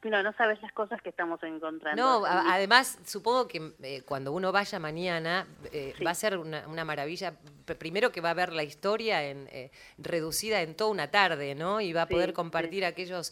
no, 0.04 0.24
no 0.24 0.34
sabes 0.34 0.62
las 0.62 0.72
cosas 0.74 1.02
que 1.02 1.10
estamos 1.10 1.42
encontrando. 1.44 2.02
No, 2.02 2.26
además, 2.26 3.00
supongo 3.06 3.48
que 3.48 3.74
eh, 3.82 4.02
cuando 4.06 4.32
uno 4.32 4.52
vaya 4.52 4.80
mañana 4.80 5.48
eh, 5.72 5.94
va 6.06 6.12
a 6.12 6.16
ser 6.16 6.38
una, 6.38 6.86
maravilla. 6.86 7.34
Primero 7.80 8.12
que 8.12 8.22
va 8.22 8.32
a 8.32 8.34
ver 8.34 8.52
la 8.52 8.64
historia 8.64 9.24
en, 9.24 9.48
eh, 9.52 9.72
reducida 9.98 10.62
en 10.62 10.76
toda 10.76 10.92
una 10.92 11.10
tarde, 11.10 11.56
¿no? 11.56 11.82
Y 11.82 11.94
va 11.94 12.04
a 12.04 12.08
poder 12.08 12.34
compartir 12.34 12.86
aquellos... 12.86 13.32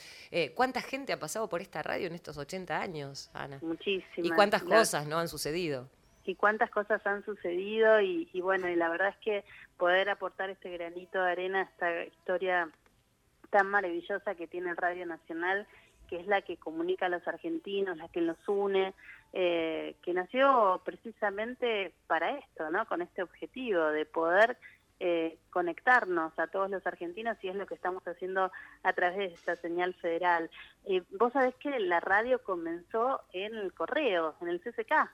¿Cuánta 0.55 0.81
gente 0.81 1.13
ha 1.13 1.19
pasado 1.19 1.49
por 1.49 1.61
esta 1.61 1.83
radio 1.83 2.07
en 2.07 2.13
estos 2.13 2.37
80 2.37 2.79
años, 2.79 3.29
Ana? 3.33 3.59
Muchísimas. 3.61 4.17
Y 4.17 4.29
cuántas 4.29 4.63
cosas 4.63 5.05
no 5.07 5.19
han 5.19 5.27
sucedido. 5.27 5.89
Y 6.23 6.35
cuántas 6.35 6.69
cosas 6.69 7.05
han 7.05 7.25
sucedido 7.25 7.99
y, 7.99 8.29
y 8.31 8.41
bueno, 8.41 8.69
y 8.69 8.75
la 8.75 8.89
verdad 8.89 9.09
es 9.09 9.17
que 9.17 9.43
poder 9.77 10.09
aportar 10.09 10.49
este 10.49 10.69
granito 10.69 11.21
de 11.21 11.31
arena 11.31 11.59
a 11.61 11.63
esta 11.63 12.03
historia 12.05 12.69
tan 13.51 13.67
maravillosa 13.67 14.35
que 14.35 14.47
tiene 14.47 14.73
Radio 14.73 15.05
Nacional 15.05 15.67
que 16.11 16.19
es 16.19 16.27
la 16.27 16.41
que 16.41 16.57
comunica 16.57 17.05
a 17.05 17.09
los 17.09 17.25
argentinos, 17.25 17.95
la 17.95 18.09
que 18.09 18.19
los 18.19 18.37
une, 18.45 18.93
eh, 19.31 19.95
que 20.03 20.13
nació 20.13 20.81
precisamente 20.83 21.93
para 22.05 22.37
esto, 22.37 22.69
¿no? 22.69 22.85
Con 22.85 23.01
este 23.01 23.23
objetivo 23.23 23.81
de 23.85 24.05
poder 24.05 24.57
eh, 24.99 25.37
conectarnos 25.51 26.37
a 26.37 26.47
todos 26.47 26.69
los 26.69 26.85
argentinos 26.85 27.37
y 27.41 27.47
es 27.47 27.55
lo 27.55 27.65
que 27.65 27.75
estamos 27.75 28.05
haciendo 28.05 28.51
a 28.83 28.91
través 28.91 29.19
de 29.19 29.25
esta 29.27 29.55
señal 29.55 29.93
federal. 29.93 30.51
Eh, 30.83 31.01
vos 31.11 31.31
sabés 31.31 31.55
que 31.55 31.79
la 31.79 32.01
radio 32.01 32.43
comenzó 32.43 33.21
en 33.31 33.55
el 33.55 33.73
correo, 33.73 34.35
en 34.41 34.49
el 34.49 34.59
CCK. 34.59 35.09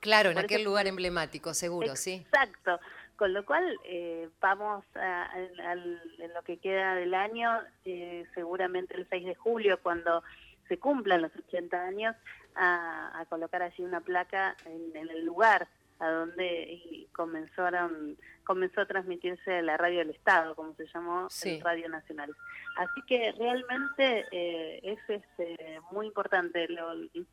Claro, 0.00 0.30
en 0.30 0.38
aquel 0.38 0.64
lugar 0.64 0.86
emblemático, 0.86 1.52
seguro, 1.52 1.96
sí. 1.96 2.24
Exacto. 2.32 2.80
Con 3.20 3.34
lo 3.34 3.44
cual, 3.44 3.78
eh, 3.84 4.30
vamos 4.40 4.82
a, 4.94 5.30
en 5.36 6.32
lo 6.32 6.40
que 6.42 6.56
queda 6.56 6.94
del 6.94 7.12
año, 7.12 7.50
eh, 7.84 8.24
seguramente 8.34 8.96
el 8.96 9.06
6 9.10 9.26
de 9.26 9.34
julio, 9.34 9.78
cuando 9.82 10.22
se 10.68 10.78
cumplan 10.78 11.20
los 11.20 11.36
80 11.36 11.84
años, 11.84 12.16
a, 12.54 13.22
colocar 13.28 13.60
allí 13.60 13.82
una 13.82 14.00
placa 14.00 14.56
en, 14.64 15.06
el 15.06 15.26
lugar 15.26 15.68
a 15.98 16.08
donde 16.08 17.08
comenzaron, 17.12 18.16
comenzó 18.44 18.80
a 18.80 18.86
transmitirse 18.86 19.60
la 19.60 19.76
radio 19.76 19.98
del 19.98 20.10
Estado, 20.10 20.54
como 20.54 20.72
se 20.72 20.86
llamó 20.86 21.28
Radio 21.62 21.90
Nacional. 21.90 22.34
Así 22.78 23.02
que 23.06 23.32
realmente 23.32 24.24
eh, 24.32 24.80
es 24.82 24.98
este, 25.10 25.78
muy 25.90 26.06
importante 26.06 26.66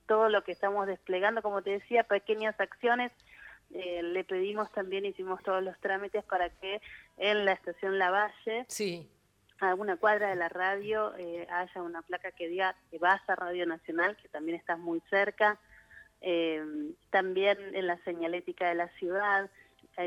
todo 0.05 0.27
lo 0.27 0.43
que 0.43 0.51
estamos 0.51 0.85
desplegando, 0.85 1.41
como 1.41 1.61
te 1.61 1.69
decía, 1.69 2.03
pequeñas 2.03 2.59
acciones 2.59 3.13
eh, 3.73 4.01
le 4.01 4.23
pedimos 4.23 4.71
también, 4.71 5.05
hicimos 5.05 5.41
todos 5.43 5.63
los 5.63 5.77
trámites 5.79 6.23
para 6.23 6.49
que 6.49 6.81
en 7.17 7.45
la 7.45 7.53
estación 7.53 7.99
Lavalle, 7.99 8.65
sí. 8.67 9.09
a 9.59 9.75
una 9.75 9.97
cuadra 9.97 10.29
de 10.29 10.35
la 10.35 10.49
radio, 10.49 11.13
eh, 11.17 11.47
haya 11.49 11.81
una 11.81 12.01
placa 12.01 12.31
que 12.31 12.47
diga 12.47 12.75
que 12.89 12.97
vas 12.97 13.21
a 13.27 13.35
Radio 13.35 13.65
Nacional, 13.65 14.15
que 14.17 14.29
también 14.29 14.57
está 14.57 14.77
muy 14.77 15.01
cerca. 15.09 15.59
Eh, 16.21 16.93
también 17.09 17.57
en 17.75 17.87
la 17.87 17.97
señalética 18.03 18.67
de 18.69 18.75
la 18.75 18.87
ciudad, 18.97 19.49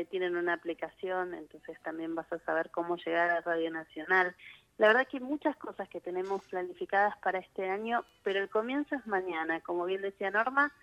tienen 0.09 0.37
una 0.37 0.53
aplicación, 0.53 1.33
entonces 1.33 1.77
también 1.83 2.15
vas 2.15 2.31
a 2.31 2.39
saber 2.39 2.71
cómo 2.71 2.95
llegar 2.95 3.29
a 3.29 3.41
Radio 3.41 3.69
Nacional. 3.71 4.33
La 4.77 4.87
verdad 4.87 5.05
que 5.05 5.17
hay 5.17 5.23
muchas 5.23 5.57
cosas 5.57 5.89
que 5.89 5.99
tenemos 5.99 6.43
planificadas 6.45 7.17
para 7.17 7.39
este 7.39 7.69
año, 7.69 8.05
pero 8.23 8.39
el 8.39 8.49
comienzo 8.49 8.95
es 8.95 9.05
mañana, 9.05 9.59
como 9.59 9.83
bien 9.83 10.01
decía 10.01 10.31
Norma, 10.31 10.73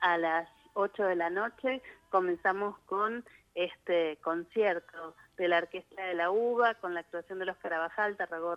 a 0.00 0.18
las 0.18 0.48
8 0.76 1.04
de 1.04 1.16
la 1.16 1.30
noche 1.30 1.82
comenzamos 2.10 2.78
con 2.86 3.24
este 3.54 4.18
concierto 4.22 5.16
de 5.36 5.48
la 5.48 5.58
Orquesta 5.58 6.04
de 6.04 6.14
la 6.14 6.30
Uva, 6.30 6.74
con 6.74 6.94
la 6.94 7.00
actuación 7.00 7.38
de 7.38 7.46
los 7.46 7.56
Carabajal, 7.56 8.16
Tarragó 8.16 8.54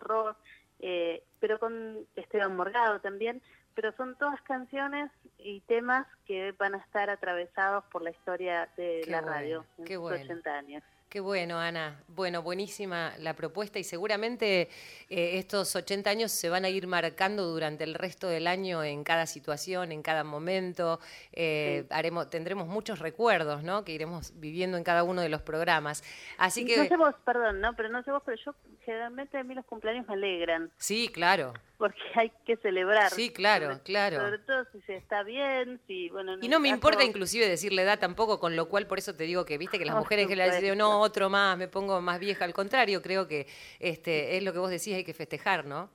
eh, 0.82 1.24
pero 1.40 1.60
con 1.60 2.06
Esteban 2.16 2.56
Morgado 2.56 3.00
también, 3.00 3.42
pero 3.74 3.92
son 3.94 4.16
todas 4.18 4.42
canciones 4.42 5.12
y 5.38 5.62
temas 5.62 6.06
que 6.26 6.54
van 6.54 6.76
a 6.76 6.80
estar 6.80 7.10
atravesados 7.10 7.84
por 7.86 8.02
la 8.02 8.12
historia 8.12 8.70
de 8.78 9.06
la 9.08 9.22
radio 9.22 9.66
en 9.78 9.88
sus 9.88 10.12
80 10.12 10.50
años. 10.52 10.84
Qué 11.10 11.22
bueno, 11.22 11.58
Ana. 11.58 12.04
Bueno, 12.08 12.44
buenísima 12.44 13.14
la 13.18 13.34
propuesta 13.34 13.80
y 13.80 13.84
seguramente 13.84 14.70
eh, 15.10 15.40
estos 15.40 15.76
80 15.76 16.08
años 16.08 16.32
se 16.32 16.50
van 16.50 16.66
a 16.66 16.70
ir 16.70 16.86
marcando 16.86 17.48
durante 17.48 17.84
el 17.84 17.96
resto 17.96 18.28
del 18.28 18.46
año 18.46 18.84
en 18.84 19.04
cada 19.04 19.26
situación, 19.26 19.92
en 19.92 20.04
cada 20.04 20.24
momento. 20.24 21.00
Eh, 21.34 21.88
haremos, 21.90 22.30
tendremos 22.30 22.68
muchos 22.68 23.00
recuerdos, 23.00 23.64
¿no? 23.64 23.84
Que 23.84 23.94
iremos 23.94 24.40
viviendo 24.40 24.78
en 24.78 24.84
cada 24.84 25.04
uno 25.04 25.24
de 25.24 25.30
los 25.30 25.42
programas. 25.42 26.04
Así 26.38 26.64
que 26.64 26.78
no 26.78 26.86
sé 26.86 26.96
vos, 26.96 27.16
perdón, 27.26 27.60
no, 27.60 27.76
pero 27.76 27.90
no 27.90 28.04
sé 28.04 28.12
vos, 28.12 28.22
pero 28.24 28.38
yo 28.46 28.54
generalmente 28.86 29.40
a 29.40 29.44
mí 29.44 29.56
los 29.56 29.66
cumpleaños 29.66 30.08
me 30.08 30.14
alegran. 30.14 30.72
Sí, 30.78 31.10
claro. 31.10 31.54
Porque 31.80 31.98
hay 32.16 32.32
que 32.46 32.58
celebrar. 32.58 33.10
Sí, 33.10 33.32
claro, 33.32 33.80
claro. 33.84 34.20
Sobre 34.20 34.40
todo 34.40 34.66
si 34.72 34.82
se 34.82 34.98
está 34.98 35.24
bien, 35.24 35.80
si, 35.88 36.10
bueno... 36.10 36.36
Y 36.42 36.50
no 36.50 36.60
me 36.60 36.70
importa 36.70 37.04
inclusive 37.04 37.48
decirle 37.48 37.82
edad 37.82 37.98
tampoco, 37.98 38.40
con 38.40 38.56
lo 38.56 38.68
cual 38.68 38.86
por 38.86 39.00
eso 39.00 39.16
te 39.16 39.24
digo 39.24 39.46
que, 39.46 39.58
viste, 39.58 39.80
que 39.80 39.86
las 39.86 39.96
mujeres 39.96 40.28
que 40.28 40.36
le 40.36 40.46
dicen, 40.52 40.78
no, 40.78 40.99
otro 41.00 41.30
más, 41.30 41.58
me 41.58 41.68
pongo 41.68 42.02
más 42.02 42.20
vieja, 42.20 42.46
al 42.46 42.54
contrario, 42.54 43.02
creo 43.02 43.28
que 43.28 43.48
este 43.80 44.38
es 44.38 44.44
lo 44.44 44.54
que 44.54 44.60
vos 44.60 44.70
decís, 44.70 44.94
hay 44.96 45.04
que 45.04 45.14
festejar, 45.14 45.66
¿no? 45.66 45.90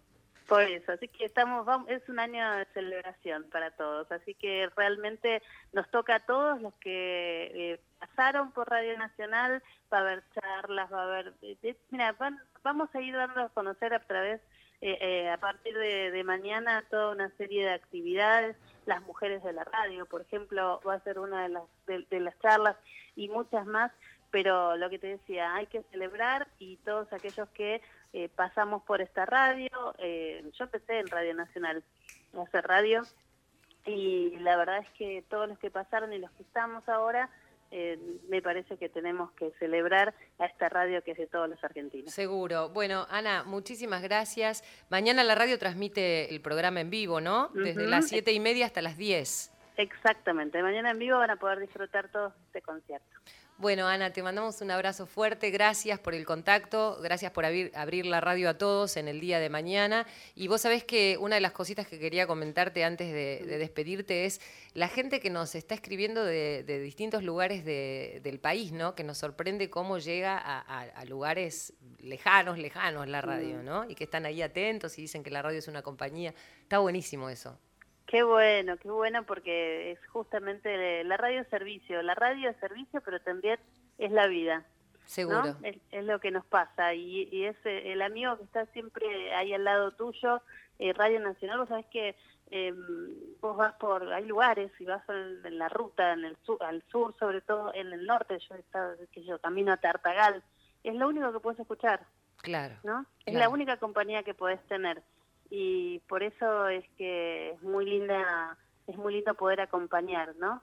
Por 0.47 0.63
eso, 0.63 0.93
así 0.93 1.09
que 1.09 1.25
estamos, 1.25 1.65
vamos, 1.65 1.89
es 1.89 2.07
un 2.09 2.19
año 2.19 2.57
de 2.57 2.67
celebración 2.75 3.45
para 3.45 3.71
todos, 3.71 4.11
así 4.13 4.35
que 4.35 4.69
realmente 4.77 5.43
nos 5.73 5.91
toca 5.91 6.17
a 6.17 6.27
todos 6.27 6.61
los 6.61 6.75
que 6.75 7.51
eh, 7.55 7.81
pasaron 7.99 8.53
por 8.53 8.69
Radio 8.69 8.99
Nacional, 8.99 9.63
va 9.91 9.99
a 9.99 10.01
haber 10.03 10.23
charlas, 10.35 10.93
va 10.93 11.01
a 11.01 11.05
haber, 11.05 11.33
eh, 11.41 11.77
mira, 11.91 12.15
vamos 12.63 12.95
a 12.95 13.01
ir 13.01 13.15
dando 13.15 13.41
a 13.41 13.49
conocer 13.49 13.95
a 13.95 14.01
través, 14.01 14.43
eh, 14.83 15.31
a 15.31 15.39
partir 15.39 15.75
de, 15.79 16.23
mañana, 16.25 16.85
toda 16.91 17.13
una 17.13 17.31
serie 17.39 17.65
de 17.65 17.73
actividades, 17.73 18.55
las 18.85 19.01
mujeres 19.03 19.43
de 19.43 19.55
la 19.55 19.65
radio, 19.65 20.05
por 20.05 20.21
ejemplo, 20.21 20.79
va 20.87 20.95
a 20.95 21.05
ser 21.05 21.19
una 21.19 21.45
de 21.45 21.49
las, 21.49 21.63
de 21.87 22.21
las 22.21 22.39
charlas 22.41 22.77
y 23.17 23.29
muchas 23.29 23.65
más, 23.65 23.93
pero 24.35 24.77
lo 24.77 24.91
que 24.91 24.99
te 24.99 25.07
decía, 25.07 25.55
hay 25.55 25.67
que 25.69 25.85
celebrar 25.93 26.49
y 26.59 26.77
todos 26.79 27.13
aquellos 27.13 27.49
que 27.51 27.81
eh, 28.13 28.29
pasamos 28.35 28.83
por 28.83 29.01
esta 29.01 29.25
radio. 29.25 29.95
Eh, 29.99 30.45
yo 30.59 30.65
empecé 30.65 30.99
en 30.99 31.07
Radio 31.07 31.35
Nacional 31.35 31.85
a 32.37 32.43
hacer 32.43 32.67
radio 32.67 33.03
y 33.87 34.37
la 34.41 34.57
verdad 34.57 34.79
es 34.79 34.89
que 34.99 35.23
todos 35.31 35.49
los 35.49 35.57
que 35.61 35.71
pasaron 35.71 36.13
y 36.13 36.19
los 36.19 36.33
que 36.33 36.43
estamos 36.43 36.83
ahora, 36.89 37.31
eh, 37.71 37.97
me 38.29 38.43
parece 38.43 38.77
que 38.77 38.89
tenemos 38.89 39.31
que 39.35 39.53
celebrar 39.61 40.13
a 40.41 40.47
esta 40.47 40.69
radio 40.69 41.01
que 41.05 41.13
es 41.13 41.19
de 41.19 41.29
todos 41.29 41.49
los 41.49 41.63
argentinos. 41.63 42.13
Seguro. 42.13 42.71
Bueno, 42.71 43.07
Ana, 43.11 43.45
muchísimas 43.45 44.03
gracias. 44.03 44.65
Mañana 44.91 45.23
la 45.23 45.37
radio 45.37 45.61
transmite 45.61 46.35
el 46.35 46.41
programa 46.41 46.81
en 46.81 46.91
vivo, 46.91 47.21
¿no? 47.21 47.51
Desde 47.55 47.87
las 47.87 48.09
siete 48.09 48.33
y 48.33 48.41
media 48.41 48.67
hasta 48.67 48.83
las 48.83 48.97
10. 48.97 49.53
Exactamente. 49.77 50.61
Mañana 50.61 50.91
en 50.91 50.99
vivo 50.99 51.19
van 51.19 51.31
a 51.31 51.37
poder 51.37 51.61
disfrutar 51.61 52.09
todo 52.09 52.33
este 52.49 52.63
concierto. 52.63 53.17
Bueno, 53.57 53.87
Ana, 53.87 54.13
te 54.13 54.21
mandamos 54.21 54.61
un 54.63 54.73
abrazo 54.73 55.07
fuerte, 55.07 55.51
gracias 55.51 56.01
por 56.01 56.13
el 56.13 56.27
contacto, 56.27 56.99
gracias 57.01 57.31
por 57.31 57.45
abrir, 57.45 58.05
la 58.05 58.21
radio 58.21 58.51
a 58.51 58.59
todos 58.59 58.97
en 58.97 59.07
el 59.07 59.21
día 59.21 59.39
de 59.39 59.49
mañana. 59.49 60.09
Y 60.35 60.49
vos 60.49 60.63
sabés 60.63 60.83
que 60.83 61.17
una 61.21 61.37
de 61.37 61.41
las 61.41 61.53
cositas 61.53 61.87
que 61.87 62.01
quería 62.01 62.27
comentarte 62.27 62.83
antes 62.83 63.13
de, 63.13 63.57
despedirte 63.59 64.25
es 64.25 64.41
la 64.73 64.89
gente 64.89 65.21
que 65.21 65.31
nos 65.31 65.55
está 65.55 65.77
escribiendo 65.77 66.25
de, 66.25 66.65
distintos 66.83 67.23
lugares 67.23 67.65
del 67.65 68.41
país, 68.41 68.73
¿no? 68.73 68.97
Que 68.97 69.05
nos 69.05 69.19
sorprende 69.19 69.71
cómo 69.71 69.99
llega 69.99 70.37
a, 70.37 71.05
lugares 71.05 71.75
lejanos, 72.01 72.59
lejanos 72.59 73.07
la 73.07 73.21
radio, 73.21 73.59
mm. 73.59 73.65
¿no? 73.65 73.89
Y 73.89 73.95
que 73.95 74.03
están 74.03 74.27
ahí 74.27 74.43
atentos 74.43 74.99
y 74.99 75.03
dicen 75.03 75.23
que 75.23 75.31
la 75.31 75.43
radio 75.43 75.61
es 75.61 75.69
una 75.69 75.83
compañía. 75.83 76.35
Está 76.63 76.79
buenísimo 76.79 77.31
eso. 77.31 77.57
Qué 78.07 78.23
bueno, 78.23 78.77
qué 78.77 78.91
bueno 78.91 79.25
porque 79.25 79.93
es 79.93 79.99
justamente 80.09 81.05
la 81.05 81.17
radio 81.17 81.45
servicio. 81.51 82.03
La 82.03 82.15
radio 82.15 82.51
es 82.51 82.57
servicio, 82.59 83.01
pero 83.01 83.21
también 83.21 83.59
es 83.99 84.13
la 84.13 84.27
vida. 84.27 84.65
Seguro. 85.07 85.57
Es, 85.63 86.05
lo 86.05 86.19
que 86.21 86.31
nos 86.31 86.45
pasa. 86.47 86.95
Y, 86.95 87.29
y, 87.31 87.45
es 87.45 87.57
eh, 87.65 87.93
el 87.93 88.03
amigo 88.03 88.37
que 88.37 88.45
está 88.45 88.67
siempre 88.67 89.35
ahí 89.35 89.53
al 89.53 89.65
lado 89.65 89.93
tuyo, 89.93 90.43
eh, 90.79 90.93
Radio 90.93 91.21
Nacional, 91.21 91.59
vos 91.59 91.69
sabés 91.69 91.87
que 91.87 92.17
em, 92.51 92.77
vos 93.41 93.57
vas 93.57 93.75
por, 93.75 94.13
hay 94.13 94.25
lugares 94.25 94.73
y 94.79 94.85
vas 94.85 95.03
en, 95.09 95.59
la 95.59 95.69
ruta, 95.69 96.13
en 96.13 96.25
el 96.25 96.37
sur, 96.45 96.63
al 96.63 96.83
sur, 96.91 97.15
sobre 97.19 97.41
todo 97.41 97.73
en 97.75 97.93
el 97.93 98.07
norte, 98.07 98.39
yo 98.49 98.55
he 98.55 98.61
estado, 98.61 98.97
que 99.13 99.25
yo 99.25 99.39
camino 99.39 99.73
a 99.73 99.77
Tartagal, 99.77 100.43
es 100.83 100.95
lo 100.95 101.09
único 101.09 101.33
que 101.33 101.41
puedes 101.41 101.61
escuchar. 101.61 102.01
Claro. 102.39 102.75
¿No? 102.83 103.07
Es 103.25 103.35
la 103.35 103.49
única 103.49 103.79
compañía 103.79 104.23
que 104.23 104.35
podés 104.35 104.63
tener 104.67 105.03
y 105.57 106.01
por 106.09 106.25
eso 106.25 106.67
es 106.67 106.85
que 106.99 107.51
es 107.53 107.63
muy 107.63 107.85
linda, 107.87 108.59
es 108.89 108.97
muy 108.97 109.15
lindo 109.15 109.35
poder 109.35 109.61
acompañar, 109.61 110.35
¿no? 110.35 110.61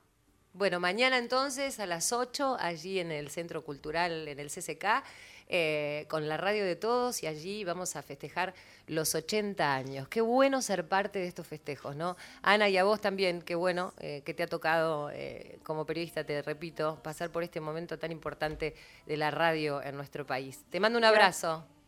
Bueno, 0.54 0.82
mañana 0.82 1.18
entonces 1.18 1.80
a 1.80 1.86
las 1.86 2.12
8, 2.12 2.58
allí 2.60 3.00
en 3.00 3.10
el 3.10 3.30
Centro 3.30 3.64
Cultural, 3.64 4.28
en 4.28 4.38
el 4.38 4.50
CCK, 4.50 5.02
eh, 5.48 6.06
con 6.10 6.28
la 6.28 6.36
radio 6.36 6.66
de 6.66 6.76
todos 6.76 7.24
y 7.24 7.28
allí 7.28 7.64
vamos 7.64 7.96
a 7.96 8.02
festejar 8.02 8.54
los 8.88 9.16
80 9.16 9.74
años. 9.74 10.10
Qué 10.10 10.20
bueno 10.20 10.62
ser 10.62 10.86
parte 10.86 11.20
de 11.20 11.28
estos 11.28 11.48
festejos, 11.48 11.96
¿no? 11.96 12.18
Ana, 12.42 12.68
y 12.68 12.78
a 12.78 12.84
vos 12.84 13.00
también, 13.00 13.42
qué 13.44 13.56
bueno 13.56 13.94
eh, 13.98 14.24
que 14.26 14.34
te 14.34 14.44
ha 14.44 14.48
tocado 14.48 15.10
eh, 15.14 15.58
como 15.64 15.86
periodista, 15.86 16.26
te 16.26 16.42
repito, 16.42 17.00
pasar 17.02 17.30
por 17.30 17.44
este 17.44 17.62
momento 17.62 17.98
tan 17.98 18.12
importante 18.12 18.76
de 19.06 19.16
la 19.16 19.32
radio 19.32 19.82
en 19.82 19.96
nuestro 19.96 20.26
país. 20.26 20.66
Te 20.70 20.82
mando 20.82 20.98
un 20.98 21.06
abrazo. 21.06 21.48
Gracias 21.60 21.81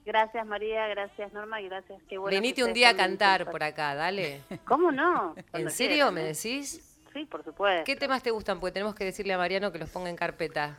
María, 0.45 0.87
gracias 0.87 1.33
Norma, 1.33 1.61
gracias. 1.61 2.01
Qué 2.09 2.17
bueno 2.17 2.35
Venite 2.35 2.63
un 2.63 2.73
día 2.73 2.89
a 2.89 2.95
cantar 2.95 3.49
por 3.49 3.63
acá, 3.63 3.95
dale. 3.95 4.41
¿Cómo 4.65 4.91
no? 4.91 5.35
¿En 5.53 5.69
serio 5.69 6.11
me 6.11 6.21
decís? 6.21 6.89
Sí, 7.13 7.25
por 7.25 7.43
supuesto. 7.43 7.83
¿Qué 7.85 7.95
temas 7.95 8.23
te 8.23 8.31
gustan? 8.31 8.59
Porque 8.59 8.73
tenemos 8.73 8.95
que 8.95 9.05
decirle 9.05 9.33
a 9.33 9.37
Mariano 9.37 9.71
que 9.71 9.79
los 9.79 9.89
ponga 9.89 10.09
en 10.09 10.15
carpeta. 10.15 10.77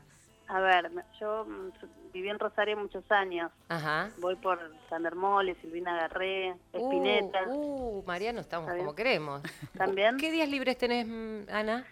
A 0.48 0.60
ver, 0.60 0.90
yo 1.20 1.44
mm, 1.44 2.12
viví 2.12 2.28
en 2.28 2.38
Rosario 2.38 2.76
muchos 2.76 3.08
años. 3.10 3.50
Ajá. 3.68 4.10
Voy 4.18 4.36
por 4.36 4.58
San 4.90 5.06
Hermole, 5.06 5.54
Silvina 5.60 5.96
Garré, 5.96 6.54
Espineta. 6.72 7.44
Uh, 7.46 7.98
uh, 7.98 8.04
Mariano, 8.04 8.40
estamos 8.40 8.70
como 8.72 8.94
queremos. 8.94 9.42
¿También? 9.76 10.16
¿Qué 10.18 10.30
días 10.30 10.48
libres 10.48 10.76
tenés, 10.76 11.06
mm, 11.06 11.50
Ana? 11.50 11.86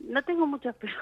No 0.00 0.22
tengo 0.24 0.46
muchos, 0.46 0.74
pero 0.80 0.92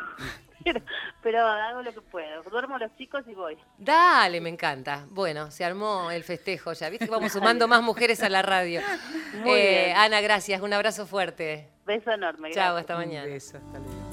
pero, 1.22 1.46
hago 1.46 1.82
lo 1.82 1.92
que 1.92 2.00
puedo. 2.00 2.42
Duermo 2.44 2.78
los 2.78 2.94
chicos 2.96 3.22
y 3.26 3.34
voy. 3.34 3.56
Dale, 3.78 4.40
me 4.40 4.48
encanta. 4.48 5.06
Bueno, 5.10 5.50
se 5.50 5.64
armó 5.64 6.10
el 6.10 6.24
festejo 6.24 6.72
ya. 6.72 6.88
¿Viste? 6.90 7.06
Vamos 7.06 7.32
sumando 7.32 7.68
más 7.68 7.82
mujeres 7.82 8.22
a 8.22 8.28
la 8.28 8.42
radio. 8.42 8.80
Eh, 9.44 9.92
Ana, 9.94 10.20
gracias. 10.20 10.60
Un 10.60 10.72
abrazo 10.72 11.06
fuerte. 11.06 11.68
Beso 11.86 12.10
enorme. 12.10 12.50
Chao, 12.50 12.76
hasta 12.76 12.96
mañana. 12.96 13.26
Un 13.26 13.32
beso, 13.32 13.58
hasta 13.58 13.78
luego. 13.78 14.10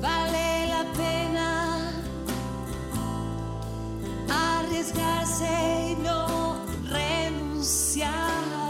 Vale 0.00 0.66
la 0.68 0.84
pena 0.96 1.92
arriesgarse 4.28 5.90
y 5.90 5.96
no 6.02 6.64
renunciar. 6.88 8.61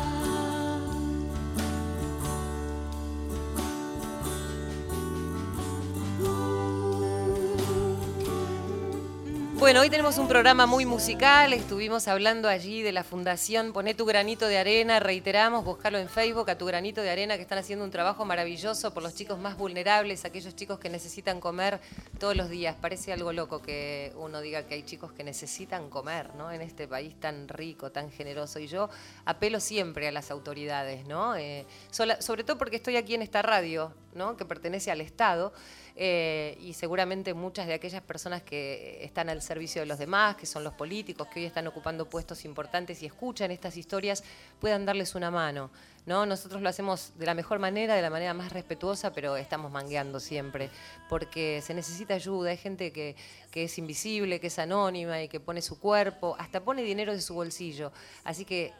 Bueno, 9.62 9.80
hoy 9.82 9.90
tenemos 9.90 10.18
un 10.18 10.26
programa 10.26 10.66
muy 10.66 10.86
musical, 10.86 11.52
estuvimos 11.52 12.08
hablando 12.08 12.48
allí 12.48 12.82
de 12.82 12.90
la 12.90 13.04
Fundación 13.04 13.72
Poné 13.72 13.94
tu 13.94 14.04
granito 14.04 14.48
de 14.48 14.58
arena, 14.58 14.98
reiteramos, 14.98 15.64
buscarlo 15.64 15.98
en 15.98 16.08
Facebook 16.08 16.50
a 16.50 16.58
tu 16.58 16.66
granito 16.66 17.00
de 17.00 17.10
arena, 17.10 17.36
que 17.36 17.42
están 17.42 17.58
haciendo 17.58 17.84
un 17.84 17.92
trabajo 17.92 18.24
maravilloso 18.24 18.92
por 18.92 19.04
los 19.04 19.14
chicos 19.14 19.38
más 19.38 19.56
vulnerables, 19.56 20.24
aquellos 20.24 20.56
chicos 20.56 20.80
que 20.80 20.90
necesitan 20.90 21.38
comer 21.38 21.78
todos 22.18 22.36
los 22.36 22.50
días. 22.50 22.74
Parece 22.80 23.12
algo 23.12 23.32
loco 23.32 23.62
que 23.62 24.12
uno 24.16 24.40
diga 24.40 24.66
que 24.66 24.74
hay 24.74 24.82
chicos 24.82 25.12
que 25.12 25.22
necesitan 25.22 25.90
comer, 25.90 26.34
¿no? 26.34 26.50
En 26.50 26.60
este 26.60 26.88
país 26.88 27.14
tan 27.20 27.46
rico, 27.46 27.92
tan 27.92 28.10
generoso. 28.10 28.58
Y 28.58 28.66
yo 28.66 28.90
apelo 29.26 29.60
siempre 29.60 30.08
a 30.08 30.10
las 30.10 30.32
autoridades, 30.32 31.06
¿no? 31.06 31.36
Eh, 31.36 31.66
sobre 31.92 32.42
todo 32.42 32.58
porque 32.58 32.74
estoy 32.74 32.96
aquí 32.96 33.14
en 33.14 33.22
esta 33.22 33.42
radio, 33.42 33.94
¿no? 34.14 34.36
Que 34.36 34.44
pertenece 34.44 34.90
al 34.90 35.00
Estado. 35.00 35.52
Eh, 35.94 36.56
y 36.60 36.72
seguramente 36.72 37.34
muchas 37.34 37.66
de 37.66 37.74
aquellas 37.74 38.02
personas 38.02 38.42
que 38.42 39.04
están 39.04 39.28
al 39.28 39.42
servicio 39.42 39.82
de 39.82 39.86
los 39.86 39.98
demás, 39.98 40.36
que 40.36 40.46
son 40.46 40.64
los 40.64 40.72
políticos, 40.74 41.28
que 41.28 41.40
hoy 41.40 41.46
están 41.46 41.66
ocupando 41.66 42.08
puestos 42.08 42.44
importantes 42.44 43.02
y 43.02 43.06
escuchan 43.06 43.50
estas 43.50 43.76
historias, 43.76 44.24
puedan 44.58 44.86
darles 44.86 45.14
una 45.14 45.30
mano. 45.30 45.70
¿no? 46.06 46.26
Nosotros 46.26 46.62
lo 46.62 46.68
hacemos 46.68 47.12
de 47.16 47.26
la 47.26 47.34
mejor 47.34 47.58
manera, 47.58 47.94
de 47.94 48.02
la 48.02 48.10
manera 48.10 48.34
más 48.34 48.52
respetuosa, 48.52 49.12
pero 49.12 49.36
estamos 49.36 49.70
mangueando 49.70 50.18
siempre, 50.18 50.70
porque 51.08 51.60
se 51.62 51.74
necesita 51.74 52.14
ayuda. 52.14 52.50
Hay 52.50 52.56
gente 52.56 52.92
que, 52.92 53.14
que 53.50 53.64
es 53.64 53.78
invisible, 53.78 54.40
que 54.40 54.48
es 54.48 54.58
anónima 54.58 55.22
y 55.22 55.28
que 55.28 55.40
pone 55.40 55.62
su 55.62 55.78
cuerpo, 55.78 56.36
hasta 56.38 56.64
pone 56.64 56.82
dinero 56.82 57.12
de 57.12 57.20
su 57.20 57.34
bolsillo. 57.34 57.92
Así 58.24 58.44
que 58.44 58.72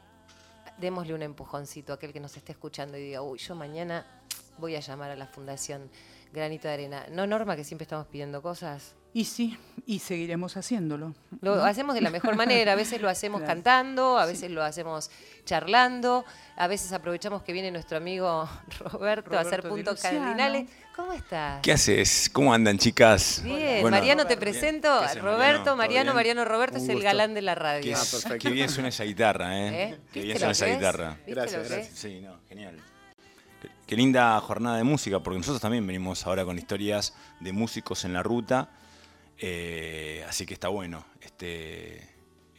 démosle 0.78 1.14
un 1.14 1.22
empujoncito 1.22 1.92
a 1.92 1.96
aquel 1.96 2.12
que 2.12 2.20
nos 2.20 2.36
esté 2.36 2.52
escuchando 2.52 2.96
y 2.96 3.02
diga, 3.02 3.22
uy, 3.22 3.38
yo 3.38 3.54
mañana 3.54 4.06
voy 4.58 4.76
a 4.76 4.80
llamar 4.80 5.10
a 5.10 5.16
la 5.16 5.26
fundación 5.26 5.90
granito 6.32 6.68
de 6.68 6.74
arena. 6.74 7.06
¿No, 7.10 7.26
Norma, 7.26 7.56
que 7.56 7.64
siempre 7.64 7.84
estamos 7.84 8.06
pidiendo 8.06 8.42
cosas? 8.42 8.94
Y 9.14 9.26
sí, 9.26 9.58
y 9.84 9.98
seguiremos 9.98 10.56
haciéndolo. 10.56 11.14
Lo 11.42 11.62
hacemos 11.62 11.94
de 11.94 12.00
la 12.00 12.08
mejor 12.08 12.34
manera, 12.34 12.72
a 12.72 12.76
veces 12.76 13.02
lo 13.02 13.10
hacemos 13.10 13.42
cantando, 13.46 14.18
a 14.18 14.24
veces 14.24 14.50
lo 14.50 14.62
hacemos 14.62 15.10
charlando, 15.44 16.24
a 16.56 16.66
veces 16.66 16.92
aprovechamos 16.92 17.42
que 17.42 17.52
viene 17.52 17.70
nuestro 17.70 17.98
amigo 17.98 18.48
Roberto, 18.78 19.36
a 19.36 19.40
hacer 19.40 19.68
puntos 19.68 20.00
cardinales. 20.00 20.70
¿Cómo 20.96 21.12
estás? 21.12 21.60
¿Qué 21.60 21.72
haces? 21.72 22.30
¿Cómo 22.32 22.54
andan, 22.54 22.78
chicas? 22.78 23.42
Bien, 23.44 23.88
Mariano 23.90 24.26
te 24.26 24.38
presento. 24.38 24.88
Roberto, 25.20 25.76
Mariano, 25.76 26.14
Mariano 26.14 26.46
Roberto 26.46 26.78
es 26.78 26.88
el 26.88 27.02
galán 27.02 27.34
de 27.34 27.42
la 27.42 27.54
radio. 27.54 27.94
Qué, 28.28 28.38
qué 28.38 28.50
bien 28.50 28.70
suena 28.70 28.88
esa 28.88 29.04
guitarra, 29.04 29.58
¿eh? 29.58 29.90
¿Eh? 29.90 29.98
Qué 30.10 30.22
bien 30.22 30.38
suena 30.38 30.52
esa 30.52 30.66
guitarra. 30.66 31.18
Gracias, 31.26 31.68
gracias. 31.68 31.98
Sí, 31.98 32.20
no, 32.20 32.38
genial. 32.48 32.78
Qué 33.92 33.96
linda 33.96 34.40
jornada 34.40 34.78
de 34.78 34.84
música, 34.84 35.20
porque 35.20 35.36
nosotros 35.36 35.60
también 35.60 35.86
venimos 35.86 36.26
ahora 36.26 36.46
con 36.46 36.56
historias 36.56 37.12
de 37.40 37.52
músicos 37.52 38.06
en 38.06 38.14
la 38.14 38.22
ruta, 38.22 38.70
eh, 39.36 40.24
así 40.26 40.46
que 40.46 40.54
está 40.54 40.68
bueno 40.68 41.04
este, 41.20 42.00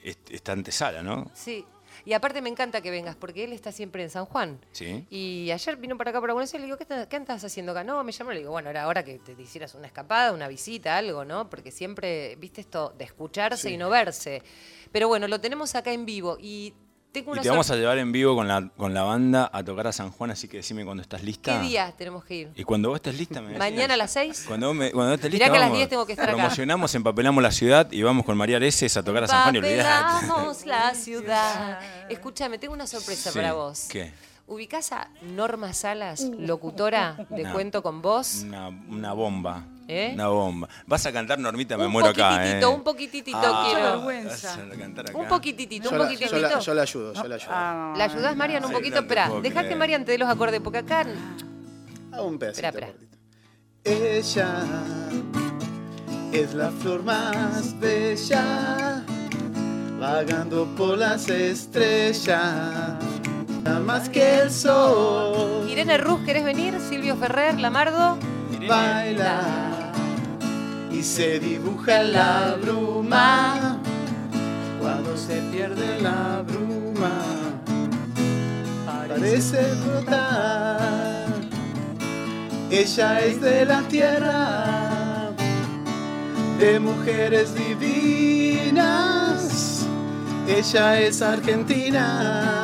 esta 0.04 0.52
antesala, 0.52 1.02
¿no? 1.02 1.32
Sí, 1.34 1.66
y 2.06 2.14
aparte 2.14 2.40
me 2.44 2.50
encanta 2.50 2.82
que 2.82 2.92
vengas, 2.92 3.16
porque 3.16 3.46
él 3.46 3.52
está 3.52 3.72
siempre 3.72 4.04
en 4.04 4.12
San 4.12 4.26
Juan. 4.26 4.60
Sí. 4.74 5.08
Y 5.10 5.50
ayer 5.50 5.76
vino 5.78 5.98
para 5.98 6.12
acá, 6.12 6.22
para 6.22 6.34
Buenos 6.34 6.54
Aires, 6.54 6.60
y 6.60 6.62
le 6.62 6.66
digo, 6.68 6.78
¿qué, 6.78 6.84
estás- 6.84 7.08
qué 7.08 7.46
haciendo 7.48 7.72
acá? 7.72 7.84
No, 7.84 8.04
me 8.04 8.12
llamó, 8.12 8.32
le 8.32 8.38
digo, 8.38 8.52
bueno, 8.52 8.70
era 8.70 8.88
hora 8.88 9.04
que 9.04 9.18
te 9.18 9.32
hicieras 9.42 9.74
una 9.74 9.88
escapada, 9.88 10.34
una 10.34 10.48
visita, 10.48 10.98
algo, 11.00 11.26
¿no? 11.26 11.50
Porque 11.50 11.72
siempre, 11.72 12.36
viste 12.36 12.62
esto 12.62 12.94
de 12.96 13.06
escucharse 13.06 13.70
Sí. 13.70 13.74
y 13.74 13.78
no 13.78 13.90
verse. 13.90 14.44
Pero 14.92 15.08
bueno, 15.08 15.28
lo 15.28 15.42
tenemos 15.42 15.74
acá 15.74 15.92
en 15.94 16.06
vivo 16.06 16.38
y 16.40 16.76
tengo 17.14 17.36
Y 17.36 17.40
te 17.40 17.50
vamos 17.50 17.70
a 17.70 17.76
llevar 17.76 17.98
en 18.00 18.12
vivo 18.12 18.36
con 18.36 18.48
la, 18.48 18.68
con 18.76 18.94
la 18.94 19.04
banda 19.04 19.50
a 19.54 19.64
tocar 19.64 19.88
a 19.88 19.94
San 19.94 20.12
Juan, 20.12 20.32
así 20.32 20.48
que 20.50 20.58
decime 20.58 20.84
cuando 20.84 21.02
estás 21.02 21.24
lista. 21.24 21.62
¿Qué 21.62 21.68
días 21.68 21.96
tenemos 21.96 22.26
que 22.26 22.36
ir? 22.36 22.52
Y 22.56 22.64
cuando 22.64 22.90
vos 22.90 22.98
estés 22.98 23.18
lista, 23.18 23.40
me. 23.42 23.58
¿Mañana 23.58 23.94
a 23.94 23.98
las 23.98 24.12
6? 24.12 24.46
Cuando, 24.48 24.68
vos 24.68 24.76
me- 24.76 24.92
cuando 24.92 25.14
estés 25.14 25.32
Mirá 25.32 25.46
lista, 25.46 25.52
que 25.54 25.58
a 25.58 25.60
las 25.62 25.70
vamos, 25.70 25.78
10 25.78 25.90
tengo 25.90 26.06
que 26.06 26.12
estar 26.14 26.28
acá. 26.28 26.36
promocionamos, 26.36 26.96
empapelamos 26.96 27.42
la 27.42 27.52
ciudad 27.52 27.90
y 27.92 28.02
vamos 28.02 28.26
con 28.26 28.36
María 28.36 28.58
Areces 28.58 28.98
a 28.98 29.04
tocar 29.04 29.24
a 29.24 29.28
San 29.28 29.44
Juan 29.44 29.56
y 29.56 29.58
olvidate. 29.60 30.04
Papelamos 30.04 30.66
la 30.66 30.94
ciudad. 30.96 31.80
Escúchame, 32.10 32.58
tengo 32.58 32.74
una 32.74 32.88
sorpresa 32.88 33.32
Sí, 33.32 33.38
para 33.40 33.54
vos. 33.54 33.86
¿Qué? 33.90 34.12
¿Ubicás 34.46 34.92
a 34.92 35.08
Norma 35.22 35.74
Salas, 35.74 36.22
locutora 36.38 37.26
de 37.30 37.44
No. 37.44 37.54
Cuento 37.54 37.82
con 37.82 38.02
Vos? 38.02 38.42
Una, 38.44 38.68
una 38.70 39.14
bomba. 39.14 39.64
¿Eh? 39.88 40.12
Una 40.14 40.28
bomba. 40.28 40.68
Vas 40.86 41.06
a 41.06 41.12
cantar, 41.14 41.40
Normita, 41.40 41.78
me 41.78 41.86
Un 41.86 41.92
muero 41.94 42.10
acá, 42.10 42.46
¿eh? 42.60 42.66
un 42.66 42.84
poquititito 42.84 43.38
Ah, 43.42 43.66
quiero. 43.70 44.06
vas 44.06 44.46
a 44.46 44.60
cantar 44.78 45.10
acá. 45.10 45.18
Un 45.18 45.28
poquititito, 45.28 45.90
un 45.90 45.98
poquititito. 45.98 46.36
yo 46.36 46.42
la- 46.42 46.60
yo 46.60 46.74
la 46.74 46.82
ayudo, 46.84 47.14
yo 47.14 47.24
la 47.28 47.36
ayudo. 47.36 47.52
¿La 47.98 48.04
ayudás, 48.04 48.36
Marian, 48.36 48.66
un 48.66 48.72
poquito? 48.72 49.00
Espera, 49.00 49.30
dejá 49.42 49.68
que. 49.68 49.76
Marian 49.76 50.04
te 50.06 50.12
dé 50.14 50.18
los 50.18 50.30
acordes, 50.30 50.60
porque 50.62 50.80
acá... 50.80 51.06
Hago 52.12 52.28
un 52.28 52.38
pedacito. 52.38 52.68
Espera, 52.68 52.88
espera. 52.88 53.08
Ella 53.86 54.64
es 56.32 56.54
la 56.54 56.70
flor 56.72 57.04
más 57.04 57.78
bella, 57.80 59.04
vagando 60.00 60.66
por 60.78 60.98
las 60.98 61.28
estrellas, 61.30 62.94
más 63.86 64.10
que 64.10 64.42
el 64.42 64.52
sol. 64.52 65.68
Irene 65.70 65.98
Ruz, 65.98 66.22
¿querés 66.26 66.44
venir? 66.44 66.80
Silvio 66.90 67.16
Ferrer, 67.16 67.60
Lamardo. 67.60 68.18
Baila 68.68 69.84
y 70.94 71.02
se 71.02 71.40
dibuja 71.40 72.02
en 72.02 72.14
la 72.14 72.56
bruma 72.62 73.80
cuando 74.80 75.18
se 75.18 75.42
pierde 75.52 76.00
la 76.02 76.44
bruma. 76.48 77.12
Parece 78.86 79.66
brotar. 79.86 81.34
Ella 82.70 83.20
es 83.22 83.42
de 83.42 83.66
la 83.66 83.82
tierra, 83.84 85.32
de 86.60 86.80
mujeres 86.80 87.56
divinas. 87.56 88.94
Ella 90.48 91.00
es 91.02 91.22
argentina, 91.22 92.63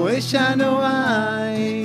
como 0.00 0.08
ella 0.08 0.56
no 0.56 0.80
hay. 0.82 1.79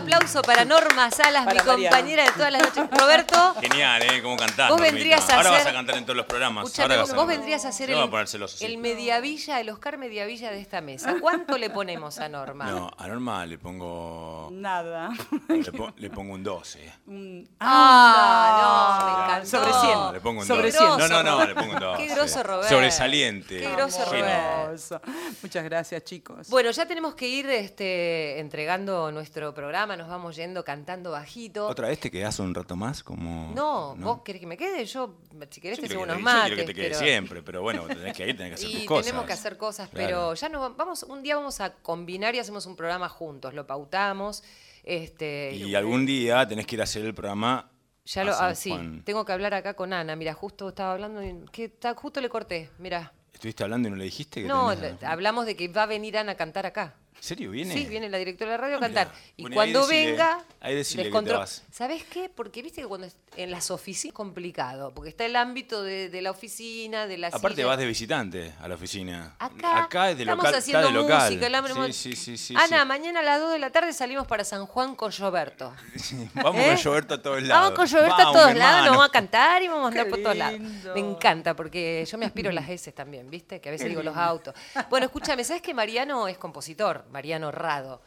Aplauso 0.00 0.42
para 0.42 0.64
Norma 0.64 1.10
Salas, 1.10 1.42
mi 1.46 1.52
Para 1.54 1.64
Mariana. 1.64 1.96
compañera 1.96 2.24
de 2.24 2.30
todas 2.32 2.52
las 2.52 2.62
noches. 2.62 2.84
Roberto, 2.98 3.54
Genial, 3.60 4.02
¿eh? 4.02 4.22
¿Cómo 4.22 4.36
cantás, 4.36 4.70
Vos 4.70 4.78
Normita? 4.78 4.92
vendrías 4.94 5.30
a 5.30 5.36
Ahora 5.36 5.50
vas 5.50 5.60
hacer- 5.60 5.72
a 5.72 5.74
cantar 5.76 5.96
en 5.96 6.04
todos 6.04 6.16
los 6.16 6.26
programas. 6.26 6.64
escuchame, 6.64 6.94
Ahora 6.94 7.02
vos, 7.02 7.10
vas 7.10 7.14
a- 7.14 7.20
vos 7.20 7.28
vendrías 7.28 7.64
a 7.64 7.68
a 7.68 7.70
el, 8.22 8.28
celoso, 8.28 8.56
sí. 8.58 8.64
el 8.64 8.78
mediavilla, 8.78 9.60
el 9.60 9.70
Oscar 9.70 9.98
mediavilla 9.98 10.50
de 10.50 10.60
esta 10.60 10.80
mesa. 10.80 11.14
¿Cuánto 11.20 11.58
le 11.58 11.70
ponemos 11.70 12.18
a 12.18 12.28
Norma? 12.28 12.66
No, 12.70 12.90
a 12.96 13.06
Norma 13.08 13.44
le 13.46 13.58
pongo... 13.58 14.48
Nada. 14.52 15.10
Le, 15.48 15.72
po- 15.72 15.92
le 15.96 16.10
pongo 16.10 16.34
un 16.34 16.42
12. 16.42 16.92
Ah, 17.60 19.00
no, 19.00 19.06
me 19.06 19.24
encantó. 19.24 19.46
Sobre 19.46 19.72
100. 19.72 20.12
Le 20.12 20.20
pongo 20.20 20.40
un 20.40 20.46
Sobre 20.46 20.70
12. 20.72 20.78
100. 20.78 20.98
No, 20.98 21.08
no, 21.08 21.22
no, 21.22 21.44
le 21.46 21.54
pongo 21.54 21.72
un 21.74 21.80
12. 21.80 22.02
Qué 22.06 22.14
groso, 22.14 22.42
Roberto. 22.42 22.68
Sobresaliente. 22.68 23.60
Qué 23.60 23.70
groso. 23.70 24.04
Roberto. 24.04 25.00
Muchas 25.42 25.64
gracias, 25.64 26.04
chicos. 26.04 26.48
Bueno, 26.48 26.70
ya 26.70 26.86
tenemos 26.86 27.14
que 27.14 27.26
ir 27.28 27.48
este, 27.50 28.38
entregando 28.40 29.10
nuestro 29.12 29.52
programa, 29.54 29.89
nos 29.96 30.08
vamos 30.08 30.36
yendo 30.36 30.64
cantando 30.64 31.10
bajito. 31.12 31.66
¿Otra 31.66 31.88
vez 31.88 31.98
te 32.00 32.10
quedás 32.10 32.38
un 32.38 32.54
rato 32.54 32.76
más? 32.76 33.02
Como... 33.02 33.52
No, 33.54 33.94
vos 33.96 34.22
querés 34.22 34.40
que 34.40 34.46
me 34.46 34.56
quede, 34.56 34.84
yo, 34.86 35.14
si 35.50 35.60
querés, 35.60 35.78
Yo 35.78 35.82
te 35.82 35.88
que 35.88 35.96
unos 35.96 36.16
yo 36.16 36.22
mates. 36.22 36.42
quiero 36.46 36.56
que 36.56 36.66
te 36.66 36.74
quede 36.74 36.88
pero- 36.90 36.98
siempre, 37.00 37.42
pero 37.42 37.62
bueno, 37.62 37.86
tenés 37.86 38.16
que 38.16 38.28
ir, 38.28 38.36
tenés 38.36 38.50
que 38.52 38.54
hacer 38.66 38.70
tus 38.72 38.82
Y 38.82 38.86
cosas. 38.86 39.06
tenemos 39.06 39.26
que 39.26 39.32
hacer 39.32 39.56
cosas, 39.56 39.88
Claro. 39.90 40.06
pero 40.06 40.34
ya 40.34 40.48
nos 40.48 40.62
va- 40.62 40.74
vamos, 40.76 41.02
un 41.04 41.22
día 41.22 41.36
vamos 41.36 41.60
a 41.60 41.72
combinar 41.74 42.34
y 42.34 42.38
hacemos 42.38 42.66
un 42.66 42.76
programa 42.76 43.08
juntos, 43.08 43.54
lo 43.54 43.66
pautamos. 43.66 44.42
Este, 44.82 45.52
Y 45.54 45.74
algún 45.74 46.06
día 46.06 46.46
tenés 46.48 46.66
que 46.66 46.76
ir 46.76 46.80
a 46.80 46.84
hacer 46.84 47.04
el 47.04 47.14
programa. 47.14 47.70
ya 48.04 48.24
lo, 48.24 48.32
ah, 48.34 48.54
sí, 48.54 48.74
tengo 49.04 49.24
que 49.24 49.32
hablar 49.32 49.54
acá 49.54 49.74
con 49.74 49.92
Ana. 49.92 50.16
Mira, 50.16 50.32
justo 50.34 50.70
estaba 50.70 50.92
hablando, 50.92 51.20
que 51.52 51.70
justo 51.96 52.20
le 52.20 52.28
corté. 52.28 52.70
Mira, 52.78 53.12
¿Estuviste 53.32 53.62
hablando 53.62 53.88
y 53.88 53.90
no 53.92 53.96
le 53.96 54.04
dijiste 54.04 54.42
que 54.42 54.48
no, 54.48 54.70
hablamos 55.02 55.46
de 55.46 55.56
que 55.56 55.68
va 55.68 55.84
a 55.84 55.86
venir 55.86 56.18
Ana 56.18 56.32
a 56.32 56.34
cantar 56.34 56.66
acá. 56.66 56.94
¿En 57.20 57.24
serio 57.26 57.50
viene? 57.50 57.74
Sí, 57.74 57.84
viene 57.84 58.08
la 58.08 58.16
directora 58.16 58.52
de 58.52 58.56
radio 58.56 58.76
a 58.78 58.80
cantar. 58.80 59.08
mirá. 59.08 59.18
Y 59.36 59.42
Bueno, 59.42 59.54
cuando 59.56 59.80
ahí 59.80 59.86
decile- 59.86 60.06
venga, 60.10 60.44
ahí 60.60 60.74
decile 60.74 61.10
que 61.10 61.22
te 61.22 61.32
vas. 61.34 61.62
¿Sabes 61.70 62.02
qué? 62.04 62.30
Porque 62.34 62.62
viste 62.62 62.80
que 62.80 62.86
cuando 62.88 63.06
es- 63.06 63.16
en 63.36 63.50
las 63.50 63.70
oficinas 63.70 64.06
es 64.06 64.12
complicado, 64.14 64.92
porque 64.94 65.10
está 65.10 65.26
el 65.26 65.36
ámbito 65.36 65.82
de, 65.82 66.08
de 66.08 66.22
la 66.22 66.30
oficina, 66.30 67.06
de 67.06 67.18
la 67.18 67.26
Aparte 67.28 67.56
silla. 67.56 67.66
vas 67.66 67.78
de 67.78 67.86
visitante 67.86 68.54
a 68.60 68.66
la 68.68 68.74
oficina. 68.74 69.36
Acá, 69.38 70.10
es 70.10 70.16
de 70.16 70.22
estamos 70.22 70.44
local. 70.44 70.58
haciendo 70.58 70.86
de 70.86 70.92
local. 70.94 71.24
música. 71.30 71.46
el 71.46 71.54
hambre- 71.54 71.92
Sí, 71.92 72.14
sí, 72.14 72.16
sí, 72.16 72.36
sí, 72.38 72.54
Ana, 72.56 72.80
sí. 72.82 72.88
mañana 72.88 73.20
a 73.20 73.22
las 73.22 73.38
2 73.40 73.52
de 73.52 73.58
la 73.58 73.70
tarde 73.70 73.92
salimos 73.92 74.26
para 74.26 74.42
San 74.44 74.64
Juan 74.66 74.96
con 74.96 75.12
Roberto. 75.12 75.72
Vamos 76.34 76.56
¿Eh? 76.62 76.72
con 76.74 76.84
Roberto 76.84 77.14
a 77.14 77.22
todos 77.22 77.42
lados. 77.42 77.62
Vamos 77.64 77.78
con 77.78 77.90
Roberto 77.98 78.28
a 78.28 78.32
todos 78.32 78.54
lados, 78.54 78.80
nos 78.86 78.90
vamos 78.96 79.08
a 79.08 79.12
cantar 79.12 79.62
y 79.62 79.68
vamos 79.68 79.84
a 79.84 79.88
andar 79.88 80.04
Qué 80.06 80.10
por 80.10 80.22
todos 80.22 80.36
lados. 80.36 80.58
Me 80.94 81.00
encanta, 81.00 81.54
porque 81.54 82.06
yo 82.10 82.16
me 82.18 82.24
aspiro 82.24 82.48
a 82.48 82.52
las 82.54 82.68
S 82.68 82.90
también, 82.92 83.28
¿viste? 83.30 83.60
Que 83.60 83.68
a 83.68 83.72
veces 83.72 83.88
digo 83.90 84.02
los 84.02 84.16
autos. 84.16 84.54
Bueno, 84.88 85.04
escúchame, 85.06 85.44
¿sabes 85.44 85.60
que 85.60 85.74
Mariano 85.74 86.26
es 86.26 86.38
compositor? 86.38 87.04
Mariano 87.10 87.50
Rado. 87.50 88.02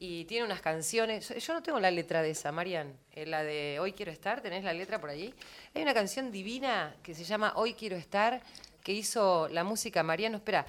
y 0.00 0.26
tiene 0.26 0.44
unas 0.44 0.60
canciones. 0.60 1.28
Yo 1.44 1.52
no 1.52 1.62
tengo 1.62 1.80
la 1.80 1.90
letra 1.90 2.22
de 2.22 2.30
esa, 2.30 2.52
Marian. 2.52 2.94
Eh, 3.12 3.26
la 3.26 3.42
de 3.42 3.78
Hoy 3.80 3.92
quiero 3.92 4.12
estar, 4.12 4.40
¿tenés 4.40 4.62
la 4.62 4.72
letra 4.72 5.00
por 5.00 5.10
allí? 5.10 5.34
Hay 5.74 5.82
una 5.82 5.92
canción 5.92 6.30
divina 6.30 6.94
que 7.02 7.14
se 7.14 7.24
llama 7.24 7.52
Hoy 7.56 7.74
quiero 7.74 7.96
estar, 7.96 8.40
que 8.84 8.92
hizo 8.92 9.48
la 9.48 9.64
música 9.64 10.04
Mariano. 10.04 10.36
Espera, 10.36 10.64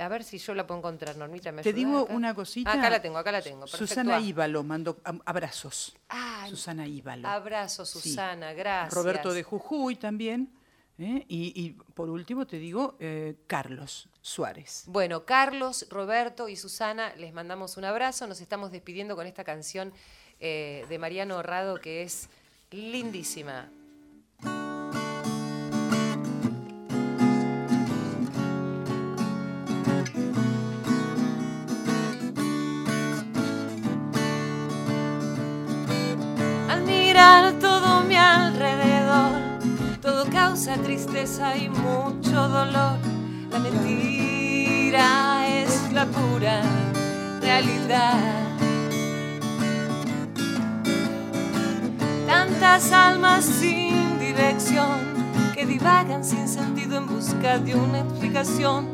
a 0.00 0.08
ver 0.08 0.22
si 0.22 0.38
yo 0.38 0.54
la 0.54 0.64
puedo 0.64 0.78
encontrar, 0.78 1.16
Normita. 1.16 1.50
¿me 1.50 1.62
Te 1.62 1.72
digo 1.72 2.06
una 2.06 2.34
cosita. 2.34 2.72
acá 2.72 2.88
la 2.88 3.02
tengo, 3.02 3.18
acá 3.18 3.32
la 3.32 3.42
tengo. 3.42 3.66
Susana 3.66 4.20
Íbalo 4.20 4.62
mandó 4.62 4.98
abrazos. 5.24 5.96
Susana 6.48 6.86
Íbalo. 6.86 7.26
Abrazos, 7.26 7.90
Susana, 7.90 8.52
gracias. 8.52 8.94
Roberto 8.94 9.32
de 9.32 9.42
Jujuy 9.42 9.96
también. 9.96 10.52
¿eh? 10.98 11.24
Y, 11.28 11.70
por 11.94 12.10
último 12.10 12.46
te 12.46 12.58
digo, 12.58 12.96
eh, 13.00 13.36
Carlos 13.46 14.08
Suárez. 14.28 14.84
Bueno, 14.86 15.24
Carlos, 15.24 15.86
Roberto 15.88 16.48
y 16.48 16.56
Susana, 16.56 17.14
les 17.16 17.32
mandamos 17.32 17.78
un 17.78 17.84
abrazo. 17.84 18.26
Nos 18.26 18.42
estamos 18.42 18.70
despidiendo 18.70 19.16
con 19.16 19.26
esta 19.26 19.42
canción 19.42 19.92
eh, 20.38 20.84
de 20.88 20.98
Mariano 20.98 21.38
Horrado 21.38 21.80
que 21.80 22.02
es 22.02 22.28
lindísima. 22.70 23.70
Al 36.68 36.82
mirar 36.84 37.58
todo 37.58 38.02
mi 38.02 38.14
alrededor 38.14 39.58
todo 40.02 40.30
causa 40.30 40.76
tristeza 40.76 41.56
y 41.56 41.70
mucho 41.70 42.48
dolor. 42.48 43.17
La 43.50 43.58
mentira 43.58 45.46
es 45.48 45.92
la 45.92 46.06
pura 46.06 46.62
realidad. 47.40 48.34
Tantas 52.26 52.92
almas 52.92 53.44
sin 53.44 54.18
dirección 54.18 54.98
que 55.54 55.64
divagan 55.64 56.24
sin 56.24 56.46
sentido 56.46 56.98
en 56.98 57.06
busca 57.06 57.58
de 57.58 57.74
una 57.74 58.00
explicación. 58.00 58.88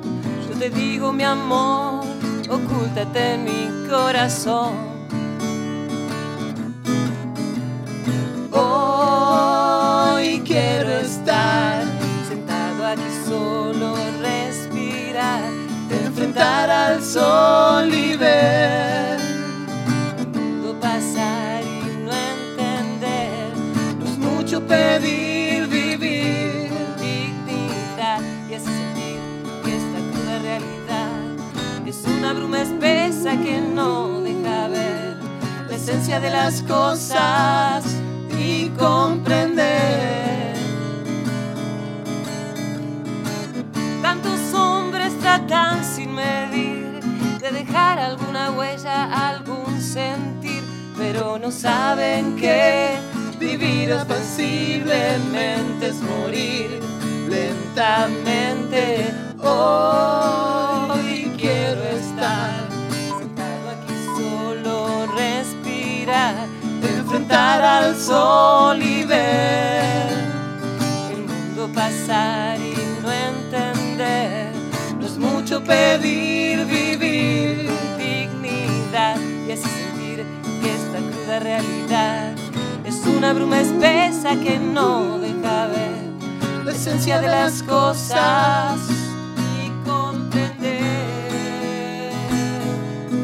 Yo 0.48 0.58
te 0.58 0.70
digo, 0.70 1.12
mi 1.12 1.24
amor, 1.24 2.04
ocúltate 2.48 3.34
en 3.34 3.44
mi 3.44 3.88
corazón. 3.88 4.93
Pedir 24.74 25.68
vivir 25.68 26.70
dignidad 26.98 28.20
y 28.48 28.54
así 28.54 28.66
sentir 28.66 29.20
que 29.64 29.76
esta 29.76 29.98
cruda 30.10 30.38
realidad 30.50 31.86
es 31.86 32.04
una 32.06 32.32
bruma 32.32 32.62
espesa 32.62 33.30
que 33.36 33.60
no 33.60 34.20
deja 34.20 34.68
ver 34.68 35.16
la 35.68 35.76
esencia 35.76 36.18
de 36.18 36.30
las 36.30 36.62
cosas 36.62 37.84
y 38.36 38.68
comprender. 38.70 40.54
Tantos 44.02 44.40
hombres 44.54 45.16
tratan 45.20 45.84
sin 45.84 46.14
medir 46.14 47.00
de 47.40 47.50
dejar 47.52 47.98
alguna 48.00 48.50
huella, 48.50 49.28
algún 49.30 49.80
sentir, 49.80 50.62
pero 50.98 51.38
no 51.38 51.50
saben 51.52 52.34
que 52.36 53.03
vivir 53.38 53.92
ostensiblemente 53.92 55.88
es 55.88 56.00
morir 56.02 56.80
lentamente. 57.28 59.12
Hoy 59.40 61.30
quiero 61.38 61.82
estar 61.82 62.68
sentado 63.18 63.70
aquí 63.70 63.94
solo, 64.16 65.06
respirar 65.14 66.46
enfrentar 67.14 67.62
al 67.62 67.96
sol 67.96 68.82
y 68.82 69.04
ver 69.04 70.08
el 71.12 71.22
mundo 71.24 71.70
pasar 71.72 72.58
y 72.58 72.74
no 73.02 73.12
entender. 73.12 74.52
No 74.98 75.06
es 75.06 75.16
mucho 75.16 75.62
pedir 75.62 76.64
vivir 76.66 77.70
dignidad 77.96 79.16
y 79.46 79.52
así 79.52 79.62
sentir 79.62 80.26
que 80.60 80.74
esta 80.74 80.98
cruda 80.98 81.38
realidad 81.38 82.33
una 83.24 83.32
bruma 83.32 83.58
espesa 83.58 84.36
que 84.36 84.58
no 84.58 85.18
deja 85.18 85.68
ver 85.68 85.96
la 86.62 86.72
esencia 86.72 87.22
de 87.22 87.28
las 87.28 87.62
cosas 87.62 88.78
y 89.64 89.70
comprender. 89.88 90.82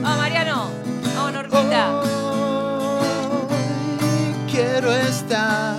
Vamos, 0.01 0.17
Mariano. 0.17 0.71
Vamos, 1.15 1.33
Normita. 1.35 2.03
quiero 4.51 4.91
estar. 4.91 5.70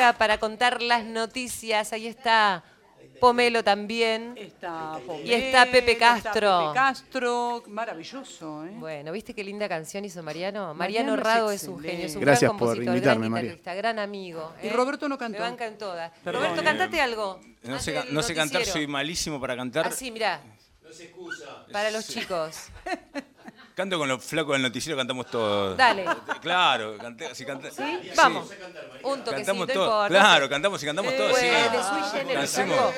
Llega 0.00 0.12
para 0.14 0.38
contar 0.38 0.82
las 0.82 1.04
noticias. 1.04 1.92
Ahí 1.92 2.06
está 2.06 2.64
Pomelo 3.20 3.62
también. 3.62 4.34
Está 4.36 4.98
y 5.24 5.32
está 5.32 5.66
Pepe 5.66 5.92
Está 5.92 6.20
Castro. 6.22 6.60
Pepe 6.60 6.74
Castro, 6.74 7.62
maravilloso. 7.68 8.64
¿eh? 8.64 8.72
Bueno, 8.74 9.12
¿viste 9.12 9.34
qué 9.34 9.44
linda 9.44 9.68
canción 9.68 10.04
hizo 10.04 10.22
Mariano? 10.22 10.74
Mariano 10.74 11.12
Mariano 11.12 11.14
es 11.14 11.20
Rado 11.20 11.50
es, 11.50 11.64
un 11.64 11.80
genio, 11.80 12.06
es 12.06 12.14
un 12.14 12.22
Gracias 12.22 12.48
gran 12.48 12.58
por 12.58 12.68
compositor, 12.68 12.94
invitarme, 12.94 13.20
gran 13.20 13.32
María. 13.32 13.50
guitarrista, 13.50 13.74
gran 13.74 13.98
amigo. 13.98 14.52
Y 14.62 14.68
¿eh? 14.68 14.72
Roberto 14.72 15.08
no 15.08 15.18
cantó. 15.18 15.38
Me 15.38 15.44
banca 15.44 15.66
en 15.66 15.76
todas. 15.76 16.12
Perdón. 16.24 16.42
Roberto, 16.42 16.64
cantate 16.64 17.00
algo. 17.00 17.40
No 17.62 17.78
sé, 17.78 18.04
no 18.10 18.22
cantar, 18.34 18.64
soy 18.64 18.86
malísimo 18.86 19.40
para 19.40 19.56
cantar. 19.56 19.86
Así, 19.86 20.10
mirá. 20.10 20.40
Para 21.72 21.90
los 21.90 22.08
chicos. 22.08 22.68
Canto 23.80 23.96
con 23.98 24.08
los 24.10 24.22
flacos 24.22 24.52
del 24.52 24.60
noticiero, 24.60 24.94
cantamos 24.94 25.24
todos. 25.30 25.74
Dale. 25.74 26.04
Claro, 26.42 26.98
canté, 26.98 27.34
si 27.34 27.46
canta- 27.46 27.70
¿Sí? 27.70 28.10
Vamos. 28.14 28.50
Un 29.02 29.20
toquecito, 29.24 29.30
Cantamos 29.36 29.68
no 29.68 29.72
todos. 29.72 30.08
Claro, 30.08 30.48
cantamos 30.50 30.82
y 30.82 30.86
cantamos 30.86 31.12
Eh, 31.14 31.16
todos. 31.16 31.38
sí. 31.38 31.46
de 31.46 31.82
sui 31.82 32.10
generis, 32.18 32.34
Cancemos. 32.34 32.94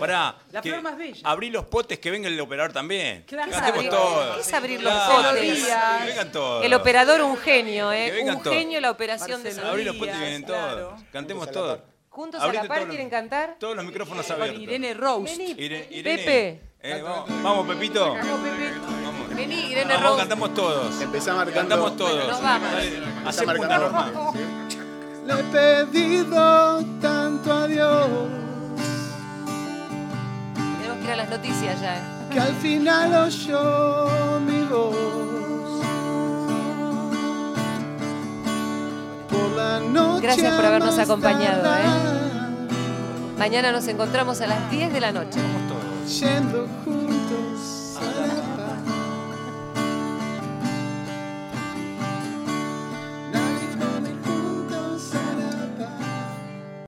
Pará. 0.00 0.34
La 0.50 0.62
que 0.62 0.70
flor 0.70 0.82
más 0.82 0.96
bella. 0.98 1.20
Abrí 1.22 1.50
los 1.50 1.64
potes, 1.66 2.00
que 2.00 2.10
venga 2.10 2.26
el 2.26 2.40
operador 2.40 2.72
también. 2.72 3.22
Claro. 3.24 3.52
Cantemos 3.52 3.72
¿Qué 3.82 3.86
es 3.88 3.92
abrir- 3.94 4.00
todos. 4.00 4.34
qué 4.34 4.40
es 4.40 4.52
abrir 4.52 4.82
los 4.82 4.92
Claro, 4.92 5.28
potes? 5.28 5.64
Que 5.64 6.06
vengan 6.06 6.32
todos. 6.32 6.64
El 6.64 6.74
operador 6.74 7.20
un 7.22 7.36
genio, 7.36 7.90
Que 7.90 8.06
¿eh? 8.08 8.10
vengan 8.10 8.36
Un 8.38 8.42
todos. 8.42 8.56
genio 8.56 8.80
la 8.80 8.90
operación 8.90 9.44
de 9.44 9.50
Marcelo 9.50 9.54
sonido. 9.54 9.70
Abrí 9.70 9.84
los 9.84 9.94
potes 9.96 10.16
y 10.16 10.18
vienen 10.18 10.44
todos. 10.44 10.58
claro. 10.72 10.96
Cantemos 11.12 11.50
todos. 11.52 11.78
Juntos 12.08 12.42
a 12.42 12.52
la 12.52 12.64
par 12.64 12.78
todos 12.78 12.88
quieren 12.88 13.08
cantar. 13.10 13.54
Todos 13.60 13.76
los 13.76 13.84
micrófonos 13.84 14.26
Con 14.26 14.34
abiertos. 14.34 14.60
Irene 14.64 14.94
Rose. 14.94 15.40
Irene. 15.56 16.02
Pepe. 16.02 16.69
Eh, 16.82 17.02
vamos, 17.02 17.42
vamos, 17.42 17.66
Pepito. 17.66 18.14
Vamos. 18.14 18.24
Vamos. 18.24 19.36
Vení, 19.36 19.70
Irene 19.70 19.92
Vamos, 19.94 20.08
Rose. 20.10 20.18
cantamos 20.20 20.54
todos. 20.54 21.00
Empezá 21.02 21.34
marcando. 21.34 21.60
Cantamos 21.60 21.96
todos. 21.96 22.28
nos 22.28 22.42
vamos. 22.42 22.68
Dale, 22.72 23.46
marcando. 23.46 23.78
normal. 23.90 24.12
Le 25.26 25.40
he 25.40 25.44
pedido 25.84 26.82
tanto 27.00 27.52
a 27.52 27.66
Dios 27.66 28.08
Tenemos 30.78 30.98
que 30.98 31.04
ir 31.04 31.10
a 31.10 31.16
las 31.16 31.28
noticias 31.30 31.80
ya. 31.80 31.96
¿eh? 31.96 32.00
que 32.32 32.40
al 32.40 32.54
final 32.56 33.14
oyó 33.26 34.40
mi 34.40 34.62
voz. 34.64 34.96
Por 39.28 39.50
la 39.56 39.80
noche. 39.80 40.22
Gracias 40.22 40.54
por 40.54 40.64
habernos 40.64 40.98
acompañado, 40.98 41.62
tardar, 41.62 42.20
Mañana 43.36 43.72
nos 43.72 43.86
encontramos 43.88 44.40
a 44.40 44.46
las 44.46 44.70
10 44.70 44.92
de 44.92 45.00
la 45.00 45.12
noche. 45.12 45.40
Yendo 46.10 46.66
juntos 46.84 47.79